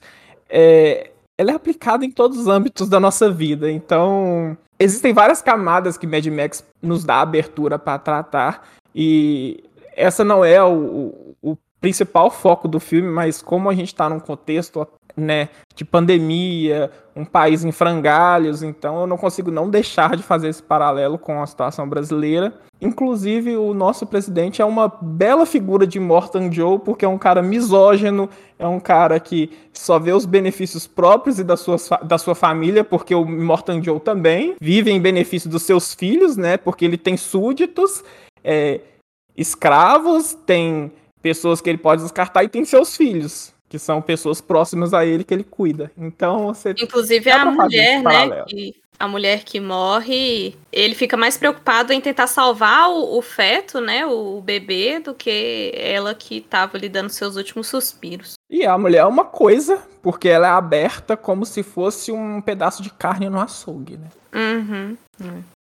é, 0.49 1.11
ela 1.37 1.51
é 1.51 1.55
aplicada 1.55 2.03
em 2.03 2.11
todos 2.11 2.37
os 2.37 2.47
âmbitos 2.47 2.89
da 2.89 2.99
nossa 2.99 3.29
vida. 3.31 3.71
Então, 3.71 4.57
existem 4.79 5.13
várias 5.13 5.41
camadas 5.41 5.97
que 5.97 6.07
Mad 6.07 6.25
Max 6.27 6.63
nos 6.81 7.03
dá 7.03 7.21
abertura 7.21 7.77
para 7.77 7.99
tratar, 7.99 8.67
e 8.93 9.63
essa 9.95 10.23
não 10.23 10.43
é 10.43 10.63
o, 10.63 11.35
o, 11.41 11.57
principal 11.79 12.31
foco 12.31 12.67
do 12.67 12.79
filme, 12.79 13.07
mas 13.07 13.41
como 13.41 13.69
a 13.69 13.73
gente 13.73 13.87
está 13.87 14.09
num 14.09 14.19
contexto 14.19 14.87
né, 15.17 15.49
de 15.75 15.83
pandemia, 15.83 16.91
um 17.15 17.25
país 17.25 17.65
em 17.65 17.71
frangalhos, 17.71 18.61
então 18.61 19.01
eu 19.01 19.07
não 19.07 19.17
consigo 19.17 19.49
não 19.49 19.67
deixar 19.67 20.15
de 20.15 20.21
fazer 20.21 20.49
esse 20.49 20.61
paralelo 20.61 21.17
com 21.17 21.41
a 21.41 21.47
situação 21.47 21.89
brasileira. 21.89 22.53
Inclusive, 22.79 23.57
o 23.57 23.73
nosso 23.73 24.05
presidente 24.05 24.61
é 24.61 24.65
uma 24.65 24.87
bela 24.87 25.47
figura 25.47 25.87
de 25.87 25.99
Morton 25.99 26.51
Joe, 26.51 26.77
porque 26.77 27.03
é 27.03 27.07
um 27.07 27.17
cara 27.17 27.41
misógino, 27.41 28.29
é 28.59 28.67
um 28.67 28.79
cara 28.79 29.19
que 29.19 29.49
só 29.73 29.97
vê 29.97 30.11
os 30.11 30.25
benefícios 30.25 30.85
próprios 30.85 31.39
e 31.39 31.43
da 31.43 31.57
sua, 31.57 31.77
da 32.03 32.19
sua 32.19 32.35
família, 32.35 32.83
porque 32.83 33.15
o 33.15 33.25
Morton 33.25 33.81
Joe 33.81 33.99
também 33.99 34.55
vive 34.61 34.91
em 34.91 35.01
benefício 35.01 35.49
dos 35.49 35.63
seus 35.63 35.95
filhos, 35.95 36.37
né? 36.37 36.55
Porque 36.55 36.85
ele 36.85 36.97
tem 36.97 37.17
súditos, 37.17 38.03
é, 38.43 38.81
escravos, 39.35 40.35
tem 40.45 40.91
pessoas 41.19 41.59
que 41.59 41.69
ele 41.69 41.79
pode 41.79 42.03
descartar 42.03 42.43
e 42.43 42.47
tem 42.49 42.63
seus 42.63 42.95
filhos, 42.95 43.53
que 43.69 43.77
são 43.77 44.01
pessoas 44.01 44.39
próximas 44.39 44.93
a 44.93 45.05
ele 45.05 45.23
que 45.23 45.33
ele 45.33 45.43
cuida. 45.43 45.91
Então 45.97 46.47
você 46.47 46.71
Inclusive 46.71 47.29
a 47.29 47.45
mulher, 47.45 48.01
né? 48.01 48.43
Que, 48.47 48.73
a 48.99 49.07
mulher 49.07 49.43
que 49.43 49.59
morre, 49.59 50.55
ele 50.71 50.95
fica 50.95 51.15
mais 51.15 51.37
preocupado 51.37 51.93
em 51.93 52.01
tentar 52.01 52.27
salvar 52.27 52.89
o, 52.89 53.17
o, 53.17 53.21
feto, 53.21 53.79
né? 53.79 54.05
O 54.05 54.41
bebê, 54.41 54.99
do 54.99 55.13
que 55.13 55.71
ela 55.75 56.15
que 56.15 56.37
estava 56.37 56.77
lhe 56.77 56.89
dando 56.89 57.09
seus 57.09 57.35
últimos 57.35 57.67
suspiros. 57.67 58.33
E 58.49 58.65
a 58.65 58.77
mulher 58.77 58.99
é 58.99 59.05
uma 59.05 59.25
coisa, 59.25 59.83
porque 60.01 60.27
ela 60.27 60.47
é 60.47 60.51
aberta 60.51 61.15
como 61.15 61.45
se 61.45 61.61
fosse 61.61 62.11
um 62.11 62.41
pedaço 62.41 62.81
de 62.81 62.89
carne 62.89 63.29
no 63.29 63.39
açougue, 63.39 63.97
né? 63.97 64.07
Uhum. 64.33 64.97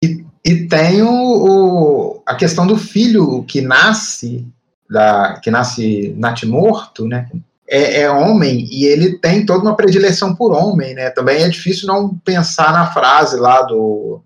E, 0.03 0.23
e 0.43 0.67
tem 0.67 1.01
o, 1.01 1.09
o, 1.09 2.23
a 2.25 2.35
questão 2.35 2.67
do 2.67 2.77
filho 2.77 3.43
que 3.43 3.61
nasce 3.61 4.45
da, 4.89 5.39
que 5.41 5.49
nasce 5.49 6.13
natimorto, 6.17 7.07
né? 7.07 7.27
É, 7.67 8.01
é, 8.01 8.11
homem 8.11 8.67
e 8.71 8.85
ele 8.85 9.17
tem 9.17 9.43
toda 9.45 9.63
uma 9.63 9.75
predileção 9.75 10.35
por 10.35 10.51
homem, 10.51 10.93
né? 10.93 11.09
Também 11.09 11.43
é 11.43 11.49
difícil 11.49 11.87
não 11.87 12.15
pensar 12.15 12.71
na 12.71 12.91
frase 12.91 13.37
lá 13.37 13.63
do 13.63 14.21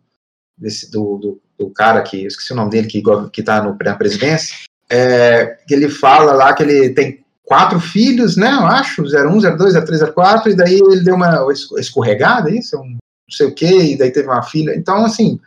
desse, 0.58 0.92
do, 0.92 1.18
do, 1.18 1.42
do 1.58 1.70
cara 1.70 2.02
que 2.02 2.26
esqueci 2.26 2.52
o 2.52 2.56
nome 2.56 2.72
dele 2.72 2.88
que 2.88 3.02
que 3.32 3.40
está 3.40 3.64
na 3.64 3.96
presidência, 3.96 4.58
é, 4.90 5.58
que 5.66 5.74
ele 5.74 5.88
fala 5.88 6.34
lá 6.34 6.54
que 6.54 6.64
ele 6.64 6.90
tem 6.90 7.24
quatro 7.46 7.80
filhos, 7.80 8.36
né? 8.36 8.52
Eu 8.52 8.66
acho 8.66 9.04
01, 9.04 9.56
02, 9.56 9.74
03, 9.74 10.12
04 10.14 10.52
e 10.52 10.56
daí 10.56 10.76
ele 10.76 11.02
deu 11.02 11.16
uma 11.16 11.46
escorregada, 11.78 12.52
isso, 12.52 12.78
um, 12.78 12.90
não 12.90 12.98
sei 13.32 13.48
o 13.48 13.56
que, 13.56 13.94
e 13.94 13.98
daí 13.98 14.12
teve 14.12 14.28
uma 14.28 14.44
filha. 14.44 14.76
Então 14.76 15.06
assim, 15.06 15.40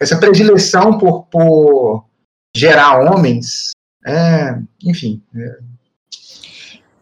essa 0.00 0.16
predileção 0.16 0.98
por, 0.98 1.24
por 1.24 2.04
gerar 2.56 3.00
homens 3.00 3.72
é, 4.06 4.58
enfim. 4.84 5.22
É, 5.34 5.58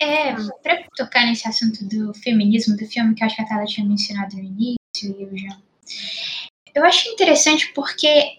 é 0.00 0.34
para 0.62 0.84
tocar 0.96 1.26
nesse 1.26 1.46
assunto 1.48 1.84
do 1.84 2.14
feminismo 2.14 2.76
do 2.76 2.86
filme, 2.86 3.14
que 3.14 3.24
acho 3.24 3.36
que 3.36 3.42
a 3.42 3.46
Tala 3.46 3.64
tinha 3.64 3.86
mencionado 3.86 4.36
no 4.36 4.42
início, 4.42 4.78
e 5.04 5.22
eu 5.22 5.36
já. 5.36 5.56
Eu 6.74 6.84
acho 6.84 7.08
interessante 7.08 7.72
porque 7.74 8.38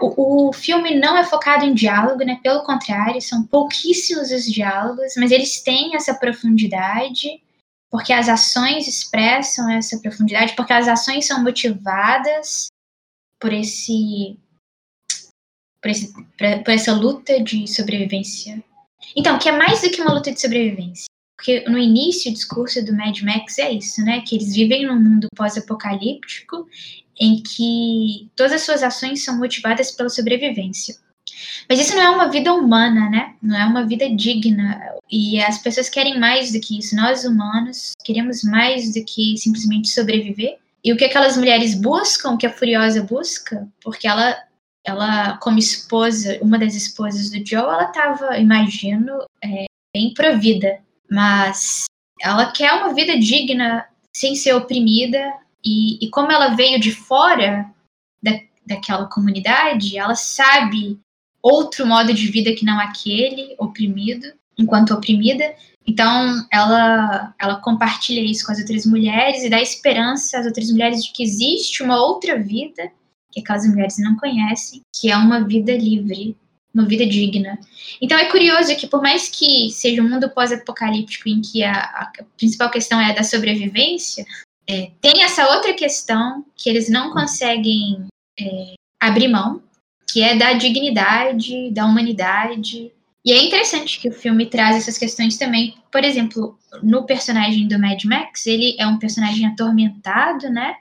o, 0.00 0.48
o, 0.48 0.52
filme 0.52 0.94
não 0.94 1.16
é 1.16 1.24
focado 1.24 1.64
em 1.64 1.74
diálogo, 1.74 2.24
né? 2.24 2.38
Pelo 2.42 2.62
contrário, 2.64 3.20
são 3.20 3.46
pouquíssimos 3.46 4.30
os 4.30 4.44
diálogos, 4.44 5.14
mas 5.16 5.30
eles 5.30 5.62
têm 5.62 5.96
essa 5.96 6.14
profundidade, 6.14 7.42
porque 7.90 8.12
as 8.12 8.28
ações 8.28 8.86
expressam 8.86 9.70
essa 9.70 9.98
profundidade, 9.98 10.54
porque 10.54 10.72
as 10.72 10.88
ações 10.88 11.26
são 11.26 11.42
motivadas 11.42 12.68
por 13.40 13.52
esse 13.52 14.38
por, 15.80 15.90
esse, 15.90 16.12
por 16.12 16.70
essa 16.72 16.92
luta 16.94 17.42
de 17.42 17.66
sobrevivência. 17.66 18.62
Então, 19.16 19.38
que 19.38 19.48
é 19.48 19.52
mais 19.52 19.82
do 19.82 19.90
que 19.90 20.00
uma 20.00 20.12
luta 20.12 20.32
de 20.32 20.40
sobrevivência. 20.40 21.06
Porque 21.36 21.64
no 21.68 21.76
início 21.78 22.30
o 22.30 22.34
discurso 22.34 22.84
do 22.84 22.94
Mad 22.94 23.20
Max 23.22 23.58
é 23.58 23.72
isso, 23.72 24.00
né? 24.02 24.22
Que 24.24 24.36
eles 24.36 24.54
vivem 24.54 24.86
num 24.86 25.00
mundo 25.00 25.26
pós-apocalíptico 25.34 26.68
em 27.18 27.42
que 27.42 28.30
todas 28.36 28.52
as 28.52 28.62
suas 28.62 28.82
ações 28.82 29.24
são 29.24 29.38
motivadas 29.38 29.90
pela 29.90 30.08
sobrevivência. 30.08 30.94
Mas 31.68 31.80
isso 31.80 31.94
não 31.94 32.02
é 32.02 32.10
uma 32.10 32.28
vida 32.28 32.52
humana, 32.52 33.08
né? 33.10 33.34
Não 33.42 33.56
é 33.58 33.64
uma 33.64 33.86
vida 33.86 34.08
digna. 34.14 34.80
E 35.10 35.40
as 35.42 35.58
pessoas 35.58 35.88
querem 35.88 36.18
mais 36.18 36.52
do 36.52 36.60
que 36.60 36.78
isso. 36.78 36.94
Nós, 36.94 37.24
humanos, 37.24 37.92
queremos 38.04 38.42
mais 38.42 38.94
do 38.94 39.04
que 39.04 39.36
simplesmente 39.36 39.88
sobreviver. 39.88 40.58
e 40.84 40.92
o 40.92 40.96
que 40.96 41.04
aquelas 41.04 41.36
mulheres 41.36 41.74
buscam, 41.74 42.32
o 42.32 42.36
que 42.36 42.46
a 42.46 42.52
Furiosa 42.52 43.04
busca, 43.04 43.68
porque 43.80 44.08
ela, 44.08 44.36
ela 44.84 45.36
como 45.38 45.58
esposa, 45.58 46.38
uma 46.42 46.58
das 46.58 46.74
esposas 46.74 47.30
do 47.30 47.46
Joe, 47.46 47.60
ela 47.60 47.84
estava, 47.84 48.38
imagino, 48.38 49.24
é, 49.42 49.66
bem 49.94 50.12
provida, 50.12 50.80
mas 51.10 51.84
ela 52.20 52.50
quer 52.52 52.72
uma 52.72 52.92
vida 52.92 53.18
digna, 53.18 53.86
sem 54.14 54.34
ser 54.34 54.54
oprimida, 54.54 55.32
e, 55.64 56.04
e 56.04 56.10
como 56.10 56.32
ela 56.32 56.54
veio 56.54 56.80
de 56.80 56.92
fora 56.92 57.70
da, 58.22 58.32
daquela 58.66 59.06
comunidade, 59.06 59.96
ela 59.96 60.14
sabe 60.14 60.98
outro 61.40 61.86
modo 61.86 62.12
de 62.12 62.28
vida 62.28 62.54
que 62.54 62.64
não 62.64 62.78
aquele 62.78 63.54
oprimido, 63.58 64.32
enquanto 64.58 64.94
oprimida. 64.94 65.54
Então, 65.86 66.46
ela, 66.52 67.34
ela 67.40 67.56
compartilha 67.56 68.20
isso 68.20 68.46
com 68.46 68.52
as 68.52 68.58
outras 68.58 68.86
mulheres 68.86 69.42
e 69.42 69.50
dá 69.50 69.60
esperança 69.60 70.38
às 70.38 70.46
outras 70.46 70.70
mulheres 70.70 71.04
de 71.04 71.12
que 71.12 71.22
existe 71.22 71.82
uma 71.82 72.00
outra 72.00 72.38
vida 72.38 72.90
que 73.32 73.40
aquelas 73.40 73.66
mulheres 73.66 73.96
não 73.98 74.16
conhecem, 74.16 74.82
que 74.94 75.10
é 75.10 75.16
uma 75.16 75.42
vida 75.42 75.72
livre, 75.72 76.36
uma 76.74 76.86
vida 76.86 77.06
digna. 77.06 77.58
Então, 78.00 78.18
é 78.18 78.26
curioso 78.26 78.74
que, 78.76 78.86
por 78.86 79.02
mais 79.02 79.28
que 79.28 79.70
seja 79.70 80.02
um 80.02 80.08
mundo 80.08 80.30
pós-apocalíptico 80.30 81.28
em 81.28 81.40
que 81.40 81.62
a, 81.64 81.72
a, 81.72 82.12
principal 82.36 82.70
questão 82.70 83.00
é 83.00 83.10
a 83.10 83.14
da 83.14 83.22
sobrevivência, 83.22 84.24
é, 84.66 84.90
tem 85.00 85.22
essa 85.22 85.48
outra 85.54 85.74
questão 85.74 86.44
que 86.56 86.68
eles 86.68 86.88
não 86.88 87.12
conseguem 87.12 88.06
é, 88.38 88.74
abrir 89.00 89.28
mão, 89.28 89.62
que 90.10 90.22
é 90.22 90.36
da 90.36 90.52
dignidade, 90.52 91.70
da 91.70 91.84
humanidade. 91.84 92.92
E 93.24 93.32
é 93.32 93.42
interessante 93.42 94.00
que 94.00 94.08
o 94.08 94.12
filme 94.12 94.46
traz 94.46 94.76
essas 94.76 94.98
questões 94.98 95.36
também. 95.36 95.74
Por 95.90 96.04
exemplo, 96.04 96.58
no 96.82 97.04
personagem 97.04 97.68
do 97.68 97.78
Mad 97.78 98.02
Max, 98.04 98.46
ele 98.46 98.76
é 98.78 98.86
um 98.86 98.98
personagem 98.98 99.46
atormentado, 99.46 100.48
né? 100.50 100.76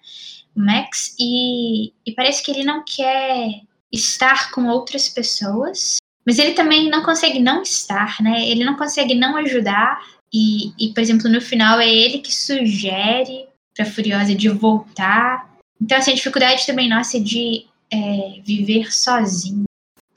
Max, 0.56 1.16
e, 1.20 1.94
e 2.06 2.12
parece 2.16 2.44
que 2.44 2.52
ele 2.52 2.64
não 2.64 2.84
quer 2.84 3.62
estar 3.92 4.52
com 4.52 4.68
outras 4.68 5.10
pessoas, 5.10 5.98
mas 6.26 6.40
ele 6.40 6.54
também 6.54 6.90
não 6.90 7.04
consegue 7.04 7.40
não 7.40 7.62
estar, 7.62 8.22
né? 8.22 8.48
Ele 8.48 8.64
não 8.64 8.76
consegue 8.76 9.16
não 9.16 9.38
ajudar. 9.38 10.00
E, 10.34 10.72
e 10.80 10.94
por 10.94 11.02
exemplo, 11.02 11.30
no 11.30 11.42
final 11.42 11.80
é 11.80 11.90
ele 11.90 12.20
que 12.20 12.34
sugere 12.34 13.48
para 13.76 13.86
Furiosa 13.86 14.36
de 14.36 14.50
voltar. 14.50 15.50
Então, 15.82 15.98
assim, 15.98 16.12
a 16.12 16.16
dificuldade 16.16 16.66
também 16.66 16.88
nossa 16.88 17.20
de 17.20 17.66
é, 17.92 18.40
viver 18.46 18.94
sozinho. 18.94 19.64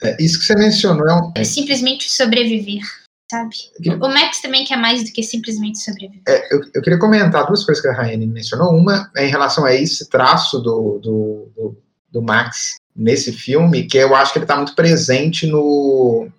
É, 0.01 0.15
isso 0.21 0.39
que 0.39 0.45
você 0.45 0.55
mencionou 0.55 1.07
é, 1.07 1.15
um... 1.15 1.31
é 1.35 1.43
simplesmente 1.43 2.11
sobreviver, 2.11 2.83
sabe? 3.31 3.55
O 4.01 4.07
Max 4.07 4.41
também 4.41 4.65
quer 4.65 4.77
mais 4.77 5.03
do 5.03 5.11
que 5.11 5.23
simplesmente 5.23 5.79
sobreviver. 5.79 6.21
É, 6.27 6.53
eu, 6.53 6.61
eu, 6.73 6.81
queria 6.81 6.99
comentar 6.99 7.45
duas 7.47 7.63
coisas 7.63 7.81
que 7.81 7.87
a 7.89 7.93
Rayane 7.93 8.27
mencionou. 8.27 8.73
Uma 8.73 9.11
é 9.15 9.25
em 9.25 9.29
relação 9.29 9.65
a 9.65 9.73
esse 9.73 10.09
traço 10.09 10.59
do, 10.59 10.99
do, 10.99 11.51
do, 11.55 11.77
do 12.11 12.21
Max 12.21 12.75
nesse 12.95 13.31
filme, 13.31 13.83
que 13.85 13.97
eu 13.97 14.15
acho 14.15 14.31
que 14.31 14.39
ele 14.39 14.45
está 14.45 14.55
muito 14.55 14.75
presente 14.75 15.47
no, 15.47 16.29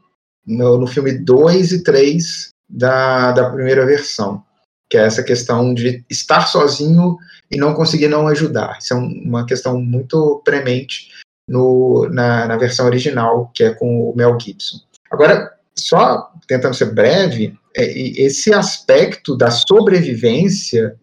no, 0.47 0.79
no 0.79 0.87
filme 0.87 1.13
2 1.13 1.73
e 1.73 1.83
3 1.83 2.51
da, 2.69 3.33
da 3.33 3.51
primeira 3.51 3.85
versão 3.85 4.45
que 4.89 4.97
é 4.97 5.05
essa 5.05 5.23
questão 5.23 5.75
de 5.75 6.05
estar 6.09 6.47
sozinho 6.47 7.17
e 7.51 7.57
não 7.57 7.75
conseguir 7.75 8.09
não 8.09 8.29
ajudar. 8.29 8.79
Isso 8.79 8.95
é 8.95 8.97
uma 8.97 9.45
questão 9.47 9.81
muito 9.81 10.41
premente 10.45 11.09
no, 11.49 12.09
na, 12.11 12.47
na 12.47 12.57
versão 12.57 12.87
original, 12.87 13.51
que 13.55 13.65
é 13.65 13.75
com 13.75 14.11
o 14.11 14.17
Mel 14.17 14.39
Gibson. 14.39 14.79
Agora, 15.11 15.56
só 15.79 16.31
tentando 16.47 16.75
ser 16.75 16.93
breve, 16.93 17.55
é, 17.77 17.99
esse 18.23 18.53
aspecto 18.53 19.37
da 19.37 19.51
sobrevivência, 19.51 20.97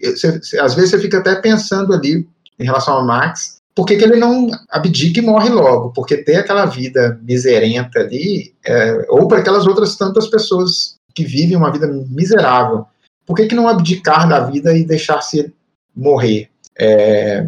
às 0.59 0.73
vezes 0.73 0.91
você 0.91 0.99
fica 0.99 1.19
até 1.19 1.35
pensando 1.35 1.93
ali, 1.93 2.27
em 2.59 2.65
relação 2.65 2.95
ao 2.95 3.05
Max, 3.05 3.57
por 3.75 3.85
que, 3.85 3.95
que 3.95 4.03
ele 4.03 4.15
não 4.15 4.51
abdica 4.69 5.19
e 5.19 5.23
morre 5.23 5.49
logo? 5.49 5.91
Porque 5.93 6.17
ter 6.17 6.35
aquela 6.35 6.65
vida 6.65 7.19
miserenta 7.23 7.99
ali, 7.99 8.53
é, 8.65 9.05
ou 9.09 9.27
para 9.27 9.39
aquelas 9.39 9.65
outras 9.65 9.95
tantas 9.95 10.27
pessoas 10.27 10.97
que 11.15 11.23
vivem 11.23 11.57
uma 11.57 11.71
vida 11.71 11.87
miserável, 11.87 12.85
por 13.25 13.35
que, 13.35 13.47
que 13.47 13.55
não 13.55 13.67
abdicar 13.67 14.27
da 14.27 14.41
vida 14.41 14.75
e 14.77 14.85
deixar-se 14.85 15.53
morrer? 15.95 16.49
É, 16.77 17.47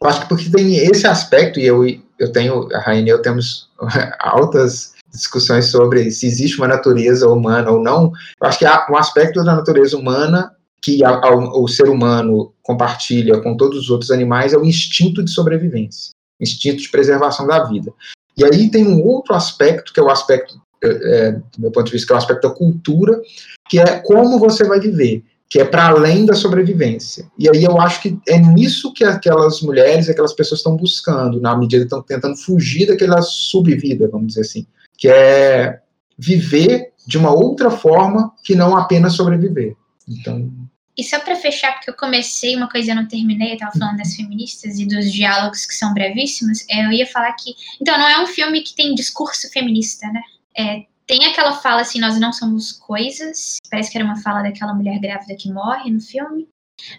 eu 0.00 0.08
acho 0.08 0.20
que 0.20 0.28
porque 0.28 0.50
tem 0.50 0.76
esse 0.76 1.06
aspecto, 1.06 1.58
e 1.58 1.66
eu, 1.66 1.84
eu 2.18 2.30
tenho, 2.30 2.68
a 2.74 2.80
Rainha 2.80 3.06
e 3.06 3.08
eu 3.10 3.22
temos 3.22 3.68
altas 4.20 4.93
discussões 5.14 5.66
sobre 5.66 6.10
se 6.10 6.26
existe 6.26 6.58
uma 6.58 6.68
natureza 6.68 7.28
humana 7.28 7.70
ou 7.70 7.82
não. 7.82 8.12
Eu 8.40 8.48
acho 8.48 8.58
que 8.58 8.66
há 8.66 8.86
um 8.90 8.96
aspecto 8.96 9.42
da 9.42 9.54
natureza 9.54 9.96
humana 9.96 10.52
que 10.82 11.02
a, 11.02 11.10
a, 11.10 11.34
o 11.34 11.66
ser 11.66 11.88
humano 11.88 12.52
compartilha 12.62 13.40
com 13.40 13.56
todos 13.56 13.78
os 13.78 13.90
outros 13.90 14.10
animais 14.10 14.52
é 14.52 14.58
o 14.58 14.64
instinto 14.64 15.24
de 15.24 15.30
sobrevivência, 15.30 16.10
instinto 16.40 16.82
de 16.82 16.90
preservação 16.90 17.46
da 17.46 17.64
vida. 17.64 17.92
E 18.36 18.44
aí 18.44 18.70
tem 18.70 18.86
um 18.86 19.02
outro 19.02 19.34
aspecto, 19.34 19.92
que 19.92 20.00
é 20.00 20.02
o 20.02 20.10
aspecto 20.10 20.60
é, 20.82 21.32
do 21.32 21.42
meu 21.58 21.70
ponto 21.70 21.86
de 21.86 21.92
vista, 21.92 22.06
que 22.06 22.12
é 22.12 22.16
o 22.16 22.18
aspecto 22.18 22.48
da 22.48 22.54
cultura, 22.54 23.20
que 23.68 23.78
é 23.78 23.98
como 24.00 24.38
você 24.38 24.64
vai 24.64 24.78
viver, 24.78 25.24
que 25.48 25.60
é 25.60 25.64
para 25.64 25.88
além 25.88 26.26
da 26.26 26.34
sobrevivência. 26.34 27.30
E 27.38 27.48
aí 27.48 27.64
eu 27.64 27.80
acho 27.80 28.02
que 28.02 28.18
é 28.28 28.38
nisso 28.38 28.92
que 28.92 29.04
aquelas 29.04 29.62
mulheres, 29.62 30.08
aquelas 30.08 30.34
pessoas 30.34 30.60
estão 30.60 30.76
buscando, 30.76 31.40
na 31.40 31.56
medida 31.56 31.82
que 31.82 31.86
estão 31.86 32.02
tentando 32.02 32.36
fugir 32.36 32.88
daquela 32.88 33.22
subvida, 33.22 34.08
vamos 34.08 34.28
dizer 34.28 34.42
assim, 34.42 34.66
que 34.96 35.08
é 35.08 35.80
viver 36.18 36.92
de 37.06 37.18
uma 37.18 37.32
outra 37.32 37.70
forma 37.70 38.34
que 38.44 38.54
não 38.54 38.76
apenas 38.76 39.14
sobreviver. 39.14 39.76
Então, 40.08 40.50
e 40.96 41.02
só 41.02 41.18
para 41.18 41.34
fechar, 41.34 41.74
porque 41.74 41.90
eu 41.90 41.96
comecei 41.96 42.54
uma 42.54 42.70
coisa 42.70 42.92
e 42.92 42.94
não 42.94 43.06
terminei, 43.06 43.50
eu 43.50 43.54
estava 43.54 43.72
falando 43.72 43.96
das 43.96 44.14
feministas 44.14 44.78
e 44.78 44.86
dos 44.86 45.12
diálogos 45.12 45.66
que 45.66 45.74
são 45.74 45.92
brevíssimos, 45.92 46.64
é, 46.70 46.86
eu 46.86 46.92
ia 46.92 47.06
falar 47.06 47.32
que. 47.32 47.54
Então, 47.80 47.98
não 47.98 48.08
é 48.08 48.22
um 48.22 48.26
filme 48.26 48.62
que 48.62 48.74
tem 48.74 48.94
discurso 48.94 49.50
feminista, 49.50 50.06
né? 50.06 50.22
É, 50.56 50.86
tem 51.06 51.26
aquela 51.26 51.54
fala 51.54 51.80
assim, 51.80 51.98
nós 51.98 52.18
não 52.18 52.32
somos 52.32 52.70
coisas. 52.72 53.56
Parece 53.68 53.90
que 53.90 53.98
era 53.98 54.04
uma 54.04 54.22
fala 54.22 54.42
daquela 54.42 54.72
mulher 54.72 55.00
grávida 55.00 55.34
que 55.36 55.52
morre 55.52 55.90
no 55.90 56.00
filme. 56.00 56.48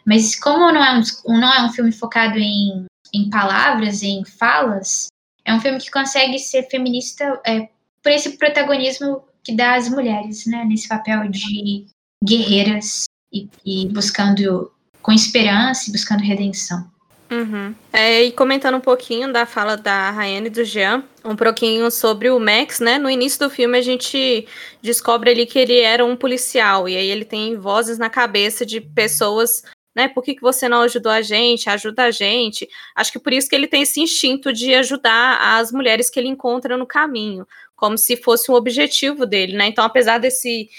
Mas 0.06 0.36
como 0.36 0.72
não 0.72 0.84
é 0.84 1.00
um, 1.00 1.40
não 1.40 1.54
é 1.54 1.66
um 1.66 1.72
filme 1.72 1.92
focado 1.92 2.38
em, 2.38 2.86
em 3.14 3.30
palavras, 3.30 4.04
em 4.04 4.26
falas, 4.26 5.08
é 5.46 5.54
um 5.54 5.62
filme 5.62 5.80
que 5.80 5.92
consegue 5.92 6.38
ser 6.38 6.64
feminista 6.70 7.42
é, 7.46 7.70
por 8.06 8.12
esse 8.12 8.38
protagonismo 8.38 9.24
que 9.44 9.56
dá 9.56 9.74
às 9.74 9.90
mulheres, 9.90 10.46
né? 10.46 10.64
Nesse 10.64 10.88
papel 10.88 11.28
de 11.28 11.88
guerreiras 12.24 13.06
e, 13.34 13.50
e 13.66 13.88
buscando 13.88 14.72
com 15.02 15.12
esperança 15.12 15.90
e 15.90 15.92
buscando 15.92 16.22
redenção. 16.22 16.88
Uhum. 17.32 17.74
É, 17.92 18.24
e 18.24 18.32
comentando 18.32 18.76
um 18.76 18.82
pouquinho 18.82 19.34
da 19.34 19.48
fala 19.48 19.76
da 19.76 20.12
Rayane 20.12 20.46
e 20.46 20.50
do 20.52 20.64
Jean, 20.64 21.04
um 21.24 21.36
pouquinho 21.36 21.90
sobre 21.90 22.30
o 22.30 22.40
Max, 22.40 22.80
né? 22.80 23.00
No 23.00 23.10
início 23.10 23.40
do 23.40 23.50
filme 23.50 23.76
a 23.76 23.82
gente 23.82 24.48
descobre 24.84 25.32
ali 25.32 25.48
que 25.48 25.58
ele 25.58 25.80
era 25.80 26.06
um 26.06 26.16
policial, 26.16 26.88
e 26.88 26.96
aí 26.96 27.08
ele 27.08 27.26
tem 27.26 27.58
vozes 27.58 27.98
na 27.98 28.08
cabeça 28.08 28.64
de 28.64 28.80
pessoas, 28.80 29.64
né? 29.96 30.08
Por 30.08 30.24
que, 30.24 30.36
que 30.36 30.42
você 30.42 30.70
não 30.70 30.82
ajudou 30.82 31.12
a 31.12 31.24
gente? 31.24 31.72
Ajuda 31.72 32.04
a 32.04 32.12
gente. 32.12 32.70
Acho 32.96 33.12
que 33.12 33.20
por 33.20 33.34
isso 33.34 33.50
que 33.50 33.56
ele 33.56 33.68
tem 33.68 33.82
esse 33.82 34.00
instinto 34.00 34.54
de 34.54 34.76
ajudar 34.76 35.58
as 35.58 35.72
mulheres 35.72 36.08
que 36.12 36.20
ele 36.20 36.30
encontra 36.30 36.78
no 36.78 36.86
caminho, 36.86 37.48
como 37.76 37.98
se 37.98 38.16
fosse 38.18 38.52
um 38.52 38.56
objetivo 38.56 39.26
dele, 39.26 39.58
né? 39.58 39.68
Então, 39.68 39.84
apesar 39.84 40.18
desse 40.18 40.70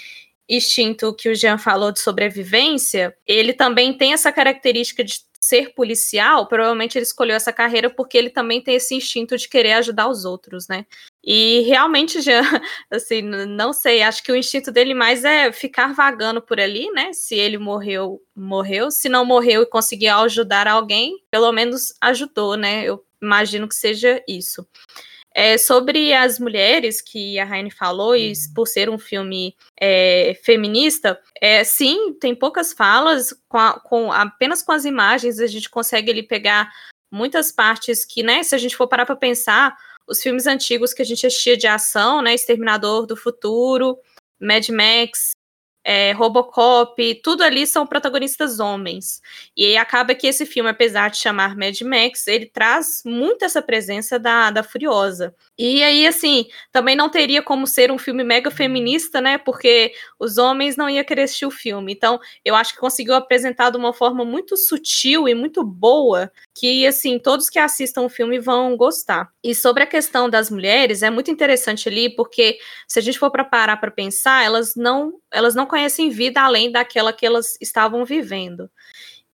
instinto 0.49 1.13
que 1.13 1.29
o 1.29 1.35
Jean 1.35 1.57
falou 1.57 1.91
de 1.91 1.99
sobrevivência, 1.99 3.15
ele 3.25 3.53
também 3.53 3.93
tem 3.93 4.13
essa 4.13 4.31
característica 4.31 5.03
de 5.03 5.27
ser 5.39 5.73
policial, 5.73 6.47
provavelmente 6.47 6.97
ele 6.97 7.03
escolheu 7.03 7.35
essa 7.35 7.53
carreira 7.53 7.89
porque 7.89 8.17
ele 8.17 8.29
também 8.29 8.61
tem 8.61 8.75
esse 8.75 8.95
instinto 8.95 9.37
de 9.37 9.47
querer 9.47 9.73
ajudar 9.73 10.09
os 10.09 10.25
outros, 10.25 10.67
né? 10.67 10.85
E 11.23 11.61
realmente, 11.61 12.21
já, 12.21 12.41
assim, 12.91 13.21
não 13.21 13.71
sei, 13.71 14.01
acho 14.01 14.23
que 14.23 14.31
o 14.31 14.35
instinto 14.35 14.71
dele 14.71 14.93
mais 14.93 15.23
é 15.23 15.51
ficar 15.51 15.93
vagando 15.93 16.41
por 16.41 16.59
ali, 16.59 16.89
né? 16.91 17.13
Se 17.13 17.35
ele 17.35 17.57
morreu, 17.57 18.21
morreu. 18.35 18.89
Se 18.91 19.07
não 19.09 19.25
morreu 19.25 19.61
e 19.61 19.65
conseguiu 19.65 20.15
ajudar 20.15 20.67
alguém, 20.67 21.13
pelo 21.29 21.51
menos 21.51 21.93
ajudou, 22.01 22.55
né? 22.57 22.83
Eu 22.83 23.03
imagino 23.21 23.67
que 23.67 23.75
seja 23.75 24.21
isso. 24.27 24.67
É, 25.39 25.55
sobre 25.55 26.15
as 26.15 26.39
mulheres 26.39 26.99
que 26.99 27.37
a 27.37 27.45
Raine 27.45 27.69
falou, 27.69 28.15
e 28.15 28.29
uhum. 28.29 28.33
por 28.55 28.67
ser 28.67 28.89
um 28.89 28.97
filme 28.97 29.55
é, 29.79 30.35
feminista, 30.43 31.19
é, 31.39 31.63
sim, 31.63 32.15
tem 32.19 32.33
poucas 32.33 32.73
falas, 32.73 33.31
com, 33.47 33.59
a, 33.59 33.79
com, 33.79 34.11
apenas 34.11 34.63
com 34.63 34.71
as 34.71 34.83
imagens 34.83 35.39
a 35.39 35.45
gente 35.45 35.69
consegue 35.69 36.09
ali 36.09 36.23
pegar 36.23 36.71
muitas 37.11 37.51
partes 37.51 38.03
que, 38.03 38.23
né, 38.23 38.41
se 38.41 38.55
a 38.55 38.57
gente 38.57 38.75
for 38.75 38.87
parar 38.87 39.05
para 39.05 39.15
pensar, 39.15 39.77
os 40.07 40.23
filmes 40.23 40.47
antigos 40.47 40.91
que 40.91 41.03
a 41.03 41.05
gente 41.05 41.27
assistia 41.27 41.55
de 41.55 41.67
ação, 41.67 42.19
né, 42.19 42.33
Exterminador 42.33 43.05
do 43.05 43.15
Futuro, 43.15 43.95
Mad 44.41 44.67
Max, 44.69 45.33
é, 45.89 46.11
Robocop, 46.11 47.15
tudo 47.23 47.43
ali 47.43 47.65
são 47.65 47.87
protagonistas 47.87 48.59
homens. 48.59 49.21
E 49.55 49.67
aí 49.67 49.77
acaba 49.77 50.13
que 50.13 50.27
esse 50.27 50.45
filme, 50.45 50.69
apesar 50.69 51.09
de 51.09 51.15
chamar 51.15 51.55
Mad 51.55 51.79
Max, 51.79 52.27
ele 52.27 52.45
traz 52.45 53.01
muito 53.05 53.45
essa 53.45 53.61
presença 53.61 54.19
da, 54.19 54.51
da 54.51 54.63
Furiosa. 54.63 55.33
E 55.57 55.81
aí, 55.81 56.05
assim, 56.05 56.47
também 56.73 56.93
não 56.93 57.07
teria 57.07 57.41
como 57.41 57.65
ser 57.65 57.89
um 57.89 57.97
filme 57.97 58.21
mega 58.21 58.51
feminista, 58.51 59.21
né? 59.21 59.37
Porque 59.37 59.93
os 60.19 60.37
homens 60.37 60.75
não 60.75 60.89
iam 60.89 61.05
querer 61.05 61.21
assistir 61.21 61.45
o 61.45 61.51
filme. 61.51 61.93
Então, 61.93 62.19
eu 62.43 62.53
acho 62.53 62.73
que 62.73 62.79
conseguiu 62.81 63.15
apresentar 63.15 63.69
de 63.69 63.77
uma 63.77 63.93
forma 63.93 64.25
muito 64.25 64.57
sutil 64.57 65.25
e 65.25 65.33
muito 65.33 65.63
boa 65.63 66.29
que 66.59 66.87
assim 66.87 67.19
todos 67.19 67.49
que 67.49 67.59
assistam 67.59 68.01
o 68.01 68.09
filme 68.09 68.39
vão 68.39 68.75
gostar. 68.75 69.29
E 69.43 69.53
sobre 69.53 69.83
a 69.83 69.87
questão 69.87 70.29
das 70.29 70.49
mulheres 70.49 71.03
é 71.03 71.09
muito 71.09 71.29
interessante 71.29 71.87
ali 71.87 72.09
porque 72.09 72.57
se 72.87 72.97
a 72.97 73.01
gente 73.01 73.19
for 73.19 73.29
para 73.29 73.45
parar 73.45 73.77
para 73.77 73.91
pensar, 73.91 74.43
elas 74.43 74.75
não 74.75 75.13
elas 75.31 75.53
não 75.53 75.67
conhecem 75.67 76.09
vida 76.09 76.41
além 76.41 76.71
daquela 76.71 77.13
que 77.13 77.25
elas 77.25 77.57
estavam 77.61 78.03
vivendo. 78.03 78.69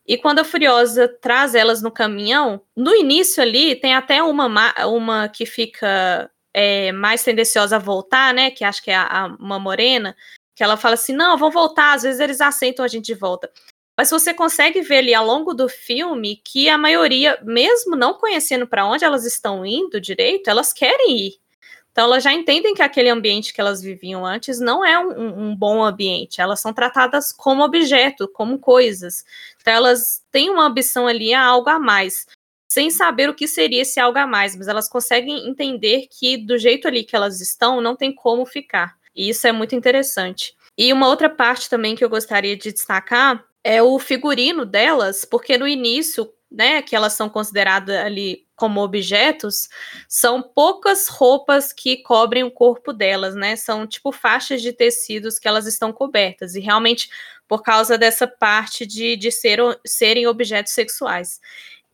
E 0.05 0.17
quando 0.17 0.39
a 0.39 0.43
Furiosa 0.43 1.07
traz 1.07 1.55
elas 1.55 1.81
no 1.81 1.91
caminhão, 1.91 2.61
no 2.75 2.93
início 2.93 3.41
ali 3.41 3.75
tem 3.75 3.93
até 3.93 4.21
uma 4.21 4.47
uma 4.85 5.29
que 5.29 5.45
fica 5.45 6.29
é, 6.53 6.91
mais 6.91 7.23
tendenciosa 7.23 7.77
a 7.77 7.79
voltar, 7.79 8.33
né? 8.33 8.51
Que 8.51 8.65
acho 8.65 8.83
que 8.83 8.91
é 8.91 8.95
a, 8.95 9.23
a, 9.23 9.25
uma 9.39 9.57
morena, 9.59 10.15
que 10.55 10.63
ela 10.63 10.77
fala 10.77 10.95
assim: 10.95 11.13
não, 11.13 11.37
vão 11.37 11.49
voltar, 11.51 11.93
às 11.93 12.03
vezes 12.03 12.19
eles 12.19 12.41
aceitam 12.41 12.83
a 12.83 12.87
gente 12.87 13.05
de 13.05 13.13
volta. 13.15 13.49
Mas 13.95 14.09
você 14.09 14.33
consegue 14.33 14.81
ver 14.81 14.97
ali 14.97 15.13
ao 15.13 15.25
longo 15.25 15.53
do 15.53 15.69
filme 15.69 16.41
que 16.43 16.67
a 16.67 16.77
maioria, 16.77 17.39
mesmo 17.43 17.95
não 17.95 18.15
conhecendo 18.15 18.65
para 18.65 18.85
onde 18.85 19.05
elas 19.05 19.25
estão 19.25 19.65
indo 19.65 20.01
direito, 20.01 20.49
elas 20.49 20.73
querem 20.73 21.27
ir. 21.27 21.43
Então 21.91 22.05
elas 22.05 22.23
já 22.23 22.33
entendem 22.33 22.73
que 22.73 22.81
aquele 22.81 23.09
ambiente 23.09 23.53
que 23.53 23.61
elas 23.61 23.79
viviam 23.79 24.25
antes 24.25 24.59
não 24.59 24.83
é 24.83 24.97
um, 24.97 25.49
um, 25.49 25.55
bom 25.55 25.83
ambiente. 25.83 26.41
Elas 26.41 26.59
são 26.59 26.73
tratadas 26.73 27.31
como 27.31 27.63
objeto, 27.63 28.27
como 28.27 28.57
coisas. 28.57 29.23
Então 29.61 29.71
elas 29.71 30.23
têm 30.31 30.49
uma 30.49 30.65
ambição 30.65 31.05
ali 31.05 31.35
a 31.35 31.43
algo 31.43 31.69
a 31.69 31.77
mais, 31.77 32.25
sem 32.67 32.89
saber 32.89 33.29
o 33.29 33.35
que 33.35 33.47
seria 33.47 33.83
esse 33.83 33.99
algo 33.99 34.17
a 34.17 34.25
mais, 34.25 34.55
mas 34.55 34.67
elas 34.67 34.89
conseguem 34.89 35.47
entender 35.47 36.07
que 36.09 36.35
do 36.35 36.57
jeito 36.57 36.87
ali 36.87 37.03
que 37.03 37.15
elas 37.15 37.39
estão, 37.39 37.79
não 37.79 37.95
tem 37.95 38.11
como 38.11 38.43
ficar. 38.43 38.97
E 39.15 39.29
isso 39.29 39.45
é 39.45 39.51
muito 39.51 39.75
interessante. 39.75 40.55
E 40.75 40.91
uma 40.91 41.07
outra 41.07 41.29
parte 41.29 41.69
também 41.69 41.95
que 41.95 42.03
eu 42.03 42.09
gostaria 42.09 42.57
de 42.57 42.71
destacar 42.71 43.45
é 43.63 43.81
o 43.81 43.97
figurino 43.99 44.65
delas, 44.65 45.25
porque 45.25 45.57
no 45.57 45.67
início, 45.67 46.31
né, 46.51 46.81
que 46.81 46.95
elas 46.95 47.13
são 47.13 47.29
consideradas 47.29 47.95
ali 47.97 48.45
como 48.55 48.81
objetos, 48.81 49.67
são 50.07 50.41
poucas 50.41 51.07
roupas 51.07 51.73
que 51.73 51.97
cobrem 51.97 52.43
o 52.43 52.51
corpo 52.51 52.93
delas, 52.93 53.35
né? 53.35 53.55
São 53.55 53.87
tipo 53.87 54.11
faixas 54.11 54.61
de 54.61 54.71
tecidos 54.71 55.39
que 55.39 55.47
elas 55.47 55.65
estão 55.65 55.91
cobertas, 55.91 56.55
e 56.55 56.59
realmente 56.59 57.09
por 57.47 57.61
causa 57.61 57.97
dessa 57.97 58.27
parte 58.27 58.85
de, 58.85 59.15
de 59.15 59.31
ser, 59.31 59.59
serem 59.85 60.27
objetos 60.27 60.73
sexuais. 60.73 61.39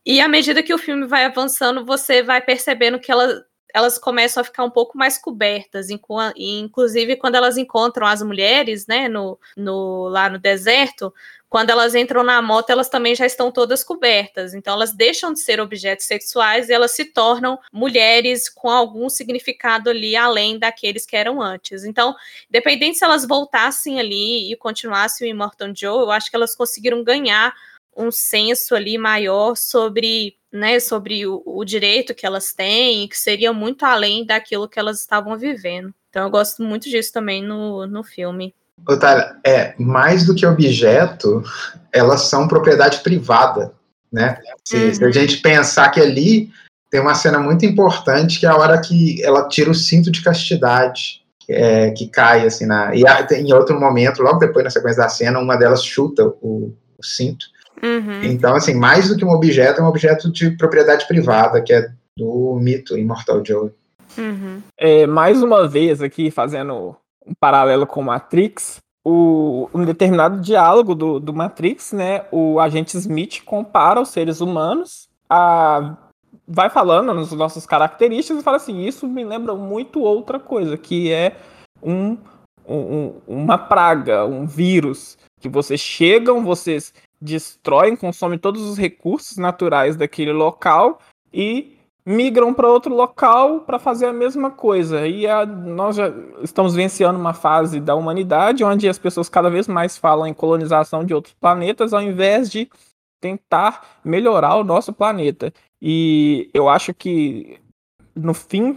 E 0.04 0.20
à 0.20 0.28
medida 0.28 0.62
que 0.62 0.72
o 0.72 0.78
filme 0.78 1.06
vai 1.06 1.24
avançando, 1.24 1.84
você 1.84 2.22
vai 2.22 2.40
percebendo 2.40 2.98
que 2.98 3.12
ela, 3.12 3.44
elas 3.74 3.98
começam 3.98 4.40
a 4.40 4.44
ficar 4.44 4.64
um 4.64 4.70
pouco 4.70 4.96
mais 4.96 5.18
cobertas, 5.18 5.88
inclusive 5.90 7.16
quando 7.16 7.34
elas 7.34 7.56
encontram 7.56 8.06
as 8.06 8.22
mulheres, 8.22 8.86
né, 8.86 9.08
no, 9.08 9.38
no, 9.56 10.08
lá 10.08 10.28
no 10.28 10.38
deserto, 10.38 11.12
quando 11.50 11.70
elas 11.70 11.96
entram 11.96 12.22
na 12.22 12.40
moto, 12.40 12.70
elas 12.70 12.88
também 12.88 13.12
já 13.12 13.26
estão 13.26 13.50
todas 13.50 13.82
cobertas. 13.82 14.54
Então, 14.54 14.72
elas 14.72 14.92
deixam 14.92 15.32
de 15.32 15.40
ser 15.40 15.60
objetos 15.60 16.06
sexuais 16.06 16.68
e 16.68 16.72
elas 16.72 16.92
se 16.92 17.06
tornam 17.06 17.58
mulheres 17.72 18.48
com 18.48 18.70
algum 18.70 19.08
significado 19.08 19.90
ali 19.90 20.14
além 20.14 20.60
daqueles 20.60 21.04
que 21.04 21.16
eram 21.16 21.42
antes. 21.42 21.82
Então, 21.82 22.14
dependendo 22.48 22.94
se 22.94 23.04
elas 23.04 23.26
voltassem 23.26 23.98
ali 23.98 24.52
e 24.52 24.56
continuassem 24.56 25.26
o 25.26 25.30
Immortal 25.30 25.72
Joe, 25.74 26.02
eu 26.02 26.12
acho 26.12 26.30
que 26.30 26.36
elas 26.36 26.54
conseguiram 26.54 27.02
ganhar 27.02 27.52
um 27.96 28.10
senso 28.10 28.74
ali 28.74 28.96
maior 28.96 29.56
sobre, 29.56 30.36
né, 30.52 30.80
sobre 30.80 31.26
o, 31.26 31.42
o 31.44 31.64
direito 31.64 32.14
que 32.14 32.26
elas 32.26 32.52
têm, 32.52 33.08
que 33.08 33.18
seria 33.18 33.52
muito 33.52 33.84
além 33.84 34.24
daquilo 34.24 34.68
que 34.68 34.78
elas 34.78 35.00
estavam 35.00 35.36
vivendo. 35.36 35.92
Então, 36.08 36.24
eu 36.24 36.30
gosto 36.30 36.62
muito 36.62 36.88
disso 36.88 37.12
também 37.12 37.42
no, 37.42 37.86
no 37.86 38.02
filme. 38.02 38.54
Otália, 38.88 39.36
é, 39.44 39.74
mais 39.78 40.26
do 40.26 40.34
que 40.34 40.46
objeto, 40.46 41.42
elas 41.92 42.22
são 42.22 42.48
propriedade 42.48 43.00
privada, 43.00 43.72
né? 44.12 44.38
Se, 44.64 44.76
uhum. 44.76 44.94
se, 44.94 45.04
a 45.04 45.10
gente 45.10 45.36
pensar 45.38 45.90
que 45.90 46.00
ali 46.00 46.50
tem 46.90 47.00
uma 47.00 47.14
cena 47.14 47.38
muito 47.38 47.64
importante 47.64 48.40
que 48.40 48.46
é 48.46 48.48
a 48.48 48.56
hora 48.56 48.80
que 48.80 49.22
ela 49.22 49.46
tira 49.48 49.70
o 49.70 49.74
cinto 49.74 50.10
de 50.10 50.22
castidade, 50.22 51.22
é, 51.48 51.90
que 51.90 52.08
cai 52.08 52.46
assim 52.46 52.66
na. 52.66 52.94
E 52.94 53.04
em 53.34 53.52
outro 53.52 53.78
momento, 53.78 54.22
logo 54.22 54.38
depois 54.38 54.64
na 54.64 54.70
sequência 54.70 55.02
da 55.02 55.08
cena, 55.08 55.38
uma 55.38 55.56
delas 55.56 55.84
chuta 55.84 56.24
o, 56.40 56.74
o 56.98 57.04
cinto. 57.04 57.46
Uhum. 57.82 58.22
Então, 58.24 58.54
assim, 58.54 58.74
mais 58.74 59.08
do 59.08 59.16
que 59.16 59.24
um 59.24 59.30
objeto, 59.30 59.80
é 59.80 59.84
um 59.84 59.88
objeto 59.88 60.30
de 60.30 60.50
propriedade 60.50 61.06
privada, 61.06 61.62
que 61.62 61.72
é 61.72 61.90
do 62.16 62.58
mito 62.60 62.96
Immortal 62.96 63.44
Joe. 63.44 63.70
Uhum. 64.18 64.62
É, 64.76 65.06
mais 65.06 65.42
uma 65.42 65.66
vez 65.68 66.02
aqui, 66.02 66.30
fazendo 66.30 66.96
um 67.26 67.32
paralelo 67.38 67.86
com 67.86 68.02
Matrix, 68.02 68.78
o, 69.04 69.68
um 69.72 69.84
determinado 69.84 70.40
diálogo 70.40 70.94
do, 70.94 71.18
do 71.18 71.32
Matrix, 71.32 71.92
né, 71.92 72.24
o 72.30 72.60
agente 72.60 72.96
Smith 72.96 73.42
compara 73.44 74.00
os 74.00 74.10
seres 74.10 74.40
humanos 74.40 75.08
a 75.28 75.96
vai 76.46 76.68
falando 76.68 77.14
nas 77.14 77.30
nossas 77.30 77.64
características 77.64 78.40
e 78.40 78.44
fala 78.44 78.56
assim, 78.56 78.84
isso 78.84 79.06
me 79.06 79.24
lembra 79.24 79.54
muito 79.54 80.00
outra 80.00 80.40
coisa, 80.40 80.76
que 80.76 81.12
é 81.12 81.36
um, 81.80 82.18
um, 82.68 83.14
uma 83.26 83.56
praga, 83.56 84.26
um 84.26 84.46
vírus, 84.46 85.16
que 85.40 85.48
vocês 85.48 85.80
chegam, 85.80 86.44
vocês 86.44 86.92
destroem, 87.20 87.96
consomem 87.96 88.38
todos 88.38 88.62
os 88.62 88.78
recursos 88.78 89.36
naturais 89.36 89.96
daquele 89.96 90.32
local 90.32 91.00
e 91.32 91.76
migram 92.04 92.54
para 92.54 92.68
outro 92.68 92.94
local 92.94 93.60
para 93.60 93.78
fazer 93.78 94.06
a 94.06 94.12
mesma 94.12 94.50
coisa. 94.50 95.06
E 95.06 95.26
a, 95.26 95.44
nós 95.44 95.96
já 95.96 96.12
estamos 96.42 96.74
vencendo 96.74 97.16
uma 97.16 97.34
fase 97.34 97.80
da 97.80 97.94
humanidade 97.94 98.64
onde 98.64 98.88
as 98.88 98.98
pessoas 98.98 99.28
cada 99.28 99.50
vez 99.50 99.68
mais 99.68 99.96
falam 99.96 100.26
em 100.26 100.34
colonização 100.34 101.04
de 101.04 101.14
outros 101.14 101.34
planetas 101.34 101.92
ao 101.92 102.02
invés 102.02 102.50
de 102.50 102.70
tentar 103.20 104.00
melhorar 104.04 104.56
o 104.56 104.64
nosso 104.64 104.92
planeta. 104.92 105.52
E 105.80 106.50
eu 106.54 106.68
acho 106.68 106.94
que 106.94 107.60
no 108.14 108.34
fim 108.34 108.76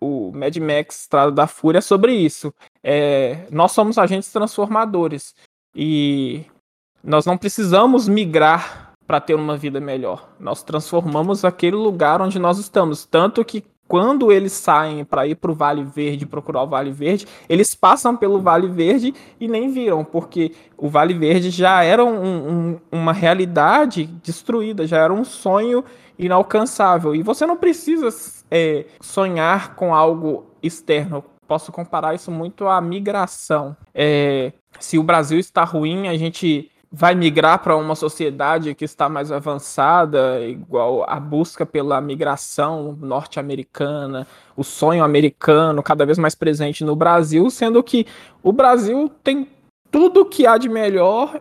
o 0.00 0.32
Mad 0.32 0.56
Max 0.56 1.02
Estrada 1.02 1.32
da 1.32 1.46
Fúria 1.46 1.78
é 1.78 1.82
sobre 1.82 2.12
isso. 2.12 2.54
É, 2.82 3.46
nós 3.50 3.72
somos 3.72 3.98
agentes 3.98 4.30
transformadores 4.30 5.34
e 5.74 6.44
nós 7.04 7.26
não 7.26 7.36
precisamos 7.36 8.08
migrar 8.08 8.92
para 9.06 9.20
ter 9.20 9.34
uma 9.34 9.56
vida 9.56 9.78
melhor. 9.78 10.30
Nós 10.40 10.62
transformamos 10.62 11.44
aquele 11.44 11.76
lugar 11.76 12.22
onde 12.22 12.38
nós 12.38 12.58
estamos. 12.58 13.04
Tanto 13.04 13.44
que 13.44 13.62
quando 13.86 14.32
eles 14.32 14.52
saem 14.52 15.04
para 15.04 15.26
ir 15.26 15.34
para 15.34 15.50
o 15.50 15.54
Vale 15.54 15.84
Verde, 15.84 16.24
procurar 16.24 16.62
o 16.62 16.66
Vale 16.66 16.90
Verde, 16.90 17.28
eles 17.46 17.74
passam 17.74 18.16
pelo 18.16 18.40
Vale 18.40 18.66
Verde 18.68 19.12
e 19.38 19.46
nem 19.46 19.70
viram, 19.70 20.02
porque 20.02 20.52
o 20.78 20.88
Vale 20.88 21.12
Verde 21.12 21.50
já 21.50 21.84
era 21.84 22.02
um, 22.02 22.70
um, 22.72 22.80
uma 22.90 23.12
realidade 23.12 24.06
destruída, 24.22 24.86
já 24.86 24.96
era 24.96 25.12
um 25.12 25.24
sonho 25.24 25.84
inalcançável. 26.18 27.14
E 27.14 27.22
você 27.22 27.44
não 27.44 27.58
precisa 27.58 28.08
é, 28.50 28.86
sonhar 29.02 29.74
com 29.74 29.94
algo 29.94 30.46
externo. 30.62 31.22
Posso 31.46 31.70
comparar 31.70 32.14
isso 32.14 32.30
muito 32.30 32.66
à 32.66 32.80
migração. 32.80 33.76
É, 33.94 34.54
se 34.80 34.98
o 34.98 35.02
Brasil 35.02 35.38
está 35.38 35.62
ruim, 35.62 36.08
a 36.08 36.16
gente 36.16 36.70
vai 36.96 37.12
migrar 37.12 37.58
para 37.60 37.76
uma 37.76 37.96
sociedade 37.96 38.72
que 38.72 38.84
está 38.84 39.08
mais 39.08 39.32
avançada, 39.32 40.40
igual 40.46 41.04
a 41.08 41.18
busca 41.18 41.66
pela 41.66 42.00
migração 42.00 42.96
norte-americana, 43.00 44.24
o 44.56 44.62
sonho 44.62 45.02
americano 45.02 45.82
cada 45.82 46.06
vez 46.06 46.18
mais 46.18 46.36
presente 46.36 46.84
no 46.84 46.94
Brasil, 46.94 47.50
sendo 47.50 47.82
que 47.82 48.06
o 48.44 48.52
Brasil 48.52 49.10
tem 49.24 49.48
tudo 49.90 50.24
que 50.24 50.46
há 50.46 50.56
de 50.56 50.68
melhor, 50.68 51.40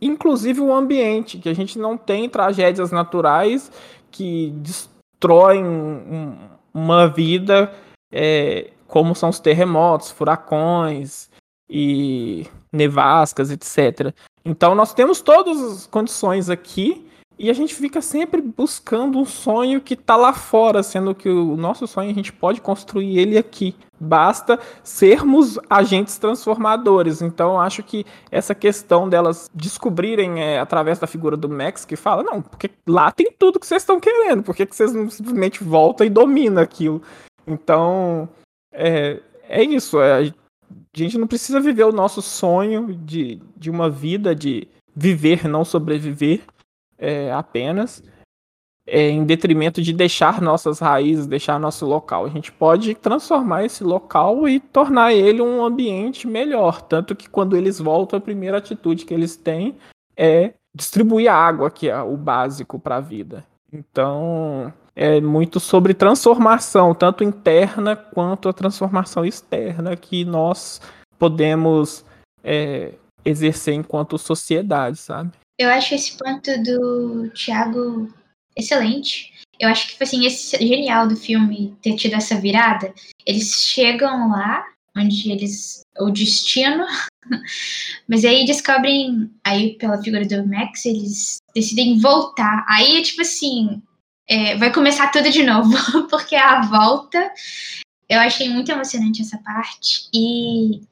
inclusive 0.00 0.60
o 0.60 0.72
ambiente, 0.72 1.38
que 1.38 1.48
a 1.48 1.54
gente 1.54 1.80
não 1.80 1.96
tem 1.96 2.28
tragédias 2.28 2.92
naturais 2.92 3.72
que 4.08 4.54
destroem 4.58 5.64
um, 5.64 6.36
uma 6.72 7.08
vida 7.08 7.72
é, 8.12 8.70
como 8.86 9.16
são 9.16 9.30
os 9.30 9.40
terremotos, 9.40 10.12
furacões 10.12 11.28
e 11.68 12.46
nevascas, 12.70 13.50
etc. 13.50 14.14
Então 14.44 14.74
nós 14.74 14.92
temos 14.92 15.20
todas 15.20 15.60
as 15.62 15.86
condições 15.86 16.50
aqui 16.50 17.06
e 17.38 17.50
a 17.50 17.52
gente 17.52 17.74
fica 17.74 18.00
sempre 18.00 18.40
buscando 18.40 19.18
um 19.18 19.24
sonho 19.24 19.80
que 19.80 19.94
está 19.94 20.14
lá 20.14 20.32
fora, 20.32 20.82
sendo 20.82 21.14
que 21.14 21.28
o 21.28 21.56
nosso 21.56 21.86
sonho 21.86 22.10
a 22.10 22.14
gente 22.14 22.32
pode 22.32 22.60
construir 22.60 23.18
ele 23.18 23.38
aqui. 23.38 23.74
Basta 23.98 24.58
sermos 24.82 25.58
agentes 25.68 26.18
transformadores. 26.18 27.22
Então 27.22 27.60
acho 27.60 27.82
que 27.82 28.04
essa 28.30 28.54
questão 28.54 29.08
delas 29.08 29.50
descobrirem 29.54 30.40
é, 30.40 30.60
através 30.60 30.98
da 30.98 31.06
figura 31.06 31.36
do 31.36 31.48
Max 31.48 31.84
que 31.84 31.96
fala, 31.96 32.22
não, 32.22 32.42
porque 32.42 32.70
lá 32.86 33.10
tem 33.10 33.32
tudo 33.36 33.58
que 33.58 33.66
vocês 33.66 33.82
estão 33.82 33.98
querendo, 33.98 34.42
por 34.42 34.54
que 34.54 34.66
vocês 34.66 34.92
não 34.92 35.08
simplesmente 35.10 35.64
voltam 35.64 36.06
e 36.06 36.10
dominam 36.10 36.62
aquilo? 36.62 37.02
Então 37.46 38.28
é, 38.72 39.20
é 39.48 39.62
isso. 39.62 40.00
É, 40.00 40.32
a 40.94 40.98
gente 40.98 41.16
não 41.16 41.26
precisa 41.26 41.60
viver 41.60 41.84
o 41.84 41.92
nosso 41.92 42.20
sonho 42.20 42.94
de, 42.94 43.40
de 43.56 43.70
uma 43.70 43.88
vida 43.88 44.34
de 44.34 44.68
viver, 44.94 45.48
não 45.48 45.64
sobreviver 45.64 46.42
é, 46.98 47.32
apenas, 47.32 48.02
é, 48.86 49.08
em 49.08 49.24
detrimento 49.24 49.80
de 49.80 49.92
deixar 49.92 50.42
nossas 50.42 50.80
raízes, 50.80 51.26
deixar 51.26 51.58
nosso 51.58 51.86
local. 51.86 52.26
A 52.26 52.28
gente 52.28 52.52
pode 52.52 52.94
transformar 52.94 53.64
esse 53.64 53.82
local 53.82 54.46
e 54.46 54.60
tornar 54.60 55.14
ele 55.14 55.40
um 55.40 55.64
ambiente 55.64 56.26
melhor. 56.26 56.82
Tanto 56.82 57.16
que 57.16 57.28
quando 57.28 57.56
eles 57.56 57.78
voltam, 57.78 58.18
a 58.18 58.22
primeira 58.22 58.58
atitude 58.58 59.04
que 59.06 59.14
eles 59.14 59.34
têm 59.36 59.76
é 60.16 60.54
distribuir 60.74 61.30
a 61.30 61.34
água, 61.34 61.70
que 61.70 61.88
é 61.88 62.02
o 62.02 62.16
básico 62.16 62.78
para 62.78 62.96
a 62.96 63.00
vida. 63.00 63.46
Então, 63.72 64.72
é 64.94 65.20
muito 65.20 65.58
sobre 65.58 65.94
transformação, 65.94 66.94
tanto 66.94 67.24
interna 67.24 67.96
quanto 67.96 68.48
a 68.48 68.52
transformação 68.52 69.24
externa 69.24 69.96
que 69.96 70.24
nós 70.24 70.80
podemos 71.18 72.04
é, 72.44 72.92
exercer 73.24 73.74
enquanto 73.74 74.18
sociedade, 74.18 74.98
sabe? 74.98 75.32
Eu 75.58 75.70
acho 75.70 75.94
esse 75.94 76.16
ponto 76.18 76.50
do 76.62 77.30
Thiago 77.30 78.08
excelente. 78.56 79.32
Eu 79.58 79.68
acho 79.68 79.96
que, 79.96 80.02
assim, 80.02 80.26
esse 80.26 80.56
genial 80.58 81.06
do 81.06 81.16
filme 81.16 81.76
ter 81.80 81.94
tido 81.94 82.14
essa 82.14 82.34
virada. 82.34 82.92
Eles 83.24 83.52
chegam 83.64 84.30
lá, 84.30 84.64
onde 84.96 85.30
eles. 85.30 85.82
o 85.98 86.10
destino. 86.10 86.84
Mas 88.08 88.24
aí 88.24 88.44
descobrem, 88.44 89.30
aí 89.44 89.76
pela 89.78 90.02
figura 90.02 90.26
do 90.26 90.46
Max, 90.46 90.84
eles 90.84 91.38
decidem 91.54 91.98
voltar. 91.98 92.64
Aí 92.68 92.98
é 92.98 93.02
tipo 93.02 93.22
assim. 93.22 93.82
É, 94.28 94.56
vai 94.56 94.72
começar 94.72 95.10
tudo 95.10 95.30
de 95.30 95.42
novo, 95.42 95.72
porque 96.08 96.36
a 96.36 96.62
volta. 96.62 97.32
Eu 98.08 98.20
achei 98.20 98.48
muito 98.48 98.70
emocionante 98.70 99.22
essa 99.22 99.38
parte. 99.38 100.08
E 100.12 100.82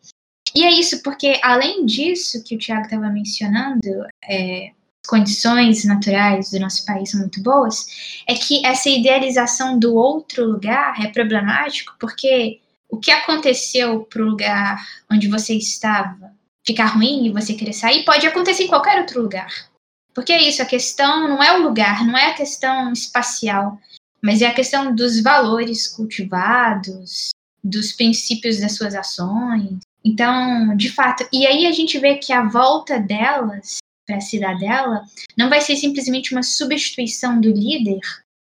e 0.54 0.64
é 0.64 0.70
isso, 0.72 1.02
porque 1.02 1.38
além 1.42 1.86
disso 1.86 2.42
que 2.42 2.56
o 2.56 2.58
Tiago 2.58 2.84
estava 2.84 3.08
mencionando, 3.08 3.88
é, 4.28 4.72
condições 5.06 5.84
naturais 5.84 6.50
do 6.50 6.58
nosso 6.58 6.84
país 6.84 7.10
são 7.10 7.20
muito 7.20 7.42
boas, 7.42 7.86
é 8.26 8.34
que 8.34 8.64
essa 8.66 8.88
idealização 8.88 9.78
do 9.78 9.94
outro 9.94 10.44
lugar 10.44 11.04
é 11.04 11.08
problemático, 11.08 11.94
porque 12.00 12.60
o 12.90 12.98
que 12.98 13.10
aconteceu 13.10 14.00
para 14.04 14.22
o 14.22 14.26
lugar 14.26 14.84
onde 15.10 15.28
você 15.28 15.54
estava 15.54 16.32
ficar 16.66 16.86
ruim 16.86 17.26
e 17.26 17.32
você 17.32 17.54
querer 17.54 17.72
sair 17.72 18.04
pode 18.04 18.26
acontecer 18.26 18.64
em 18.64 18.68
qualquer 18.68 19.00
outro 19.00 19.22
lugar. 19.22 19.68
Porque 20.14 20.32
é 20.32 20.42
isso, 20.42 20.60
a 20.60 20.66
questão 20.66 21.28
não 21.28 21.42
é 21.42 21.56
o 21.56 21.62
lugar, 21.62 22.04
não 22.04 22.16
é 22.16 22.26
a 22.26 22.34
questão 22.34 22.92
espacial, 22.92 23.78
mas 24.22 24.42
é 24.42 24.46
a 24.46 24.54
questão 24.54 24.94
dos 24.94 25.22
valores 25.22 25.86
cultivados, 25.86 27.30
dos 27.62 27.92
princípios 27.92 28.60
das 28.60 28.74
suas 28.74 28.94
ações, 28.94 29.78
então, 30.04 30.76
de 30.76 30.90
fato, 30.90 31.28
e 31.32 31.46
aí 31.46 31.66
a 31.66 31.72
gente 31.72 31.98
vê 31.98 32.16
que 32.16 32.32
a 32.32 32.48
volta 32.48 32.98
delas 32.98 33.76
para 34.06 34.16
a 34.16 34.20
cidadela 34.20 35.04
não 35.36 35.48
vai 35.48 35.60
ser 35.60 35.76
simplesmente 35.76 36.32
uma 36.32 36.42
substituição 36.42 37.40
do 37.40 37.50
líder 37.50 38.00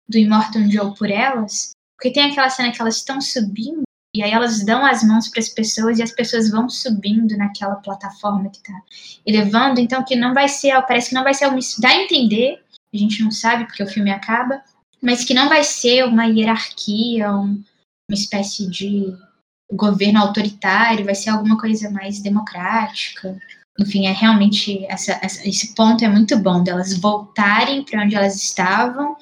do 0.08 0.18
Immortal 0.18 0.70
Joe 0.70 0.96
por 0.96 1.10
elas, 1.10 1.72
porque 1.96 2.12
tem 2.12 2.30
aquela 2.30 2.50
cena 2.50 2.72
que 2.72 2.82
elas 2.82 2.98
estão 2.98 3.22
subindo 3.22 3.84
e 4.16 4.24
aí 4.24 4.32
elas 4.32 4.64
dão 4.64 4.86
as 4.86 5.04
mãos 5.04 5.28
para 5.28 5.42
as 5.42 5.50
pessoas 5.50 6.00
e 6.00 6.04
as 6.04 6.12
pessoas 6.12 6.50
vão 6.50 6.70
subindo 6.70 7.36
naquela 7.38 7.76
plataforma 7.76 8.50
que 8.50 8.58
está 8.58 8.74
elevando, 9.26 9.82
então 9.82 10.04
que 10.04 10.16
não 10.16 10.34
vai 10.34 10.48
ser, 10.48 10.72
parece 10.84 11.10
que 11.10 11.16
não 11.16 11.24
vai 11.24 11.34
ser 11.34 11.48
uma, 11.48 11.60
dá 11.80 11.90
a 11.90 12.02
entender, 12.02 12.64
a 12.94 12.98
gente 12.98 13.22
não 13.22 13.30
sabe 13.30 13.66
porque 13.66 13.84
o 13.84 13.88
filme 13.88 14.10
acaba, 14.12 14.62
mas 15.02 15.26
que 15.26 15.34
não 15.34 15.50
vai 15.50 15.64
ser 15.64 16.06
uma 16.06 16.26
hierarquia, 16.26 17.30
um, 17.32 17.62
uma 18.10 18.14
espécie 18.14 18.70
de 18.70 19.14
governo 19.72 20.20
autoritário, 20.20 21.06
vai 21.06 21.16
ser 21.16 21.32
alguma 21.32 21.58
coisa 21.58 21.90
mais 21.90 22.22
democrática. 22.22 23.38
Enfim, 23.78 24.08
é 24.08 24.12
realmente 24.14 24.86
essa, 24.86 25.20
essa, 25.22 25.48
esse 25.48 25.76
ponto 25.76 26.06
é 26.06 26.08
muito 26.08 26.38
bom 26.38 26.64
delas 26.64 26.98
voltarem 26.98 27.84
para 27.84 28.04
onde 28.04 28.16
elas 28.16 28.36
estavam, 28.36 29.18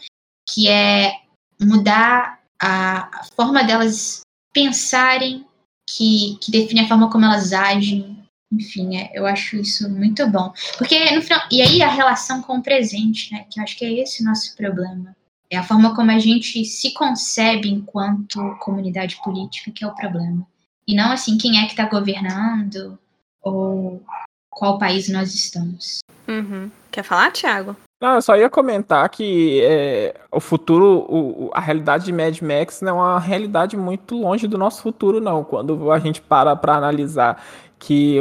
que 0.48 0.68
é 0.68 1.22
mudar 1.60 2.40
a, 2.62 3.20
a 3.20 3.24
forma 3.36 3.64
delas 3.64 4.23
pensarem, 4.54 5.46
que, 5.90 6.38
que 6.40 6.52
define 6.52 6.82
a 6.82 6.88
forma 6.88 7.10
como 7.10 7.26
elas 7.26 7.52
agem. 7.52 8.18
Enfim, 8.52 8.98
é, 8.98 9.12
eu 9.14 9.26
acho 9.26 9.58
isso 9.58 9.90
muito 9.90 10.28
bom. 10.28 10.54
Porque 10.78 11.12
no 11.12 11.22
final. 11.22 11.42
E 11.52 11.62
aí 11.62 11.82
a 11.82 11.90
relação 11.90 12.42
com 12.42 12.58
o 12.58 12.64
presente, 12.64 13.34
né? 13.34 13.46
Que 13.50 13.60
eu 13.60 13.64
acho 13.64 13.78
que 13.78 13.84
é 13.84 13.92
esse 13.92 14.22
o 14.22 14.26
nosso 14.26 14.56
problema. 14.56 15.16
É 15.50 15.58
a 15.58 15.64
forma 15.64 15.96
como 15.96 16.12
a 16.12 16.20
gente 16.20 16.64
se 16.66 16.94
concebe 16.94 17.70
enquanto 17.70 18.56
comunidade 18.60 19.18
política 19.24 19.72
que 19.72 19.84
é 19.84 19.88
o 19.88 19.96
problema. 19.96 20.48
E 20.88 20.96
não 20.96 21.12
assim 21.12 21.38
quem 21.38 21.60
é 21.60 21.66
que 21.66 21.72
está 21.72 21.86
governando 21.86 22.98
ou 23.42 24.02
qual 24.50 24.78
país 24.78 25.10
nós 25.10 25.34
estamos. 25.34 26.00
Uhum. 26.28 26.72
Quer 26.92 27.04
falar, 27.04 27.32
Thiago? 27.32 27.76
Não, 28.04 28.16
eu 28.16 28.22
só 28.22 28.36
ia 28.36 28.50
comentar 28.50 29.08
que 29.08 29.62
é, 29.62 30.14
o 30.30 30.42
futuro, 30.42 31.06
o, 31.08 31.50
a 31.54 31.62
realidade 31.62 32.04
de 32.04 32.12
Mad 32.12 32.38
Max 32.42 32.82
não 32.82 33.00
é 33.00 33.02
uma 33.02 33.18
realidade 33.18 33.78
muito 33.78 34.20
longe 34.20 34.46
do 34.46 34.58
nosso 34.58 34.82
futuro, 34.82 35.22
não. 35.22 35.42
Quando 35.42 35.90
a 35.90 35.98
gente 36.00 36.20
para 36.20 36.54
para 36.54 36.76
analisar 36.76 37.42
que 37.80 38.18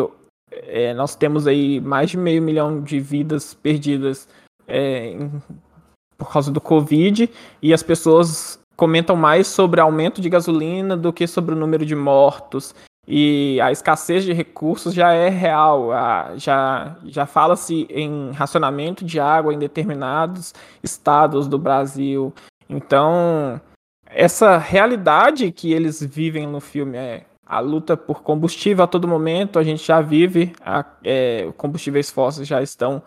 é, 0.52 0.94
nós 0.94 1.16
temos 1.16 1.48
aí 1.48 1.80
mais 1.80 2.10
de 2.10 2.16
meio 2.16 2.40
milhão 2.40 2.80
de 2.80 3.00
vidas 3.00 3.54
perdidas 3.54 4.28
é, 4.68 5.08
em 5.08 5.42
por 6.16 6.32
causa 6.32 6.52
do 6.52 6.60
Covid 6.60 7.28
e 7.60 7.74
as 7.74 7.82
pessoas 7.82 8.60
comentam 8.76 9.16
mais 9.16 9.48
sobre 9.48 9.80
aumento 9.80 10.20
de 10.20 10.30
gasolina 10.30 10.96
do 10.96 11.12
que 11.12 11.26
sobre 11.26 11.56
o 11.56 11.58
número 11.58 11.84
de 11.84 11.96
mortos. 11.96 12.72
E 13.06 13.60
a 13.60 13.72
escassez 13.72 14.24
de 14.24 14.32
recursos 14.32 14.94
já 14.94 15.12
é 15.12 15.28
real, 15.28 15.90
já, 16.36 16.96
já 17.04 17.26
fala-se 17.26 17.86
em 17.90 18.30
racionamento 18.30 19.04
de 19.04 19.18
água 19.18 19.52
em 19.52 19.58
determinados 19.58 20.54
estados 20.82 21.48
do 21.48 21.58
Brasil. 21.58 22.32
Então, 22.68 23.60
essa 24.06 24.56
realidade 24.56 25.50
que 25.50 25.72
eles 25.72 26.00
vivem 26.02 26.46
no 26.46 26.60
filme 26.60 26.96
é 26.96 27.24
a 27.44 27.58
luta 27.58 27.96
por 27.96 28.22
combustível 28.22 28.84
a 28.84 28.86
todo 28.86 29.08
momento, 29.08 29.58
a 29.58 29.64
gente 29.64 29.84
já 29.84 30.00
vive, 30.00 30.52
a, 30.64 30.84
é, 31.04 31.52
combustíveis 31.56 32.10
fósseis 32.10 32.48
já 32.48 32.62
estão 32.62 33.02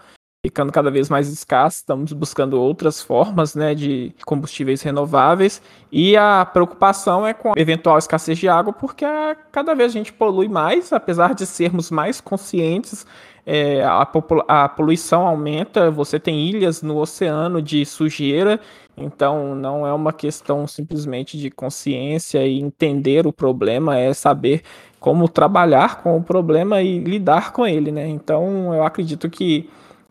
ficando 0.46 0.72
cada 0.72 0.92
vez 0.92 1.10
mais 1.10 1.28
escasso, 1.28 1.78
estamos 1.78 2.14
buscando 2.14 2.62
outras 2.62 3.02
formas 3.02 3.56
né, 3.56 3.74
de 3.74 4.14
combustíveis 4.28 4.84
renováveis 4.84 5.60
e 5.92 6.16
a 6.16 6.46
preocupação 6.46 7.26
é 7.26 7.34
com 7.34 7.50
a 7.50 7.54
eventual 7.58 7.98
escassez 7.98 8.38
de 8.38 8.48
água, 8.48 8.72
porque 8.72 9.04
cada 9.52 9.74
vez 9.74 9.90
a 9.90 9.94
gente 9.94 10.14
polui 10.14 10.48
mais, 10.48 10.94
apesar 10.94 11.34
de 11.34 11.48
sermos 11.48 11.90
mais 11.90 12.22
conscientes, 12.22 13.08
é, 13.44 13.84
a, 13.84 14.08
a 14.48 14.70
poluição 14.70 15.26
aumenta, 15.26 15.90
você 15.90 16.20
tem 16.20 16.48
ilhas 16.48 16.84
no 16.84 16.98
oceano 16.98 17.60
de 17.60 17.84
sujeira, 17.84 18.60
então 18.96 19.56
não 19.56 19.86
é 19.86 19.92
uma 19.94 20.14
questão 20.14 20.68
simplesmente 20.68 21.40
de 21.40 21.50
consciência 21.50 22.46
e 22.46 22.60
entender 22.60 23.26
o 23.26 23.34
problema, 23.34 23.98
é 23.98 24.14
saber 24.14 24.62
como 25.00 25.28
trabalhar 25.28 26.04
com 26.04 26.16
o 26.16 26.24
problema 26.24 26.84
e 26.84 27.00
lidar 27.00 27.52
com 27.52 27.66
ele, 27.66 27.92
né? 27.92 28.08
Então 28.08 28.74
eu 28.76 28.84
acredito 28.84 29.28
que 29.28 29.68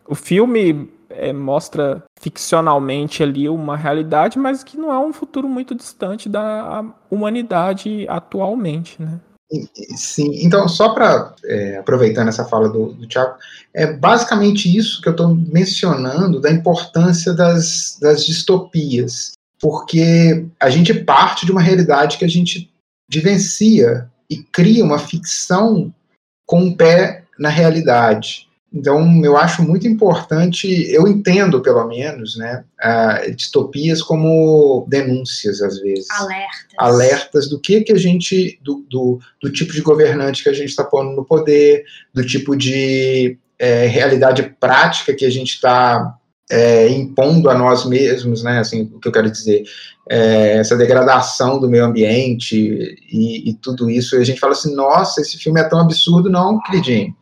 o 0.07 0.15
filme 0.15 0.89
é, 1.09 1.31
mostra 1.33 2.03
ficcionalmente 2.19 3.23
ali 3.23 3.47
uma 3.49 3.75
realidade, 3.77 4.37
mas 4.37 4.63
que 4.63 4.77
não 4.77 4.91
é 4.91 4.99
um 4.99 5.13
futuro 5.13 5.47
muito 5.47 5.75
distante 5.75 6.27
da 6.29 6.85
humanidade 7.09 8.05
atualmente, 8.09 9.01
né? 9.01 9.19
Sim, 9.95 10.43
então 10.43 10.67
só 10.67 10.89
para 10.89 11.33
é, 11.45 11.77
aproveitando 11.77 12.29
essa 12.29 12.45
fala 12.45 12.67
do, 12.67 12.93
do 12.93 13.07
Tiago, 13.07 13.37
é 13.73 13.93
basicamente 13.93 14.75
isso 14.75 15.01
que 15.01 15.07
eu 15.07 15.11
estou 15.11 15.35
mencionando 15.35 16.41
da 16.41 16.51
importância 16.51 17.31
das, 17.31 17.97
das 18.01 18.25
distopias, 18.25 19.33
porque 19.61 20.45
a 20.59 20.69
gente 20.69 20.93
parte 20.93 21.45
de 21.45 21.51
uma 21.51 21.61
realidade 21.61 22.17
que 22.17 22.25
a 22.25 22.29
gente 22.29 22.71
vivencia 23.07 24.09
e 24.29 24.37
cria 24.37 24.83
uma 24.83 24.97
ficção 24.97 25.93
com 26.47 26.61
um 26.61 26.75
pé 26.75 27.23
na 27.37 27.49
realidade. 27.49 28.44
Então, 28.75 29.23
eu 29.23 29.37
acho 29.37 29.63
muito 29.63 29.87
importante, 29.87 30.67
eu 30.91 31.07
entendo, 31.07 31.61
pelo 31.61 31.87
menos, 31.87 32.35
né, 32.35 32.65
uh, 32.83 33.33
distopias 33.33 34.01
como 34.01 34.85
denúncias, 34.89 35.61
às 35.61 35.79
vezes. 35.79 36.11
Alertas. 36.11 36.65
Alertas 36.77 37.49
do 37.49 37.57
que, 37.57 37.81
que 37.81 37.93
a 37.93 37.97
gente, 37.97 38.59
do, 38.61 38.85
do, 38.89 39.19
do 39.41 39.49
tipo 39.49 39.71
de 39.71 39.79
governante 39.79 40.43
que 40.43 40.49
a 40.49 40.53
gente 40.53 40.69
está 40.69 40.83
pondo 40.83 41.15
no 41.15 41.23
poder, 41.23 41.85
do 42.13 42.25
tipo 42.25 42.53
de 42.53 43.37
é, 43.57 43.87
realidade 43.87 44.43
prática 44.59 45.13
que 45.13 45.23
a 45.23 45.31
gente 45.31 45.53
está 45.53 46.13
é, 46.51 46.89
impondo 46.89 47.49
a 47.49 47.57
nós 47.57 47.85
mesmos, 47.85 48.43
né, 48.43 48.59
assim, 48.59 48.91
o 48.93 48.99
que 48.99 49.07
eu 49.07 49.13
quero 49.13 49.31
dizer, 49.31 49.63
é, 50.09 50.57
essa 50.57 50.75
degradação 50.75 51.61
do 51.61 51.69
meio 51.69 51.85
ambiente 51.85 52.57
e, 53.09 53.49
e 53.49 53.53
tudo 53.53 53.89
isso, 53.89 54.17
e 54.17 54.19
a 54.19 54.25
gente 54.25 54.39
fala 54.39 54.51
assim, 54.51 54.75
nossa, 54.75 55.21
esse 55.21 55.37
filme 55.37 55.61
é 55.61 55.63
tão 55.63 55.79
absurdo, 55.79 56.29
não, 56.29 56.59
queridinho 56.59 57.15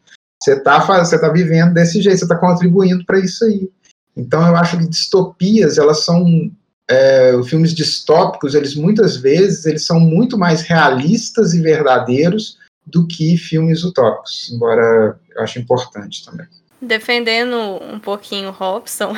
você 0.43 0.53
está 0.53 0.79
você 0.79 1.19
tá 1.19 1.29
vivendo 1.29 1.73
desse 1.73 2.01
jeito, 2.01 2.17
você 2.19 2.25
está 2.25 2.35
contribuindo 2.35 3.05
para 3.05 3.19
isso 3.19 3.45
aí. 3.45 3.69
Então 4.15 4.45
eu 4.45 4.55
acho 4.55 4.77
que 4.77 4.87
distopias, 4.87 5.77
elas 5.77 6.03
são 6.03 6.51
é, 6.89 7.33
filmes 7.45 7.73
distópicos, 7.73 8.53
eles 8.53 8.75
muitas 8.75 9.17
vezes 9.17 9.65
eles 9.65 9.85
são 9.85 9.99
muito 9.99 10.37
mais 10.37 10.61
realistas 10.61 11.53
e 11.53 11.61
verdadeiros 11.61 12.57
do 12.85 13.07
que 13.07 13.37
filmes 13.37 13.83
utópicos, 13.83 14.51
embora 14.51 15.17
eu 15.35 15.43
acho 15.43 15.59
importante 15.59 16.25
também. 16.25 16.45
Defendendo 16.81 17.55
um 17.81 17.97
pouquinho 17.97 18.51
Robson, 18.51 19.15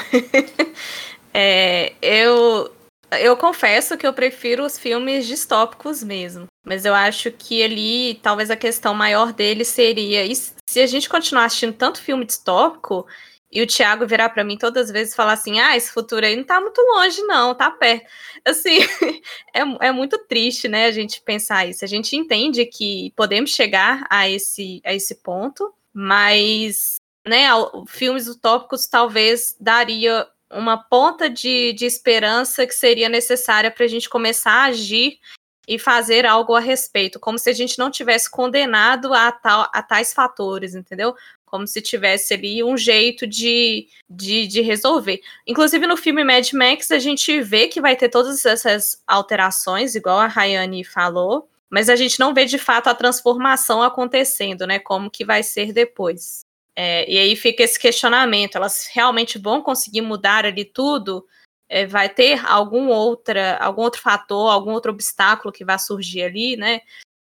é, 1.34 1.93
eu 2.01 2.71
eu 3.12 3.38
confesso 3.38 3.97
que 3.97 4.06
eu 4.06 4.14
prefiro 4.14 4.66
os 4.66 4.78
filmes 4.78 5.28
distópicos 5.28 6.03
mesmo. 6.03 6.47
Mas 6.66 6.86
eu 6.86 6.93
acho 6.93 7.32
que 7.32 7.62
ali, 7.62 8.20
talvez 8.22 8.49
a 8.49 8.56
questão 8.56 8.93
maior 8.93 9.32
dele 9.32 9.64
seria: 9.64 10.24
se 10.68 10.80
a 10.80 10.88
gente 10.88 11.08
continuar 11.08 11.45
assistindo 11.45 11.74
tanto 11.74 12.01
filme 12.01 12.26
distópico, 12.26 13.06
e 13.51 13.62
o 13.62 13.68
Thiago 13.68 14.06
virar 14.06 14.30
para 14.30 14.43
mim 14.43 14.58
todas 14.58 14.88
as 14.88 14.91
vezes 14.91 15.16
falar 15.16 15.34
assim: 15.34 15.60
ah, 15.60 15.78
esse 15.78 15.91
futuro 15.91 16.26
aí 16.26 16.36
não 16.36 16.43
tá 16.43 16.60
muito 16.60 16.82
longe, 16.82 17.22
não, 17.22 17.56
tá 17.56 17.72
perto. 17.72 18.06
Assim, 18.43 18.80
é, 19.56 19.88
é 19.88 19.91
muito 19.91 20.18
triste, 20.28 20.68
né, 20.68 20.88
a 20.88 20.91
gente 20.91 21.22
pensar 21.22 21.66
isso. 21.66 21.86
A 21.86 21.88
gente 21.88 22.16
entende 22.16 22.66
que 22.66 23.14
podemos 23.16 23.51
chegar 23.51 24.06
a 24.10 24.30
esse, 24.30 24.82
a 24.84 24.93
esse 24.93 25.16
ponto, 25.16 25.74
mas, 25.93 26.95
né, 27.26 27.45
filmes 27.88 28.28
utópicos 28.28 28.88
talvez 28.88 29.56
daria 29.60 30.28
uma 30.51 30.77
ponta 30.77 31.29
de, 31.29 31.73
de 31.73 31.85
esperança 31.85 32.65
que 32.65 32.73
seria 32.73 33.09
necessária 33.09 33.71
para 33.71 33.85
a 33.85 33.87
gente 33.87 34.09
começar 34.09 34.51
a 34.51 34.65
agir 34.65 35.19
e 35.67 35.79
fazer 35.79 36.25
algo 36.25 36.53
a 36.53 36.59
respeito, 36.59 37.19
como 37.19 37.39
se 37.39 37.49
a 37.49 37.53
gente 37.53 37.79
não 37.79 37.89
tivesse 37.89 38.29
condenado 38.29 39.13
a, 39.13 39.31
tal, 39.31 39.67
a 39.73 39.81
tais 39.81 40.13
fatores, 40.13 40.75
entendeu? 40.75 41.15
como 41.55 41.65
se 41.65 41.81
tivesse 41.81 42.33
ali 42.33 42.61
um 42.61 42.75
jeito 42.75 43.25
de, 43.25 43.87
de, 44.09 44.45
de, 44.45 44.59
resolver. 44.59 45.21
Inclusive 45.47 45.87
no 45.87 45.95
filme 45.95 46.21
Mad 46.21 46.51
Max 46.51 46.91
a 46.91 46.99
gente 46.99 47.39
vê 47.41 47.69
que 47.69 47.79
vai 47.79 47.95
ter 47.95 48.09
todas 48.09 48.45
essas 48.45 49.01
alterações, 49.07 49.95
igual 49.95 50.19
a 50.19 50.27
Rayane 50.27 50.83
falou, 50.83 51.47
mas 51.69 51.87
a 51.87 51.95
gente 51.95 52.19
não 52.19 52.33
vê 52.33 52.43
de 52.43 52.57
fato 52.57 52.87
a 52.87 52.95
transformação 52.95 53.81
acontecendo, 53.81 54.67
né? 54.67 54.79
Como 54.79 55.09
que 55.09 55.23
vai 55.23 55.43
ser 55.43 55.71
depois. 55.71 56.45
É, 56.76 57.09
e 57.09 57.17
aí 57.17 57.36
fica 57.36 57.63
esse 57.63 57.80
questionamento: 57.80 58.55
elas 58.55 58.89
realmente 58.91 59.38
vão 59.38 59.61
conseguir 59.61 60.01
mudar 60.01 60.45
ali 60.45 60.65
tudo? 60.65 61.26
É, 61.67 61.86
vai 61.86 62.09
ter 62.09 62.45
algum 62.45 62.89
outra, 62.89 63.57
algum 63.57 63.82
outro 63.82 64.01
fator, 64.01 64.51
algum 64.51 64.71
outro 64.71 64.91
obstáculo 64.91 65.51
que 65.51 65.65
vai 65.65 65.80
surgir 65.80 66.23
ali, 66.23 66.55
né? 66.57 66.82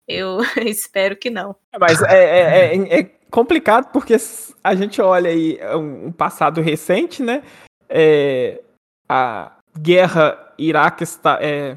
Eu 0.06 0.38
espero 0.66 1.16
que 1.16 1.30
não. 1.30 1.56
Mas 1.78 2.02
é, 2.02 2.24
é, 2.24 2.76
é, 2.76 3.00
é 3.00 3.02
complicado 3.30 3.90
porque 3.92 4.16
a 4.62 4.74
gente 4.74 5.00
olha 5.00 5.30
aí 5.30 5.58
um 5.76 6.12
passado 6.12 6.60
recente, 6.60 7.22
né? 7.22 7.42
É, 7.88 8.60
a 9.08 9.52
guerra 9.78 10.52
Iraque 10.58 11.02
está. 11.02 11.38
É... 11.40 11.76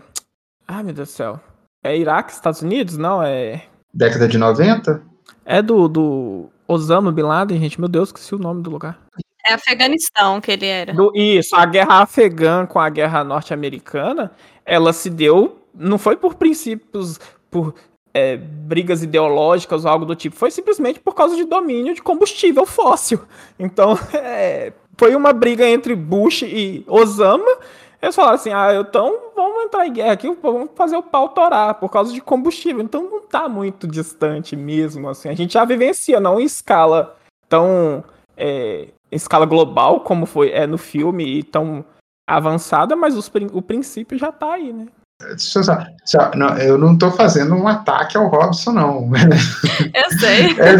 Ai, 0.67 0.83
meu 0.83 0.93
Deus 0.93 1.09
do 1.09 1.11
céu. 1.11 1.39
É 1.83 1.97
Iraque, 1.97 2.31
Estados 2.31 2.61
Unidos? 2.61 2.97
Não, 2.97 3.21
é. 3.23 3.65
Década 3.93 4.27
de 4.27 4.37
90? 4.37 5.03
É 5.45 5.61
do, 5.61 5.87
do 5.87 6.49
Osama 6.67 7.11
Bin 7.11 7.23
Laden, 7.23 7.59
gente. 7.59 7.79
Meu 7.79 7.89
Deus, 7.89 8.09
esqueci 8.09 8.33
o 8.33 8.39
nome 8.39 8.61
do 8.61 8.69
lugar. 8.69 8.99
É 9.45 9.53
Afeganistão 9.53 10.39
que 10.39 10.51
ele 10.51 10.65
era. 10.65 10.93
Do, 10.93 11.11
isso, 11.15 11.55
a 11.55 11.65
guerra 11.65 12.01
afegã 12.01 12.65
com 12.65 12.79
a 12.79 12.89
guerra 12.89 13.23
norte-americana, 13.23 14.31
ela 14.65 14.93
se 14.93 15.09
deu. 15.09 15.59
Não 15.73 15.97
foi 15.97 16.15
por 16.15 16.35
princípios, 16.35 17.19
por 17.51 17.75
é, 18.13 18.37
brigas 18.37 19.03
ideológicas 19.03 19.83
ou 19.83 19.91
algo 19.91 20.05
do 20.05 20.15
tipo. 20.15 20.35
Foi 20.35 20.51
simplesmente 20.51 20.99
por 20.99 21.13
causa 21.13 21.35
de 21.35 21.43
domínio 21.43 21.93
de 21.93 22.01
combustível 22.01 22.65
fóssil. 22.65 23.19
Então, 23.59 23.97
é, 24.13 24.71
foi 24.97 25.15
uma 25.15 25.33
briga 25.33 25.67
entre 25.67 25.95
Bush 25.95 26.43
e 26.43 26.85
Osama. 26.87 27.57
Eles 28.03 28.17
falaram 28.17 28.35
assim: 28.35 28.51
ah, 28.51 28.75
então 28.75 29.31
vamos 29.33 29.63
entrar 29.63 29.87
em 29.87 29.93
guerra 29.93 30.11
aqui, 30.11 30.29
vamos 30.41 30.71
fazer 30.75 30.97
o 30.97 31.01
pau 31.01 31.29
torar 31.29 31.75
por 31.75 31.87
causa 31.89 32.11
de 32.11 32.19
combustível. 32.19 32.83
Então 32.83 33.09
não 33.09 33.19
está 33.19 33.47
muito 33.47 33.87
distante 33.87 34.57
mesmo. 34.57 35.07
Assim. 35.07 35.29
A 35.29 35.33
gente 35.33 35.53
já 35.53 35.63
vivencia, 35.63 36.19
não 36.19 36.37
em 36.37 36.43
escala 36.43 37.15
tão. 37.47 38.03
É, 38.35 38.89
em 39.09 39.15
escala 39.15 39.45
global, 39.45 40.01
como 40.01 40.25
foi 40.25 40.51
é, 40.51 40.67
no 40.67 40.77
filme, 40.77 41.23
e 41.23 41.43
tão 41.43 41.85
avançada, 42.27 42.93
mas 42.93 43.15
os, 43.15 43.31
o 43.53 43.61
princípio 43.61 44.17
já 44.17 44.29
está 44.29 44.53
aí, 44.53 44.73
né? 44.73 44.87
Não, 46.35 46.57
eu 46.57 46.77
não 46.77 46.93
estou 46.93 47.11
fazendo 47.11 47.55
um 47.55 47.67
ataque 47.67 48.17
ao 48.17 48.27
Robson, 48.27 48.71
não. 48.71 49.11
Eu 49.93 50.19
sei. 50.19 50.47
É, 50.59 50.77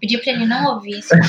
Pedi 0.00 0.18
para 0.18 0.32
ele 0.32 0.46
não 0.46 0.74
ouvir 0.74 0.98
isso. 0.98 1.14
É. 1.14 1.20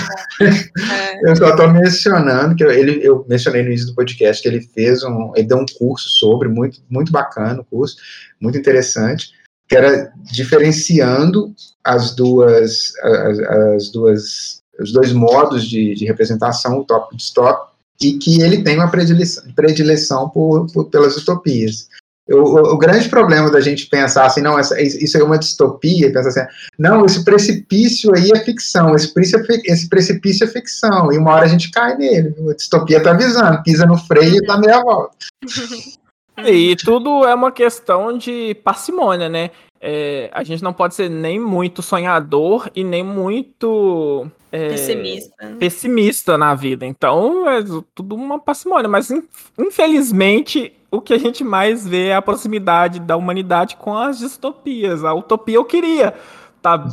Eu 1.29 1.35
só 1.35 1.49
estou 1.49 1.71
mencionando 1.71 2.55
que 2.55 2.63
ele, 2.63 3.05
eu 3.05 3.25
mencionei 3.27 3.61
no 3.61 3.69
início 3.69 3.87
do 3.87 3.95
podcast 3.95 4.41
que 4.41 4.47
ele 4.47 4.61
fez 4.61 5.03
um, 5.03 5.31
ele 5.35 5.47
deu 5.47 5.57
um 5.57 5.65
curso 5.77 6.09
sobre 6.09 6.47
muito, 6.47 6.79
muito 6.89 7.11
bacana, 7.11 7.61
o 7.61 7.65
curso, 7.65 7.97
muito 8.39 8.57
interessante, 8.57 9.31
que 9.67 9.75
era 9.75 10.11
diferenciando 10.23 11.53
as 11.83 12.15
duas, 12.15 12.93
as, 13.03 13.39
as 13.39 13.91
duas, 13.91 14.61
os 14.79 14.91
dois 14.91 15.13
modos 15.13 15.67
de, 15.67 15.95
de 15.95 16.05
representação, 16.05 16.79
o 16.79 16.83
tópico 16.83 17.13
e 17.13 17.15
o 17.15 17.17
distópico, 17.17 17.71
e 18.01 18.13
que 18.17 18.41
ele 18.41 18.63
tem 18.63 18.75
uma 18.75 18.89
predileção, 18.89 19.43
predileção 19.55 20.29
por, 20.29 20.65
por, 20.73 20.89
pelas 20.89 21.15
utopias. 21.15 21.87
O, 22.29 22.73
o, 22.73 22.77
grande 22.77 23.09
problema 23.09 23.49
da 23.49 23.59
gente 23.59 23.87
pensar 23.87 24.25
assim, 24.25 24.41
não, 24.41 24.57
essa, 24.57 24.79
isso 24.81 25.17
é 25.17 25.23
uma 25.23 25.39
distopia, 25.39 26.13
pensar 26.13 26.29
assim, 26.29 26.53
não, 26.77 27.03
esse 27.03 27.25
precipício 27.25 28.13
aí 28.15 28.29
é 28.33 28.39
ficção, 28.39 28.95
esse 28.95 29.13
precipício, 29.13 29.61
esse 29.65 29.89
precipício 29.89 30.43
é 30.45 30.47
ficção, 30.47 31.11
e 31.11 31.17
uma 31.17 31.33
hora 31.33 31.45
a 31.45 31.49
gente 31.49 31.71
cai 31.71 31.97
nele, 31.97 32.33
a 32.49 32.53
distopia 32.53 33.01
tá 33.01 33.11
avisando, 33.11 33.63
pisa 33.63 33.85
no 33.85 33.97
freio 33.97 34.35
e 34.35 34.45
dá 34.45 34.57
meia 34.57 34.81
volta. 34.81 35.15
E 36.43 36.75
tudo 36.77 37.25
é 37.25 37.35
uma 37.35 37.51
questão 37.51 38.17
de 38.17 38.55
parcimônia, 38.63 39.29
né? 39.29 39.51
É, 39.83 40.29
a 40.31 40.43
gente 40.43 40.61
não 40.61 40.71
pode 40.71 40.93
ser 40.93 41.09
nem 41.09 41.39
muito 41.39 41.81
sonhador 41.81 42.69
e 42.75 42.83
nem 42.83 43.03
muito 43.03 44.27
é, 44.51 44.69
pessimista. 44.69 45.55
pessimista 45.57 46.37
na 46.37 46.53
vida. 46.53 46.85
Então 46.85 47.49
é 47.49 47.63
tudo 47.95 48.13
uma 48.13 48.37
parcimônia. 48.37 48.87
Mas 48.87 49.11
infelizmente 49.57 50.71
o 50.91 51.01
que 51.01 51.13
a 51.13 51.17
gente 51.17 51.43
mais 51.43 51.87
vê 51.87 52.09
é 52.09 52.15
a 52.15 52.21
proximidade 52.21 52.99
da 52.99 53.17
humanidade 53.17 53.75
com 53.77 53.97
as 53.97 54.19
distopias. 54.19 55.03
A 55.03 55.15
utopia 55.15 55.55
eu 55.55 55.65
queria 55.65 56.13
estar 56.57 56.77
tá 56.77 56.87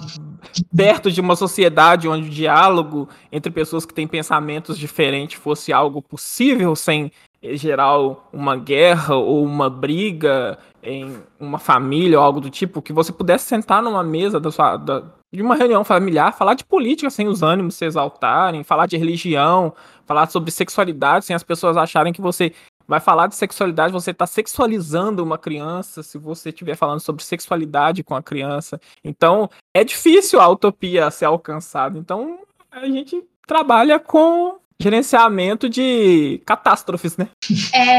perto 0.74 1.12
de 1.12 1.20
uma 1.20 1.36
sociedade 1.36 2.08
onde 2.08 2.28
o 2.28 2.32
diálogo 2.32 3.06
entre 3.30 3.52
pessoas 3.52 3.84
que 3.84 3.92
têm 3.92 4.08
pensamentos 4.08 4.78
diferentes 4.78 5.38
fosse 5.38 5.74
algo 5.74 6.00
possível 6.00 6.74
sem 6.74 7.12
gerar 7.42 7.98
uma 8.32 8.56
guerra 8.56 9.14
ou 9.14 9.44
uma 9.44 9.68
briga 9.68 10.58
em 10.88 11.22
uma 11.38 11.58
família 11.58 12.18
ou 12.18 12.24
algo 12.24 12.40
do 12.40 12.48
tipo, 12.48 12.80
que 12.80 12.92
você 12.92 13.12
pudesse 13.12 13.44
sentar 13.44 13.82
numa 13.82 14.02
mesa 14.02 14.40
da 14.40 14.50
sua, 14.50 14.76
da, 14.76 15.04
de 15.30 15.42
uma 15.42 15.54
reunião 15.54 15.84
familiar, 15.84 16.32
falar 16.32 16.54
de 16.54 16.64
política 16.64 17.10
sem 17.10 17.28
os 17.28 17.42
ânimos 17.42 17.74
se 17.74 17.84
exaltarem, 17.84 18.64
falar 18.64 18.86
de 18.86 18.96
religião, 18.96 19.74
falar 20.06 20.30
sobre 20.30 20.50
sexualidade 20.50 21.26
sem 21.26 21.36
as 21.36 21.42
pessoas 21.42 21.76
acharem 21.76 22.12
que 22.12 22.22
você 22.22 22.52
vai 22.86 23.00
falar 23.00 23.26
de 23.26 23.36
sexualidade, 23.36 23.92
você 23.92 24.12
está 24.12 24.26
sexualizando 24.26 25.22
uma 25.22 25.36
criança, 25.36 26.02
se 26.02 26.16
você 26.16 26.48
estiver 26.48 26.74
falando 26.74 27.00
sobre 27.00 27.22
sexualidade 27.22 28.02
com 28.02 28.14
a 28.14 28.22
criança. 28.22 28.80
Então, 29.04 29.50
é 29.74 29.84
difícil 29.84 30.40
a 30.40 30.48
utopia 30.48 31.10
ser 31.10 31.26
alcançada. 31.26 31.98
Então, 31.98 32.38
a 32.70 32.86
gente 32.86 33.22
trabalha 33.46 33.98
com 34.00 34.58
gerenciamento 34.80 35.68
de 35.68 36.40
catástrofes, 36.46 37.16
né? 37.16 37.28
É, 37.74 37.98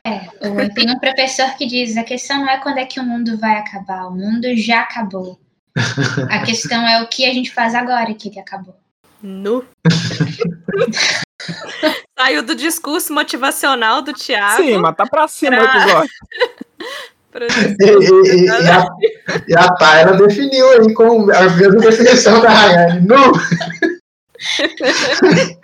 tem 0.73 0.89
um 0.89 0.99
professor 0.99 1.49
que 1.57 1.65
diz: 1.65 1.97
a 1.97 2.03
questão 2.03 2.39
não 2.39 2.49
é 2.49 2.57
quando 2.57 2.77
é 2.77 2.86
que 2.86 2.99
o 2.99 3.03
mundo 3.03 3.38
vai 3.38 3.57
acabar, 3.57 4.07
o 4.07 4.11
mundo 4.11 4.47
já 4.55 4.82
acabou. 4.82 5.39
A 6.30 6.39
questão 6.39 6.88
é 6.88 7.01
o 7.01 7.07
que 7.07 7.25
a 7.25 7.34
gente 7.34 7.51
faz 7.53 7.75
agora 7.75 8.13
que 8.13 8.30
ele 8.30 8.39
acabou. 8.39 8.75
Nu. 9.21 9.65
Saiu 12.17 12.43
do 12.43 12.55
discurso 12.55 13.13
motivacional 13.13 14.01
do 14.01 14.13
Thiago. 14.13 14.63
Sim, 14.63 14.77
mas 14.77 14.95
tá 14.95 15.05
pra 15.05 15.27
cima 15.27 15.57
o 15.61 15.63
episódio. 15.63 16.11
e, 17.80 17.86
e, 17.86 18.45
e, 18.45 18.49
a, 18.49 18.86
e 19.47 19.55
a 19.55 19.67
definiu 20.13 20.69
aí 20.71 20.93
com 20.93 21.32
a 21.32 21.43
mesma 21.49 21.80
definição 21.80 22.41
da 22.41 22.49
Rayane. 22.49 23.07
Nu! 23.07 23.32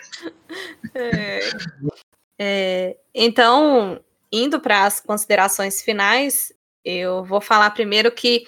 É, 0.95 1.39
é, 2.39 2.97
então, 3.13 3.99
indo 4.31 4.59
para 4.59 4.85
as 4.85 4.99
considerações 4.99 5.81
finais, 5.81 6.53
eu 6.83 7.23
vou 7.23 7.41
falar 7.41 7.69
primeiro 7.71 8.11
que 8.11 8.45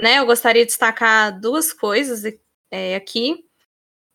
né, 0.00 0.18
eu 0.18 0.26
gostaria 0.26 0.62
de 0.62 0.68
destacar 0.68 1.38
duas 1.40 1.72
coisas 1.72 2.22
é, 2.70 2.94
aqui. 2.94 3.44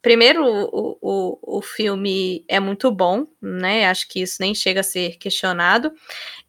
Primeiro, 0.01 0.45
o, 0.45 0.97
o, 1.01 1.57
o 1.57 1.61
filme 1.61 2.43
é 2.49 2.59
muito 2.59 2.91
bom, 2.91 3.26
né? 3.41 3.88
Acho 3.88 4.07
que 4.09 4.21
isso 4.21 4.38
nem 4.41 4.53
chega 4.53 4.82
a 4.82 4.84
ser 4.84 5.17
questionado. 5.17 5.93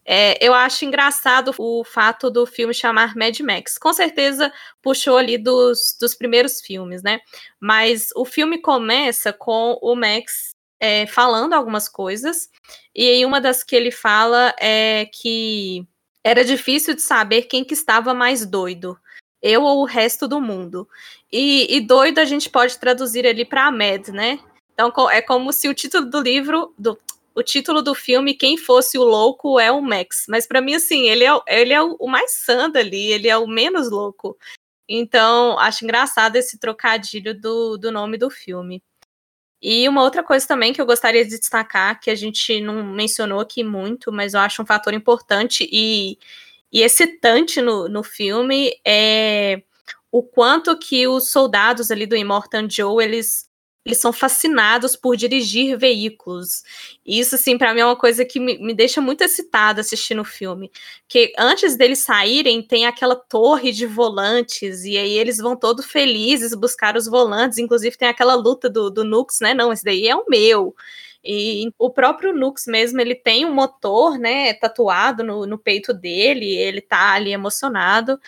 É, 0.05 0.45
eu 0.45 0.53
acho 0.53 0.85
engraçado 0.85 1.55
o 1.57 1.85
fato 1.85 2.31
do 2.31 2.45
filme 2.47 2.75
chamar 2.75 3.15
Mad 3.15 3.39
Max. 3.41 3.79
Com 3.79 3.93
certeza 3.93 4.53
puxou 4.83 5.17
ali 5.17 5.39
dos, 5.39 5.97
dos 6.01 6.15
primeiros 6.15 6.61
filmes, 6.61 7.03
né? 7.03 7.21
Mas 7.61 8.09
o 8.17 8.25
filme 8.25 8.61
começa 8.61 9.33
com 9.33 9.79
o 9.81 9.95
Max 9.95 10.54
é, 10.81 11.07
falando 11.07 11.53
algumas 11.53 11.89
coisas, 11.89 12.49
e 12.95 13.09
aí 13.09 13.25
uma 13.25 13.41
das 13.41 13.63
que 13.63 13.75
ele 13.75 13.91
fala 13.91 14.55
é 14.59 15.07
que 15.07 15.87
era 16.23 16.45
difícil 16.45 16.95
de 16.95 17.03
saber 17.03 17.43
quem 17.43 17.65
que 17.65 17.75
estava 17.75 18.15
mais 18.15 18.47
doido 18.47 18.99
eu 19.45 19.63
ou 19.63 19.83
o 19.83 19.85
resto 19.85 20.27
do 20.27 20.41
mundo. 20.41 20.89
E, 21.31 21.77
e 21.77 21.81
doido 21.83 22.19
a 22.19 22.25
gente 22.25 22.49
pode 22.49 22.79
traduzir 22.79 23.27
ali 23.27 23.45
para 23.45 23.71
Mad, 23.71 24.09
né? 24.09 24.41
Então 24.73 24.91
é 25.11 25.21
como 25.21 25.53
se 25.53 25.69
o 25.69 25.75
título 25.75 26.07
do 26.07 26.19
livro, 26.19 26.73
do, 26.79 26.99
o 27.35 27.43
título 27.43 27.83
do 27.83 27.95
filme, 27.95 28.33
quem 28.33 28.57
fosse 28.57 28.97
o 28.97 29.05
louco 29.05 29.61
é 29.61 29.71
o 29.71 29.83
Max. 29.83 30.25
Mas 30.31 30.47
para 30.47 30.63
mim, 30.63 30.75
assim, 30.75 31.11
ele 31.11 31.25
é, 31.25 31.41
ele 31.47 31.75
é 31.75 31.83
o 31.83 32.07
mais 32.07 32.33
sã 32.39 32.73
ali, 32.75 33.13
ele 33.13 33.29
é 33.29 33.37
o 33.37 33.47
menos 33.47 33.91
louco. 33.91 34.35
Então, 34.89 35.59
acho 35.59 35.85
engraçado 35.85 36.37
esse 36.37 36.59
trocadilho 36.59 37.39
do, 37.39 37.77
do 37.77 37.93
nome 37.93 38.17
do 38.17 38.31
filme. 38.31 38.83
E 39.67 39.89
uma 39.89 40.03
outra 40.03 40.23
coisa 40.23 40.47
também 40.47 40.75
que 40.75 40.81
eu 40.81 40.85
gostaria 40.85 41.25
de 41.25 41.39
destacar, 41.39 41.99
que 41.99 42.11
a 42.11 42.15
gente 42.15 42.61
não 42.61 42.85
mencionou 42.85 43.41
aqui 43.41 43.65
muito, 43.65 44.13
mas 44.13 44.35
eu 44.35 44.41
acho 44.41 44.61
um 44.61 44.67
fator 44.67 44.93
importante 44.93 45.67
e, 45.73 46.19
e 46.71 46.83
excitante 46.83 47.63
no, 47.63 47.89
no 47.89 48.03
filme, 48.03 48.79
é 48.85 49.63
o 50.13 50.23
quanto 50.23 50.79
que 50.79 51.09
os 51.09 51.31
soldados 51.31 51.91
ali 51.91 52.05
do 52.05 52.15
Immortan 52.15 52.69
Joe, 52.69 53.03
eles 53.03 53.49
eles 53.85 53.99
são 53.99 54.13
fascinados 54.13 54.97
por 54.97 55.17
dirigir 55.17 55.77
veículos. 55.77 56.63
Isso, 57.05 57.35
assim, 57.35 57.59
para 57.59 57.75
mim 57.75 57.81
é 57.81 57.85
uma 57.85 57.97
coisa 57.97 58.25
que 58.25 58.41
me, 58.41 58.59
me 58.59 58.73
deixa 58.73 59.01
muito 59.01 59.23
excitada 59.23 59.81
assistindo 59.81 60.23
o 60.23 60.25
filme. 60.25 60.71
Porque 61.03 61.33
antes 61.39 61.77
deles 61.77 61.99
saírem, 61.99 62.63
tem 62.63 62.87
aquela 62.87 63.15
torre 63.15 63.73
de 63.73 63.87
volantes, 63.87 64.85
e 64.85 64.97
aí 64.97 65.19
eles 65.19 65.37
vão 65.39 65.55
todos 65.55 65.87
felizes 65.87 66.55
buscar 66.55 66.97
os 66.97 67.07
volantes. 67.07 67.59
Inclusive, 67.59 67.97
tem 67.97 68.09
aquela 68.09 68.35
luta 68.35 68.71
do, 68.71 68.91
do 68.91 69.05
Nux, 69.05 69.41
né? 69.41 69.53
Não, 69.53 69.73
esse 69.73 69.85
daí 69.85 70.09
é 70.09 70.17
o 70.17 70.25
meu. 70.29 70.75
E 71.25 71.73
o 71.79 71.91
próprio 71.91 72.35
Nux 72.35 72.67
mesmo, 72.67 73.01
ele 73.01 73.15
tem 73.15 73.47
um 73.47 73.55
motor, 73.55 74.19
né, 74.19 74.53
tatuado 74.55 75.25
no, 75.25 75.47
no 75.47 75.59
peito 75.59 75.95
dele, 75.95 76.55
ele 76.55 76.83
tá 76.83 77.13
ali 77.15 77.33
emocionado. 77.33 78.19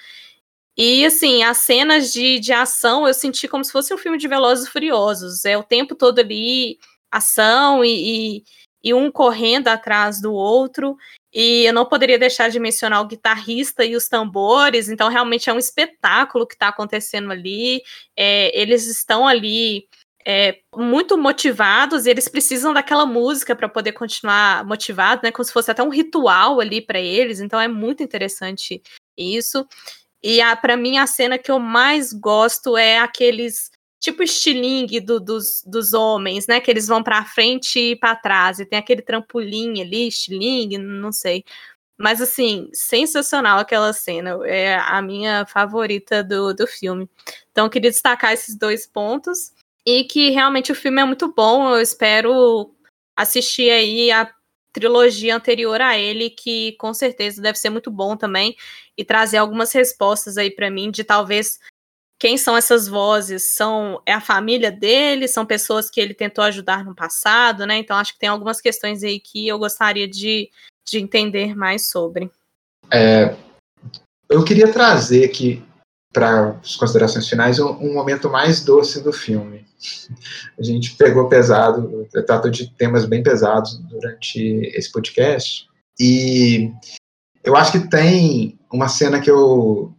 E, 0.77 1.07
assim, 1.07 1.43
as 1.43 1.59
cenas 1.59 2.13
de, 2.13 2.39
de 2.39 2.53
ação 2.53 3.07
eu 3.07 3.15
senti 3.15 3.49
como 3.49 3.65
se 3.65 3.73
fosse 3.73 3.95
um 3.95 3.99
filme 3.99 4.19
de 4.19 4.29
Velozes 4.29 4.67
e 4.67 4.71
Furiosos. 4.71 5.45
É 5.45 5.57
o 5.57 5.63
tempo 5.63 5.95
todo 5.95 6.19
ali, 6.19 6.79
ação 7.11 7.83
e, 7.85 8.39
e, 8.39 8.45
e 8.85 8.95
um 8.95 9.11
correndo 9.11 9.69
atrás 9.69 10.21
do 10.21 10.33
outro. 10.35 10.97
E 11.33 11.65
eu 11.65 11.73
não 11.73 11.87
poderia 11.87 12.19
deixar 12.19 12.51
de 12.51 12.59
mencionar 12.61 13.01
o 13.01 13.07
guitarrista 13.07 13.85
e 13.85 13.97
os 13.97 14.09
tambores. 14.09 14.89
Então, 14.89 15.09
realmente 15.09 15.49
é 15.49 15.53
um 15.53 15.59
espetáculo 15.59 16.47
que 16.47 16.55
está 16.55 16.69
acontecendo 16.69 17.31
ali. 17.31 17.83
É, 18.17 18.59
eles 18.59 18.87
estão 18.87 19.27
ali 19.27 19.89
é, 20.27 20.59
muito 20.75 21.17
motivados 21.17 22.05
e 22.05 22.11
eles 22.11 22.29
precisam 22.29 22.75
daquela 22.75 23.07
música 23.07 23.57
para 23.57 23.69
poder 23.69 23.93
continuar 23.93 24.65
motivados, 24.65 25.23
né? 25.23 25.31
Como 25.31 25.45
se 25.45 25.53
fosse 25.53 25.71
até 25.71 25.83
um 25.83 25.89
ritual 25.89 26.61
ali 26.61 26.83
para 26.83 27.01
eles. 27.01 27.41
Então, 27.41 27.59
é 27.61 27.69
muito 27.69 28.03
interessante 28.03 28.83
isso. 29.17 29.67
E 30.23 30.41
para 30.61 30.77
mim 30.77 30.99
a 30.99 31.07
cena 31.07 31.39
que 31.39 31.51
eu 31.51 31.59
mais 31.59 32.13
gosto 32.13 32.77
é 32.77 32.99
aqueles 32.99 33.71
tipo 34.01 34.23
estilingue 34.23 35.01
do, 35.01 35.19
dos, 35.19 35.63
dos 35.67 35.93
homens, 35.93 36.47
né? 36.47 36.61
Que 36.61 36.71
eles 36.71 36.87
vão 36.87 37.03
para 37.03 37.25
frente 37.25 37.79
e 37.79 37.97
para 37.97 38.17
trás 38.17 38.59
e 38.59 38.67
tem 38.67 38.79
aquele 38.79 39.03
trampolim 39.03 39.81
ali, 39.81 40.09
estilingue, 40.09 40.79
não 40.79 41.13
sei. 41.13 41.45
Mas 41.99 42.21
assim, 42.21 42.69
sensacional 42.73 43.59
aquela 43.59 43.93
cena. 43.93 44.39
É 44.45 44.77
a 44.77 45.01
minha 45.01 45.47
favorita 45.47 46.23
do, 46.23 46.53
do 46.55 46.67
filme. 46.67 47.09
Então, 47.51 47.67
eu 47.67 47.71
queria 47.71 47.91
destacar 47.91 48.33
esses 48.33 48.57
dois 48.57 48.87
pontos. 48.87 49.53
E 49.85 50.05
que 50.05 50.31
realmente 50.31 50.73
o 50.73 50.75
filme 50.75 51.01
é 51.01 51.05
muito 51.05 51.33
bom. 51.33 51.71
Eu 51.75 51.81
espero 51.81 52.75
assistir 53.17 53.71
aí 53.71 54.11
a 54.11 54.31
trilogia 54.73 55.35
anterior 55.35 55.81
a 55.81 55.97
ele, 55.97 56.29
que 56.29 56.73
com 56.73 56.93
certeza 56.93 57.41
deve 57.41 57.59
ser 57.59 57.71
muito 57.71 57.91
bom 57.91 58.15
também, 58.15 58.55
e 58.97 59.05
trazer 59.05 59.37
algumas 59.39 59.73
respostas 59.73 60.39
aí 60.39 60.51
para 60.51 60.71
mim 60.71 60.91
de 60.91 61.05
talvez 61.05 61.59
quem 62.19 62.39
são 62.39 62.57
essas 62.57 62.89
vozes? 62.89 63.55
São 63.55 64.01
é 64.07 64.13
a 64.13 64.21
família 64.21 64.73
dele? 64.73 65.29
São 65.29 65.45
pessoas 65.45 65.91
que 65.91 66.01
ele 66.01 66.15
tentou 66.15 66.43
ajudar 66.45 66.85
no 66.85 66.95
passado, 66.95 67.67
né? 67.67 67.77
Então 67.77 67.97
acho 67.97 68.15
que 68.15 68.19
tem 68.19 68.29
algumas 68.29 68.61
questões 68.61 69.03
aí 69.03 69.21
que 69.21 69.47
eu 69.47 69.59
gostaria 69.59 70.09
de, 70.09 70.51
de 70.87 70.99
entender 70.99 71.55
mais 71.55 71.89
sobre. 71.89 72.31
É, 72.91 73.37
eu 74.29 74.45
queria 74.45 74.73
trazer 74.73 75.25
aqui 75.25 75.63
para 76.13 76.59
as 76.63 76.77
considerações 76.77 77.29
finais 77.29 77.59
um, 77.59 77.69
um, 77.73 77.93
momento 77.93 78.31
mais 78.31 78.65
doce 78.65 79.03
do 79.03 79.13
filme. 79.13 79.67
A 80.59 80.63
gente 80.63 80.97
pegou 80.97 81.29
pesado, 81.29 82.09
tratou 82.27 82.51
de 82.51 82.71
temas 82.71 83.05
bem 83.05 83.23
pesados 83.23 83.79
durante 83.91 84.41
esse 84.75 84.91
podcast, 84.91 85.69
e 86.01 86.73
eu 87.47 87.57
acho 87.57 87.73
que 87.73 87.89
tem 87.89 88.59
uma 88.71 88.89
cena 88.89 89.21
que 89.21 89.31
eu, 89.31 89.95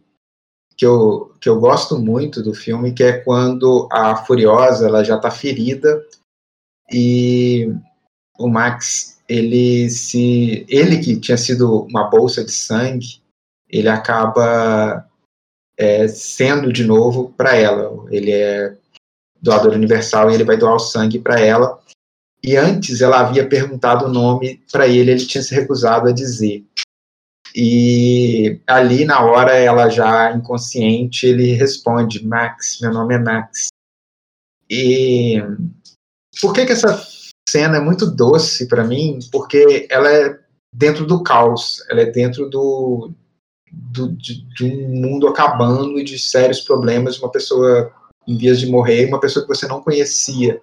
que 0.76 0.84
eu, 0.84 1.34
que 1.40 1.48
eu 1.48 1.58
gosto 1.58 1.98
muito 1.98 2.42
do 2.42 2.54
filme, 2.54 2.92
que 2.92 3.02
é 3.02 3.18
quando 3.18 3.88
a 3.90 4.16
Furiosa 4.16 4.86
ela 4.86 5.02
já 5.02 5.16
está 5.16 5.30
ferida 5.30 6.04
e 6.92 7.72
o 8.38 8.48
Max 8.48 9.18
ele 9.28 9.90
se 9.90 10.64
ele 10.68 10.98
que 10.98 11.18
tinha 11.18 11.36
sido 11.36 11.82
uma 11.82 12.04
bolsa 12.04 12.44
de 12.44 12.52
sangue 12.52 13.20
ele 13.68 13.88
acaba 13.88 15.06
é, 15.76 16.08
sendo 16.08 16.72
de 16.72 16.84
novo 16.84 17.32
para 17.36 17.54
ela. 17.54 18.06
Ele 18.10 18.32
é 18.32 18.76
doador 19.40 19.72
universal 19.74 20.30
e 20.30 20.34
ele 20.34 20.44
vai 20.44 20.56
doar 20.56 20.74
o 20.74 20.80
sangue 20.80 21.18
para 21.18 21.40
ela. 21.40 21.78
E 22.42 22.56
antes 22.56 23.00
ela 23.00 23.20
havia 23.20 23.48
perguntado 23.48 24.06
o 24.06 24.12
nome 24.12 24.62
para 24.72 24.86
ele, 24.86 25.10
ele 25.10 25.26
tinha 25.26 25.42
se 25.42 25.54
recusado 25.54 26.08
a 26.08 26.12
dizer. 26.12 26.64
E 27.54 28.60
ali 28.66 29.04
na 29.04 29.24
hora 29.24 29.54
ela 29.54 29.88
já 29.88 30.32
inconsciente, 30.32 31.26
ele 31.26 31.52
responde: 31.52 32.26
Max, 32.26 32.78
meu 32.80 32.92
nome 32.92 33.14
é 33.14 33.18
Max. 33.18 33.68
E 34.70 35.42
por 36.40 36.52
que 36.52 36.66
que 36.66 36.72
essa 36.72 37.02
cena 37.48 37.78
é 37.78 37.80
muito 37.80 38.06
doce 38.06 38.68
para 38.68 38.84
mim? 38.84 39.18
Porque 39.32 39.86
ela 39.90 40.10
é 40.10 40.38
dentro 40.74 41.06
do 41.06 41.22
caos, 41.22 41.82
ela 41.90 42.02
é 42.02 42.06
dentro 42.06 42.48
do 42.48 43.12
do, 43.70 44.12
de, 44.16 44.42
de, 44.54 44.64
um 44.64 44.88
mundo 44.88 45.28
acabando 45.28 45.98
e 45.98 46.04
de 46.04 46.18
sérios 46.18 46.60
problemas, 46.60 47.18
uma 47.18 47.30
pessoa 47.30 47.92
em 48.26 48.36
vias 48.36 48.58
de 48.58 48.66
morrer, 48.66 49.06
uma 49.06 49.20
pessoa 49.20 49.44
que 49.44 49.54
você 49.54 49.66
não 49.66 49.82
conhecia 49.82 50.60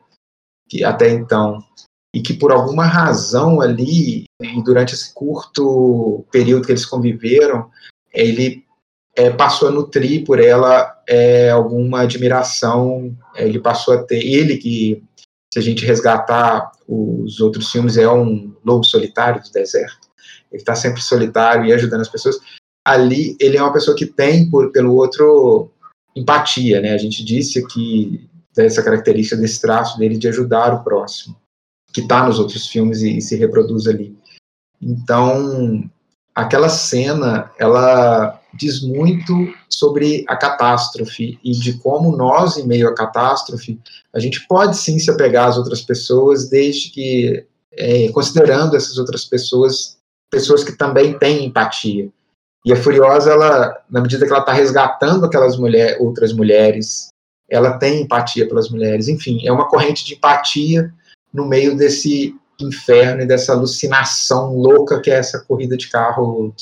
que 0.68 0.84
até 0.84 1.10
então 1.10 1.64
e 2.16 2.22
que 2.22 2.34
por 2.34 2.50
alguma 2.50 2.86
razão 2.86 3.60
ali 3.60 4.24
durante 4.64 4.94
esse 4.94 5.14
curto 5.14 6.26
período 6.32 6.66
que 6.66 6.72
eles 6.72 6.86
conviveram, 6.86 7.70
ele 8.14 8.64
é, 9.14 9.30
passou 9.30 9.68
a 9.68 9.72
nutrir 9.72 10.24
por 10.24 10.40
ela 10.40 10.98
é, 11.06 11.50
alguma 11.50 12.02
admiração, 12.02 13.14
ele 13.36 13.60
passou 13.60 13.94
a 13.94 14.02
ter 14.02 14.26
ele 14.26 14.56
que 14.56 15.04
se 15.54 15.60
a 15.60 15.62
gente 15.62 15.86
resgatar 15.86 16.72
os 16.88 17.42
outros 17.42 17.70
filmes 17.70 17.98
é 17.98 18.10
um 18.10 18.56
lobo 18.64 18.86
solitário 18.86 19.44
do 19.44 19.52
deserto, 19.52 20.08
ele 20.50 20.62
está 20.62 20.74
sempre 20.74 21.02
solitário 21.02 21.66
e 21.66 21.74
ajudando 21.74 22.02
as 22.02 22.10
pessoas. 22.10 22.40
Ali 22.88 23.36
ele 23.42 23.58
é 23.58 23.62
uma 23.62 23.74
pessoa 23.74 23.96
que 23.96 24.06
tem, 24.06 24.50
por, 24.50 24.72
pelo 24.72 24.96
outro, 24.96 25.70
empatia, 26.16 26.80
né? 26.80 26.94
A 26.94 26.98
gente 26.98 27.26
disse 27.26 27.60
aqui 27.60 28.30
dessa 28.56 28.82
característica 28.82 29.36
desse 29.36 29.60
traço 29.60 29.98
dele 29.98 30.18
de 30.18 30.30
ajudar 30.30 30.74
o 30.74 30.82
próximo, 30.82 31.36
que 31.96 32.02
está 32.02 32.26
nos 32.26 32.40
outros 32.40 32.68
filmes 32.68 33.02
e, 33.02 33.18
e, 33.18 33.22
se 33.22 33.38
reproduz 33.38 33.88
ali. 33.88 34.14
Então, 34.82 35.90
aquela 36.36 36.68
cena, 36.68 37.50
ela 37.58 38.38
diz 38.54 38.84
muito 38.84 39.34
sobre 39.70 40.26
a 40.28 40.36
catástrofe 40.36 41.40
e 41.42 41.52
de 41.52 41.78
como 41.78 42.16
nós, 42.18 42.58
em 42.58 42.68
meio 42.68 42.90
à 42.90 42.94
catástrofe, 42.94 43.80
a 44.14 44.20
gente 44.20 44.46
pode 44.46 44.76
sim 44.76 45.00
se 45.00 45.10
apegar 45.10 45.48
às 45.48 45.58
outras 45.58 45.82
pessoas, 45.82 46.50
desde 46.50 46.90
que, 46.90 47.46
é, 47.72 48.10
considerando 48.10 48.76
essas 48.76 48.98
outras 48.98 49.24
pessoas, 49.24 49.98
pessoas 50.30 50.66
que 50.66 50.74
também 50.74 51.18
têm 51.18 51.46
empatia 51.46 52.12
e 52.66 52.74
a 52.74 52.76
Furiosa, 52.76 53.32
ela, 53.32 53.80
na 53.88 54.02
medida 54.02 54.26
que 54.26 54.32
ela 54.32 54.42
está 54.42 54.52
resgatando 54.52 55.24
aquelas 55.24 55.56
mulher, 55.56 55.98
outras 56.02 56.34
mulheres, 56.34 57.10
ela 57.48 57.78
tem 57.78 58.02
empatia 58.02 58.48
pelas 58.48 58.70
mulheres. 58.70 59.08
Enfim, 59.08 59.48
é 59.48 59.52
uma 59.52 59.70
corrente 59.70 60.04
de 60.04 60.16
empatia 60.16 60.92
no 61.36 61.46
meio 61.46 61.76
desse 61.76 62.34
inferno 62.60 63.22
e 63.22 63.26
dessa 63.26 63.52
alucinação 63.52 64.56
louca 64.56 65.02
que 65.02 65.12
é 65.12 65.16
essa 65.16 65.40
corrida 65.40 65.76
de 65.76 65.90
carro 65.90 66.56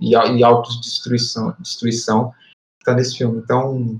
e, 0.00 0.10
e 0.10 0.44
autodestruição 0.44 1.54
destruição 1.58 2.30
que 2.78 2.82
está 2.82 2.94
nesse 2.94 3.16
filme. 3.16 3.40
Então, 3.42 3.98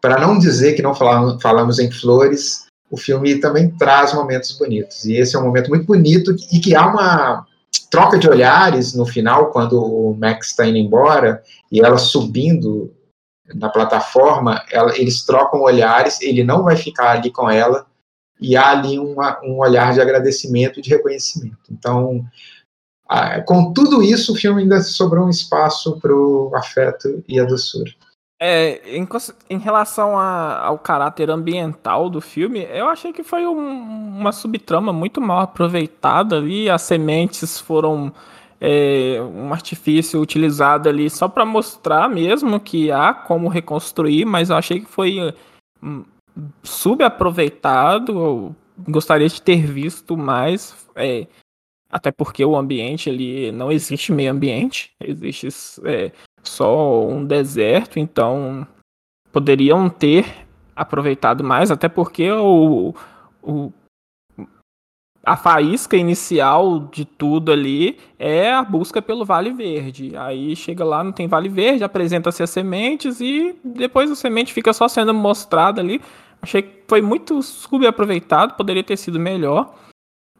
para 0.00 0.20
não 0.20 0.38
dizer 0.38 0.74
que 0.74 0.82
não 0.82 0.94
falamos, 0.94 1.42
falamos 1.42 1.78
em 1.78 1.90
flores, 1.90 2.66
o 2.90 2.98
filme 2.98 3.40
também 3.40 3.70
traz 3.70 4.12
momentos 4.12 4.52
bonitos. 4.58 5.06
E 5.06 5.14
esse 5.14 5.34
é 5.34 5.38
um 5.38 5.44
momento 5.44 5.70
muito 5.70 5.86
bonito 5.86 6.36
e 6.52 6.60
que 6.60 6.74
há 6.74 6.86
uma 6.86 7.46
troca 7.90 8.18
de 8.18 8.28
olhares 8.28 8.94
no 8.94 9.06
final, 9.06 9.50
quando 9.50 9.82
o 9.82 10.14
Max 10.14 10.48
está 10.48 10.66
indo 10.66 10.76
embora 10.76 11.42
e 11.70 11.80
ela 11.80 11.96
subindo 11.96 12.92
na 13.54 13.68
plataforma, 13.68 14.62
ela, 14.70 14.96
eles 14.98 15.24
trocam 15.24 15.62
olhares, 15.62 16.20
ele 16.20 16.44
não 16.44 16.62
vai 16.62 16.76
ficar 16.76 17.12
ali 17.12 17.30
com 17.30 17.50
ela, 17.50 17.86
e 18.42 18.56
há 18.56 18.70
ali 18.70 18.98
uma, 18.98 19.40
um 19.42 19.58
olhar 19.58 19.94
de 19.94 20.00
agradecimento 20.00 20.78
e 20.78 20.82
de 20.82 20.90
reconhecimento. 20.90 21.58
Então, 21.70 22.24
com 23.46 23.72
tudo 23.72 24.02
isso, 24.02 24.32
o 24.32 24.36
filme 24.36 24.62
ainda 24.62 24.80
sobrou 24.80 25.26
um 25.26 25.30
espaço 25.30 25.98
para 26.00 26.14
o 26.14 26.50
afeto 26.54 27.22
e 27.28 27.38
a 27.38 27.44
doçura. 27.44 27.90
É, 28.40 28.80
em, 28.96 29.06
em 29.48 29.58
relação 29.58 30.18
a, 30.18 30.58
ao 30.58 30.76
caráter 30.76 31.30
ambiental 31.30 32.10
do 32.10 32.20
filme, 32.20 32.66
eu 32.72 32.88
achei 32.88 33.12
que 33.12 33.22
foi 33.22 33.46
um, 33.46 34.18
uma 34.18 34.32
subtrama 34.32 34.92
muito 34.92 35.20
mal 35.20 35.42
aproveitada 35.42 36.38
ali. 36.38 36.68
As 36.68 36.82
sementes 36.82 37.60
foram 37.60 38.12
é, 38.60 39.20
um 39.20 39.52
artifício 39.52 40.20
utilizado 40.20 40.88
ali 40.88 41.08
só 41.08 41.28
para 41.28 41.44
mostrar 41.44 42.08
mesmo 42.08 42.58
que 42.58 42.90
há 42.90 43.14
como 43.14 43.48
reconstruir, 43.48 44.24
mas 44.24 44.50
eu 44.50 44.56
achei 44.56 44.80
que 44.80 44.90
foi 44.90 45.32
hum, 45.80 46.04
subaproveitado. 46.62 48.54
Gostaria 48.88 49.28
de 49.28 49.40
ter 49.40 49.66
visto 49.66 50.16
mais. 50.16 50.74
É, 50.94 51.26
até 51.90 52.10
porque 52.10 52.44
o 52.44 52.56
ambiente 52.56 53.10
ali 53.10 53.52
não 53.52 53.70
existe 53.70 54.12
meio 54.12 54.32
ambiente, 54.32 54.92
existe 54.98 55.48
é, 55.84 56.10
só 56.42 57.06
um 57.06 57.22
deserto, 57.22 57.98
então 57.98 58.66
poderiam 59.30 59.90
ter 59.90 60.24
aproveitado 60.74 61.44
mais, 61.44 61.70
até 61.70 61.88
porque 61.90 62.30
o, 62.32 62.94
o 63.42 63.70
a 65.24 65.36
faísca 65.36 65.96
inicial 65.96 66.80
de 66.90 67.04
tudo 67.04 67.52
ali 67.52 67.98
é 68.18 68.52
a 68.52 68.62
busca 68.62 69.00
pelo 69.00 69.24
Vale 69.24 69.52
Verde. 69.52 70.16
Aí 70.16 70.56
chega 70.56 70.84
lá, 70.84 71.04
não 71.04 71.12
tem 71.12 71.28
Vale 71.28 71.48
Verde, 71.48 71.84
apresenta-se 71.84 72.42
as 72.42 72.50
sementes 72.50 73.20
e 73.20 73.54
depois 73.64 74.10
a 74.10 74.16
semente 74.16 74.52
fica 74.52 74.72
só 74.72 74.88
sendo 74.88 75.14
mostrada 75.14 75.80
ali. 75.80 76.00
Achei 76.40 76.62
que 76.62 76.82
foi 76.88 77.00
muito 77.00 77.40
subaproveitado, 77.40 78.54
poderia 78.54 78.82
ter 78.82 78.96
sido 78.96 79.20
melhor. 79.20 79.72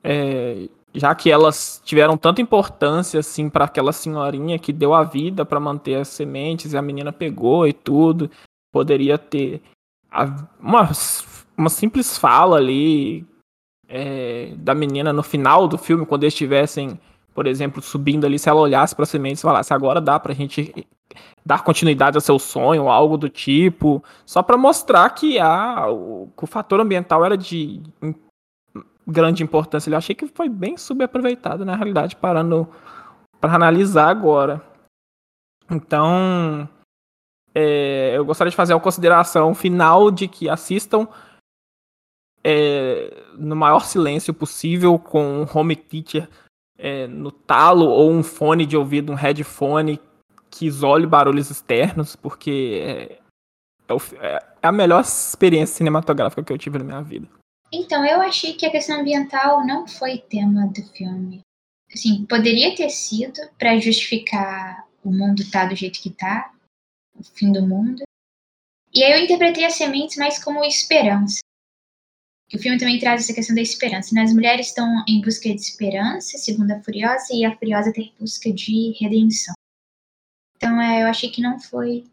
É, 0.03 0.69
já 0.93 1.15
que 1.15 1.31
elas 1.31 1.81
tiveram 1.85 2.17
tanta 2.17 2.43
importância 2.43 3.21
assim 3.21 3.49
para 3.49 3.67
aquela 3.67 3.93
senhorinha 3.93 4.59
que 4.59 4.73
deu 4.73 4.95
a 4.95 5.05
vida 5.05 5.45
para 5.45 5.61
manter 5.61 5.95
as 5.95 6.09
sementes 6.09 6.73
e 6.73 6.77
a 6.77 6.83
menina 6.83 7.13
pegou 7.13 7.69
e 7.69 7.73
tudo, 7.73 8.29
poderia 8.73 9.17
ter 9.17 9.63
uma, 10.61 10.91
uma 11.57 11.69
simples 11.69 12.19
fala 12.19 12.57
ali 12.57 13.25
é, 13.93 14.55
da 14.57 14.75
menina 14.75 15.13
no 15.13 15.23
final 15.23 15.69
do 15.69 15.77
filme, 15.77 16.07
quando 16.07 16.23
eles 16.25 16.33
estivessem, 16.33 16.99
por 17.35 17.47
exemplo, 17.47 17.83
subindo 17.83 18.25
ali, 18.25 18.39
se 18.39 18.49
ela 18.49 18.61
olhasse 18.61 18.97
para 18.97 19.03
as 19.03 19.11
sementes 19.11 19.41
e 19.41 19.43
falasse, 19.43 19.75
agora 19.75 20.01
dá 20.01 20.19
para 20.19 20.33
a 20.33 20.35
gente 20.35 20.87
dar 21.45 21.63
continuidade 21.63 22.17
ao 22.17 22.23
seu 22.23 22.39
sonho, 22.39 22.89
algo 22.89 23.19
do 23.19 23.29
tipo, 23.29 24.03
só 24.25 24.43
para 24.43 24.57
mostrar 24.57 25.11
que, 25.11 25.39
a, 25.39 25.91
o, 25.91 26.33
que 26.35 26.45
o 26.45 26.47
fator 26.47 26.81
ambiental 26.81 27.23
era 27.23 27.37
de 27.37 27.83
grande 29.07 29.43
importância. 29.43 29.91
Eu 29.91 29.99
achei 29.99 30.15
que 30.15 30.27
foi 30.27 30.49
bem 30.49 30.79
subaproveitado, 30.79 31.63
na 31.63 31.77
realidade, 31.77 32.17
parando 32.17 32.67
para 33.39 33.55
analisar 33.55 34.09
agora. 34.09 34.63
Então, 35.71 36.67
é, 37.55 38.17
eu 38.17 38.25
gostaria 38.25 38.51
de 38.51 38.57
fazer 38.57 38.73
uma 38.73 38.81
consideração 38.81 39.55
final 39.55 40.11
de 40.11 40.29
que 40.29 40.49
assistam 40.49 41.07
é, 42.45 43.25
no 43.37 43.55
maior 43.55 43.85
silêncio 43.85 44.35
possível, 44.35 44.99
com 44.99 45.43
um 45.43 45.47
home 45.53 45.77
theater 45.77 46.29
é, 46.79 47.07
no 47.07 47.31
talo 47.31 47.87
ou 47.87 48.11
um 48.11 48.23
fone 48.23 48.67
de 48.67 48.77
ouvido, 48.77 49.13
um 49.13 49.17
headphone 49.17 50.01
que 50.51 50.67
isole 50.67 51.07
barulhos 51.07 51.51
externos, 51.51 52.17
porque 52.17 52.81
é, 52.85 53.19
é, 53.89 54.45
é 54.63 54.67
a 54.67 54.73
melhor 54.73 55.01
experiência 55.01 55.77
cinematográfica 55.77 56.43
que 56.43 56.53
eu 56.53 56.59
tive 56.59 56.79
na 56.79 56.85
minha 56.85 57.03
vida. 57.03 57.29
Então, 57.73 58.05
eu 58.05 58.21
achei 58.21 58.53
que 58.53 58.67
a 58.67 58.71
questão 58.71 59.01
ambiental 59.01 59.67
não 59.67 59.89
foi 59.89 60.19
tema 60.19 60.67
do 60.67 60.83
filme. 60.93 61.41
Assim, 61.93 62.27
poderia 62.27 62.75
ter 62.75 62.91
sido 62.91 63.41
para 63.59 63.79
justificar 63.79 64.87
o 65.03 65.11
mundo 65.11 65.43
tá 65.51 65.67
do 65.67 65.75
jeito 65.75 66.01
que 66.01 66.09
está, 66.09 66.53
o 67.19 67.25
fim 67.25 67.51
do 67.51 67.67
mundo. 67.67 68.03
E 68.95 69.03
aí 69.03 69.13
eu 69.13 69.25
interpretei 69.25 69.65
as 69.65 69.75
sementes 69.75 70.17
mais 70.17 70.43
como 70.43 70.65
esperança. 70.65 71.41
O 72.55 72.59
filme 72.59 72.79
também 72.79 72.99
traz 72.99 73.23
essa 73.23 73.33
questão 73.33 73.57
da 73.57 73.63
esperança. 73.63 74.15
Né? 74.15 74.23
As 74.23 74.33
mulheres 74.33 74.69
estão 74.69 74.87
em 75.09 75.21
busca 75.23 75.49
de 75.49 75.61
esperança, 75.61 76.37
segundo 76.37 76.71
a 76.71 76.81
Furiosa, 76.81 77.29
e 77.33 77.45
a 77.45 77.57
Furiosa 77.57 77.89
está 77.89 78.03
em 78.03 78.13
busca 78.21 78.53
de 78.53 78.93
redenção. 79.01 79.55
Então, 80.57 80.81
é, 80.81 81.03
eu 81.03 81.07
achei 81.07 81.31
que 81.31 81.41
não 81.41 81.59
foi 81.59 82.05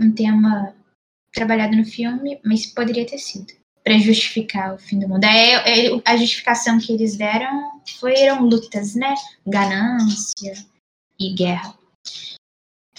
um 0.00 0.10
tema 0.12 0.74
trabalhado 1.32 1.76
no 1.76 1.84
filme, 1.84 2.40
mas 2.44 2.66
poderia 2.66 3.06
ter 3.06 3.18
sido 3.18 3.52
para 3.84 3.98
justificar 3.98 4.74
o 4.74 4.78
fim 4.78 4.98
do 4.98 5.08
mundo. 5.08 5.22
É, 5.22 5.86
é, 5.86 6.02
a 6.04 6.16
justificação 6.16 6.78
que 6.78 6.92
eles 6.92 7.16
deram 7.16 7.80
foram 8.00 8.42
lutas, 8.42 8.96
né? 8.96 9.14
Ganância 9.46 10.54
e 11.20 11.32
guerra. 11.34 11.78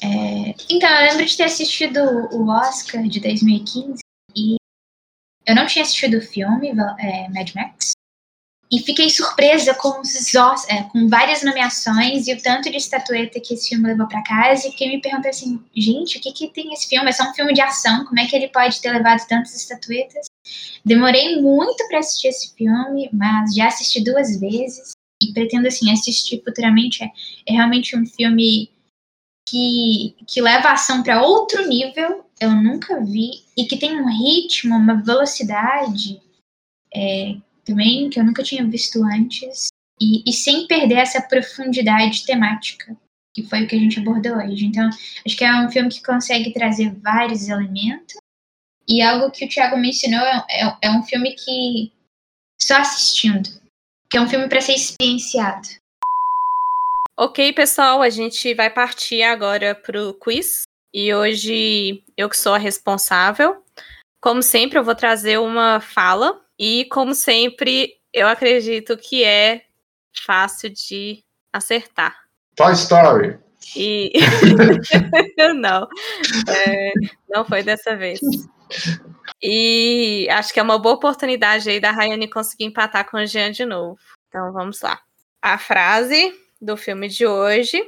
É, 0.01 0.55
então, 0.69 0.89
eu 0.89 1.11
lembro 1.11 1.25
de 1.25 1.35
ter 1.35 1.43
assistido 1.43 1.99
o 2.31 2.47
Oscar 2.47 3.03
de 3.03 3.19
2015 3.19 3.99
e 3.99 4.06
eu 5.47 5.55
não 5.55 5.65
tinha 5.65 5.83
assistido 5.83 6.17
o 6.17 6.21
filme 6.21 6.69
é, 6.99 7.29
Mad 7.29 7.55
Max 7.55 7.93
e 8.69 8.79
fiquei 8.79 9.09
surpresa 9.09 9.73
com, 9.73 10.01
os, 10.01 10.35
é, 10.67 10.83
com 10.91 11.07
várias 11.07 11.41
nomeações 11.41 12.27
e 12.27 12.33
o 12.33 12.41
tanto 12.41 12.69
de 12.69 12.75
estatueta 12.75 13.39
que 13.39 13.53
esse 13.53 13.69
filme 13.69 13.87
levou 13.87 14.07
para 14.07 14.21
casa 14.23 14.67
e 14.67 14.71
fiquei 14.71 14.89
me 14.89 15.01
perguntando 15.01 15.29
assim, 15.29 15.63
gente, 15.73 16.17
o 16.17 16.21
que 16.21 16.33
que 16.33 16.49
tem 16.49 16.73
esse 16.73 16.89
filme? 16.89 17.07
É 17.07 17.13
só 17.13 17.23
um 17.23 17.33
filme 17.33 17.53
de 17.53 17.61
ação, 17.61 18.03
como 18.05 18.19
é 18.19 18.27
que 18.27 18.35
ele 18.35 18.49
pode 18.49 18.81
ter 18.81 18.91
levado 18.91 19.25
tantas 19.25 19.55
estatuetas? 19.55 20.25
Demorei 20.83 21.41
muito 21.41 21.87
para 21.87 21.99
assistir 21.99 22.27
esse 22.27 22.53
filme, 22.55 23.09
mas 23.13 23.55
já 23.55 23.67
assisti 23.67 24.03
duas 24.03 24.37
vezes 24.37 24.91
e 25.23 25.31
pretendo 25.31 25.67
assim 25.67 25.89
assistir 25.89 26.43
futuramente. 26.43 27.03
É, 27.03 27.11
é 27.47 27.53
realmente 27.53 27.97
um 27.97 28.05
filme 28.05 28.69
que, 29.47 30.13
que 30.27 30.41
leva 30.41 30.69
a 30.69 30.73
ação 30.73 31.01
para 31.01 31.21
outro 31.21 31.65
nível. 31.67 32.25
Eu 32.39 32.51
nunca 32.51 33.03
vi 33.03 33.43
e 33.57 33.65
que 33.65 33.77
tem 33.77 33.99
um 33.99 34.07
ritmo, 34.07 34.75
uma 34.75 35.01
velocidade 35.01 36.21
é, 36.93 37.35
também 37.65 38.09
que 38.09 38.19
eu 38.19 38.23
nunca 38.23 38.43
tinha 38.43 38.65
visto 38.65 39.03
antes 39.03 39.67
e, 39.99 40.23
e 40.29 40.33
sem 40.33 40.67
perder 40.67 40.97
essa 40.97 41.21
profundidade 41.21 42.25
temática 42.25 42.95
que 43.37 43.43
foi 43.43 43.63
o 43.63 43.67
que 43.67 43.75
a 43.75 43.79
gente 43.79 43.99
abordou 43.99 44.35
hoje. 44.35 44.65
Então, 44.65 44.89
acho 45.23 45.37
que 45.37 45.45
é 45.45 45.55
um 45.57 45.69
filme 45.69 45.89
que 45.89 46.01
consegue 46.03 46.51
trazer 46.51 46.91
vários 46.95 47.47
elementos 47.47 48.15
e 48.89 48.99
algo 48.99 49.29
que 49.29 49.45
o 49.45 49.49
Thiago 49.49 49.77
mencionou 49.77 50.25
é, 50.25 50.45
é, 50.49 50.77
é 50.81 50.89
um 50.89 51.03
filme 51.03 51.35
que 51.35 51.91
só 52.59 52.77
assistindo, 52.77 53.47
que 54.09 54.17
é 54.17 54.21
um 54.21 54.27
filme 54.27 54.49
para 54.49 54.59
ser 54.59 54.73
experienciado. 54.73 55.67
Ok, 57.15 57.53
pessoal, 57.53 58.01
a 58.01 58.09
gente 58.09 58.55
vai 58.55 58.71
partir 58.71 59.21
agora 59.21 59.75
para 59.75 60.09
o 60.09 60.15
quiz. 60.15 60.63
E 60.99 61.13
hoje 61.13 62.03
eu 62.17 62.27
que 62.27 62.35
sou 62.35 62.55
a 62.55 62.57
responsável. 62.57 63.63
Como 64.19 64.41
sempre, 64.41 64.79
eu 64.79 64.83
vou 64.83 64.95
trazer 64.95 65.37
uma 65.37 65.79
fala. 65.79 66.41
E, 66.57 66.85
como 66.85 67.13
sempre, 67.13 67.93
eu 68.11 68.27
acredito 68.27 68.97
que 68.97 69.23
é 69.23 69.61
fácil 70.25 70.71
de 70.71 71.23
acertar. 71.53 72.17
Toy 72.55 72.73
Story. 72.73 73.37
E. 73.75 74.11
não. 75.53 75.87
É, 76.49 76.93
não 77.29 77.45
foi 77.45 77.61
dessa 77.61 77.95
vez. 77.95 78.19
E 79.39 80.27
acho 80.31 80.51
que 80.51 80.59
é 80.59 80.63
uma 80.63 80.79
boa 80.79 80.95
oportunidade 80.95 81.69
aí 81.69 81.79
da 81.79 81.91
Rayane 81.91 82.27
conseguir 82.27 82.65
empatar 82.65 83.07
com 83.07 83.17
o 83.17 83.25
Jean 83.27 83.51
de 83.51 83.65
novo. 83.65 83.99
Então 84.29 84.51
vamos 84.51 84.81
lá. 84.81 84.99
A 85.43 85.59
frase 85.59 86.33
do 86.59 86.75
filme 86.75 87.07
de 87.07 87.27
hoje 87.27 87.87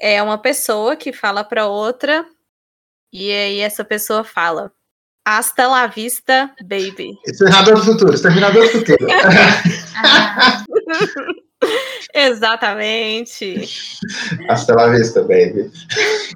é 0.00 0.22
uma 0.22 0.38
pessoa 0.38 0.96
que 0.96 1.12
fala 1.12 1.44
para 1.44 1.66
outra 1.66 2.26
e 3.12 3.32
aí 3.32 3.60
essa 3.60 3.84
pessoa 3.84 4.24
fala: 4.24 4.72
Hasta 5.24 5.66
la 5.66 5.86
vista, 5.86 6.54
baby. 6.62 7.18
Exterminador 7.26 7.76
do 7.76 7.84
futuro, 7.84 8.14
exterminador 8.14 8.64
do 8.64 8.70
futuro. 8.70 8.98
Exatamente. 12.14 13.68
Hasta 14.48 14.74
la 14.74 14.88
vista, 14.88 15.22
baby. 15.22 15.70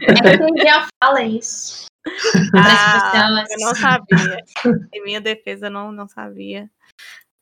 É 0.03 0.37
que 0.37 0.63
já 0.63 0.87
fala 1.03 1.23
isso. 1.23 1.87
Ah, 2.55 3.45
eu 3.51 3.67
não 3.67 3.75
sabia. 3.75 4.37
Em 4.93 5.03
minha 5.05 5.21
defesa, 5.21 5.71
não, 5.71 5.93
não 5.93 6.09
sabia. 6.09 6.69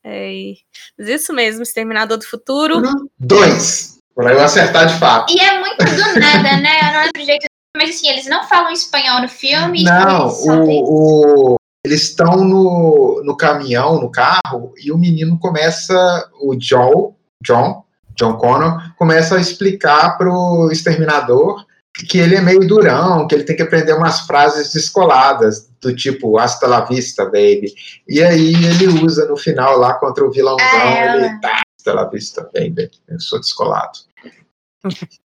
É, 0.05 0.55
mas 0.99 1.09
isso 1.09 1.33
mesmo, 1.33 1.63
Exterminador 1.63 2.19
do 2.19 2.25
Futuro. 2.25 2.83
Dois. 3.19 3.99
Pra 4.15 4.33
eu 4.33 4.41
acertar 4.41 4.87
de 4.87 4.99
fato. 4.99 5.33
E 5.33 5.41
é 5.41 5.59
muito 5.59 5.85
do 5.85 6.21
nada, 6.21 6.57
né? 6.59 6.81
Eu 6.81 6.93
não 6.93 7.01
lembro 7.05 7.25
jeito. 7.25 7.47
Mas 7.77 7.91
assim, 7.91 8.09
eles 8.09 8.27
não 8.27 8.45
falam 8.45 8.73
espanhol 8.73 9.23
no 9.23 9.29
filme. 9.29 9.85
Não, 9.85 10.29
o, 10.29 11.55
o, 11.55 11.57
eles 11.85 12.03
estão 12.03 12.45
no, 12.45 13.23
no 13.25 13.37
caminhão, 13.37 14.01
no 14.01 14.11
carro, 14.11 14.75
e 14.77 14.93
o 14.93 14.99
menino 14.99 15.39
começa, 15.39 16.29
o 16.43 16.55
John, 16.57 17.17
John, 17.43 17.85
John 18.15 18.37
Connor, 18.37 18.95
começa 18.97 19.37
a 19.37 19.41
explicar 19.41 20.19
pro 20.19 20.71
exterminador 20.71 21.65
que 22.07 22.19
ele 22.19 22.37
é 22.37 22.41
meio 22.41 22.67
durão, 22.67 23.27
que 23.27 23.35
ele 23.35 23.45
tem 23.45 23.57
que 23.57 23.63
aprender 23.63 23.93
umas 23.93 24.21
frases 24.21 24.73
descoladas, 24.73 25.69
do 25.81 25.95
tipo 25.95 26.39
hasta 26.39 26.67
la 26.67 26.83
vista, 26.83 27.25
baby. 27.25 27.73
E 28.09 28.23
aí 28.23 28.53
ele 28.55 28.87
usa 29.05 29.27
no 29.27 29.37
final 29.37 29.79
lá 29.79 29.95
contra 29.95 30.25
o 30.25 30.31
vilãozão, 30.31 30.67
é. 30.67 31.17
ele 31.17 31.41
tá, 31.41 31.63
hasta 31.79 31.93
la 31.93 32.05
vista, 32.05 32.49
baby. 32.55 32.91
Eu 33.09 33.21
sou 33.21 33.41
descolado. 33.41 33.99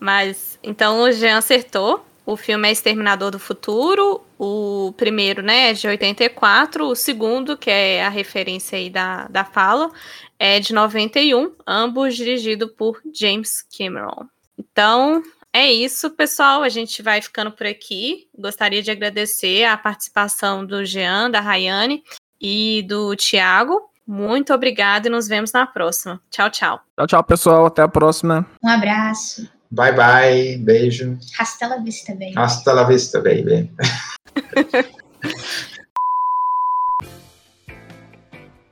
Mas, 0.00 0.58
então 0.62 1.02
o 1.02 1.12
Jean 1.12 1.38
acertou. 1.38 2.04
O 2.24 2.36
filme 2.36 2.68
é 2.68 2.72
Exterminador 2.72 3.30
do 3.30 3.38
Futuro. 3.38 4.22
O 4.38 4.94
primeiro, 4.96 5.42
né, 5.42 5.70
é 5.70 5.72
de 5.72 5.86
84. 5.86 6.86
O 6.86 6.94
segundo, 6.94 7.56
que 7.56 7.70
é 7.70 8.04
a 8.04 8.08
referência 8.08 8.78
aí 8.78 8.88
da, 8.88 9.26
da 9.28 9.44
fala, 9.44 9.90
é 10.38 10.60
de 10.60 10.72
91. 10.72 11.52
Ambos 11.66 12.16
dirigidos 12.16 12.70
por 12.76 13.00
James 13.12 13.64
Cameron. 13.76 14.26
Então, 14.58 15.22
é 15.52 15.70
isso, 15.70 16.10
pessoal. 16.10 16.62
A 16.62 16.68
gente 16.68 17.02
vai 17.02 17.20
ficando 17.20 17.50
por 17.50 17.66
aqui. 17.66 18.28
Gostaria 18.38 18.82
de 18.82 18.90
agradecer 18.90 19.64
a 19.64 19.76
participação 19.76 20.64
do 20.64 20.84
Jean, 20.84 21.30
da 21.30 21.40
Rayane. 21.40 22.02
e 22.40 22.82
do 22.88 23.14
Tiago. 23.16 23.90
Muito 24.06 24.52
obrigada 24.54 25.08
e 25.08 25.10
nos 25.10 25.28
vemos 25.28 25.52
na 25.52 25.66
próxima. 25.66 26.20
Tchau, 26.30 26.50
tchau. 26.50 26.80
Tchau, 26.96 27.06
tchau, 27.06 27.24
pessoal. 27.24 27.66
Até 27.66 27.82
a 27.82 27.88
próxima. 27.88 28.46
Um 28.62 28.68
abraço. 28.68 29.59
Bye, 29.70 29.92
bye. 29.92 30.58
Beijo. 30.58 31.16
Hasta 31.38 31.68
la 31.68 31.78
vista, 31.78 32.12
baby. 32.12 32.34
Hasta 32.36 32.72
la 32.72 32.84
vista, 32.84 33.20
baby. 33.20 33.70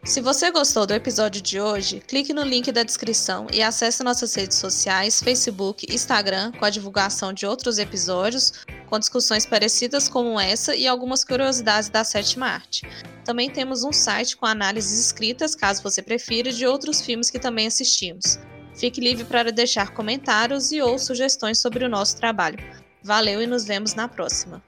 Se 0.08 0.22
você 0.22 0.50
gostou 0.50 0.86
do 0.86 0.94
episódio 0.94 1.42
de 1.42 1.60
hoje, 1.60 2.00
clique 2.00 2.32
no 2.32 2.42
link 2.42 2.72
da 2.72 2.82
descrição 2.82 3.46
e 3.52 3.62
acesse 3.62 4.02
nossas 4.02 4.34
redes 4.34 4.56
sociais, 4.56 5.20
Facebook, 5.22 5.86
Instagram, 5.92 6.50
com 6.52 6.64
a 6.64 6.70
divulgação 6.70 7.30
de 7.30 7.44
outros 7.44 7.78
episódios, 7.78 8.54
com 8.86 8.98
discussões 8.98 9.44
parecidas 9.44 10.08
como 10.08 10.40
essa 10.40 10.74
e 10.74 10.86
algumas 10.86 11.24
curiosidades 11.24 11.90
da 11.90 12.04
sétima 12.04 12.46
arte. 12.46 12.88
Também 13.22 13.50
temos 13.50 13.84
um 13.84 13.92
site 13.92 14.34
com 14.34 14.46
análises 14.46 14.98
escritas, 14.98 15.54
caso 15.54 15.82
você 15.82 16.00
prefira, 16.00 16.50
de 16.50 16.66
outros 16.66 17.02
filmes 17.02 17.28
que 17.28 17.38
também 17.38 17.66
assistimos. 17.66 18.38
Fique 18.78 19.00
livre 19.00 19.24
para 19.24 19.50
deixar 19.50 19.92
comentários 19.92 20.70
e 20.70 20.80
ou 20.80 21.00
sugestões 21.00 21.58
sobre 21.58 21.84
o 21.84 21.88
nosso 21.88 22.16
trabalho. 22.16 22.58
Valeu 23.02 23.42
e 23.42 23.46
nos 23.46 23.64
vemos 23.64 23.94
na 23.94 24.06
próxima. 24.06 24.62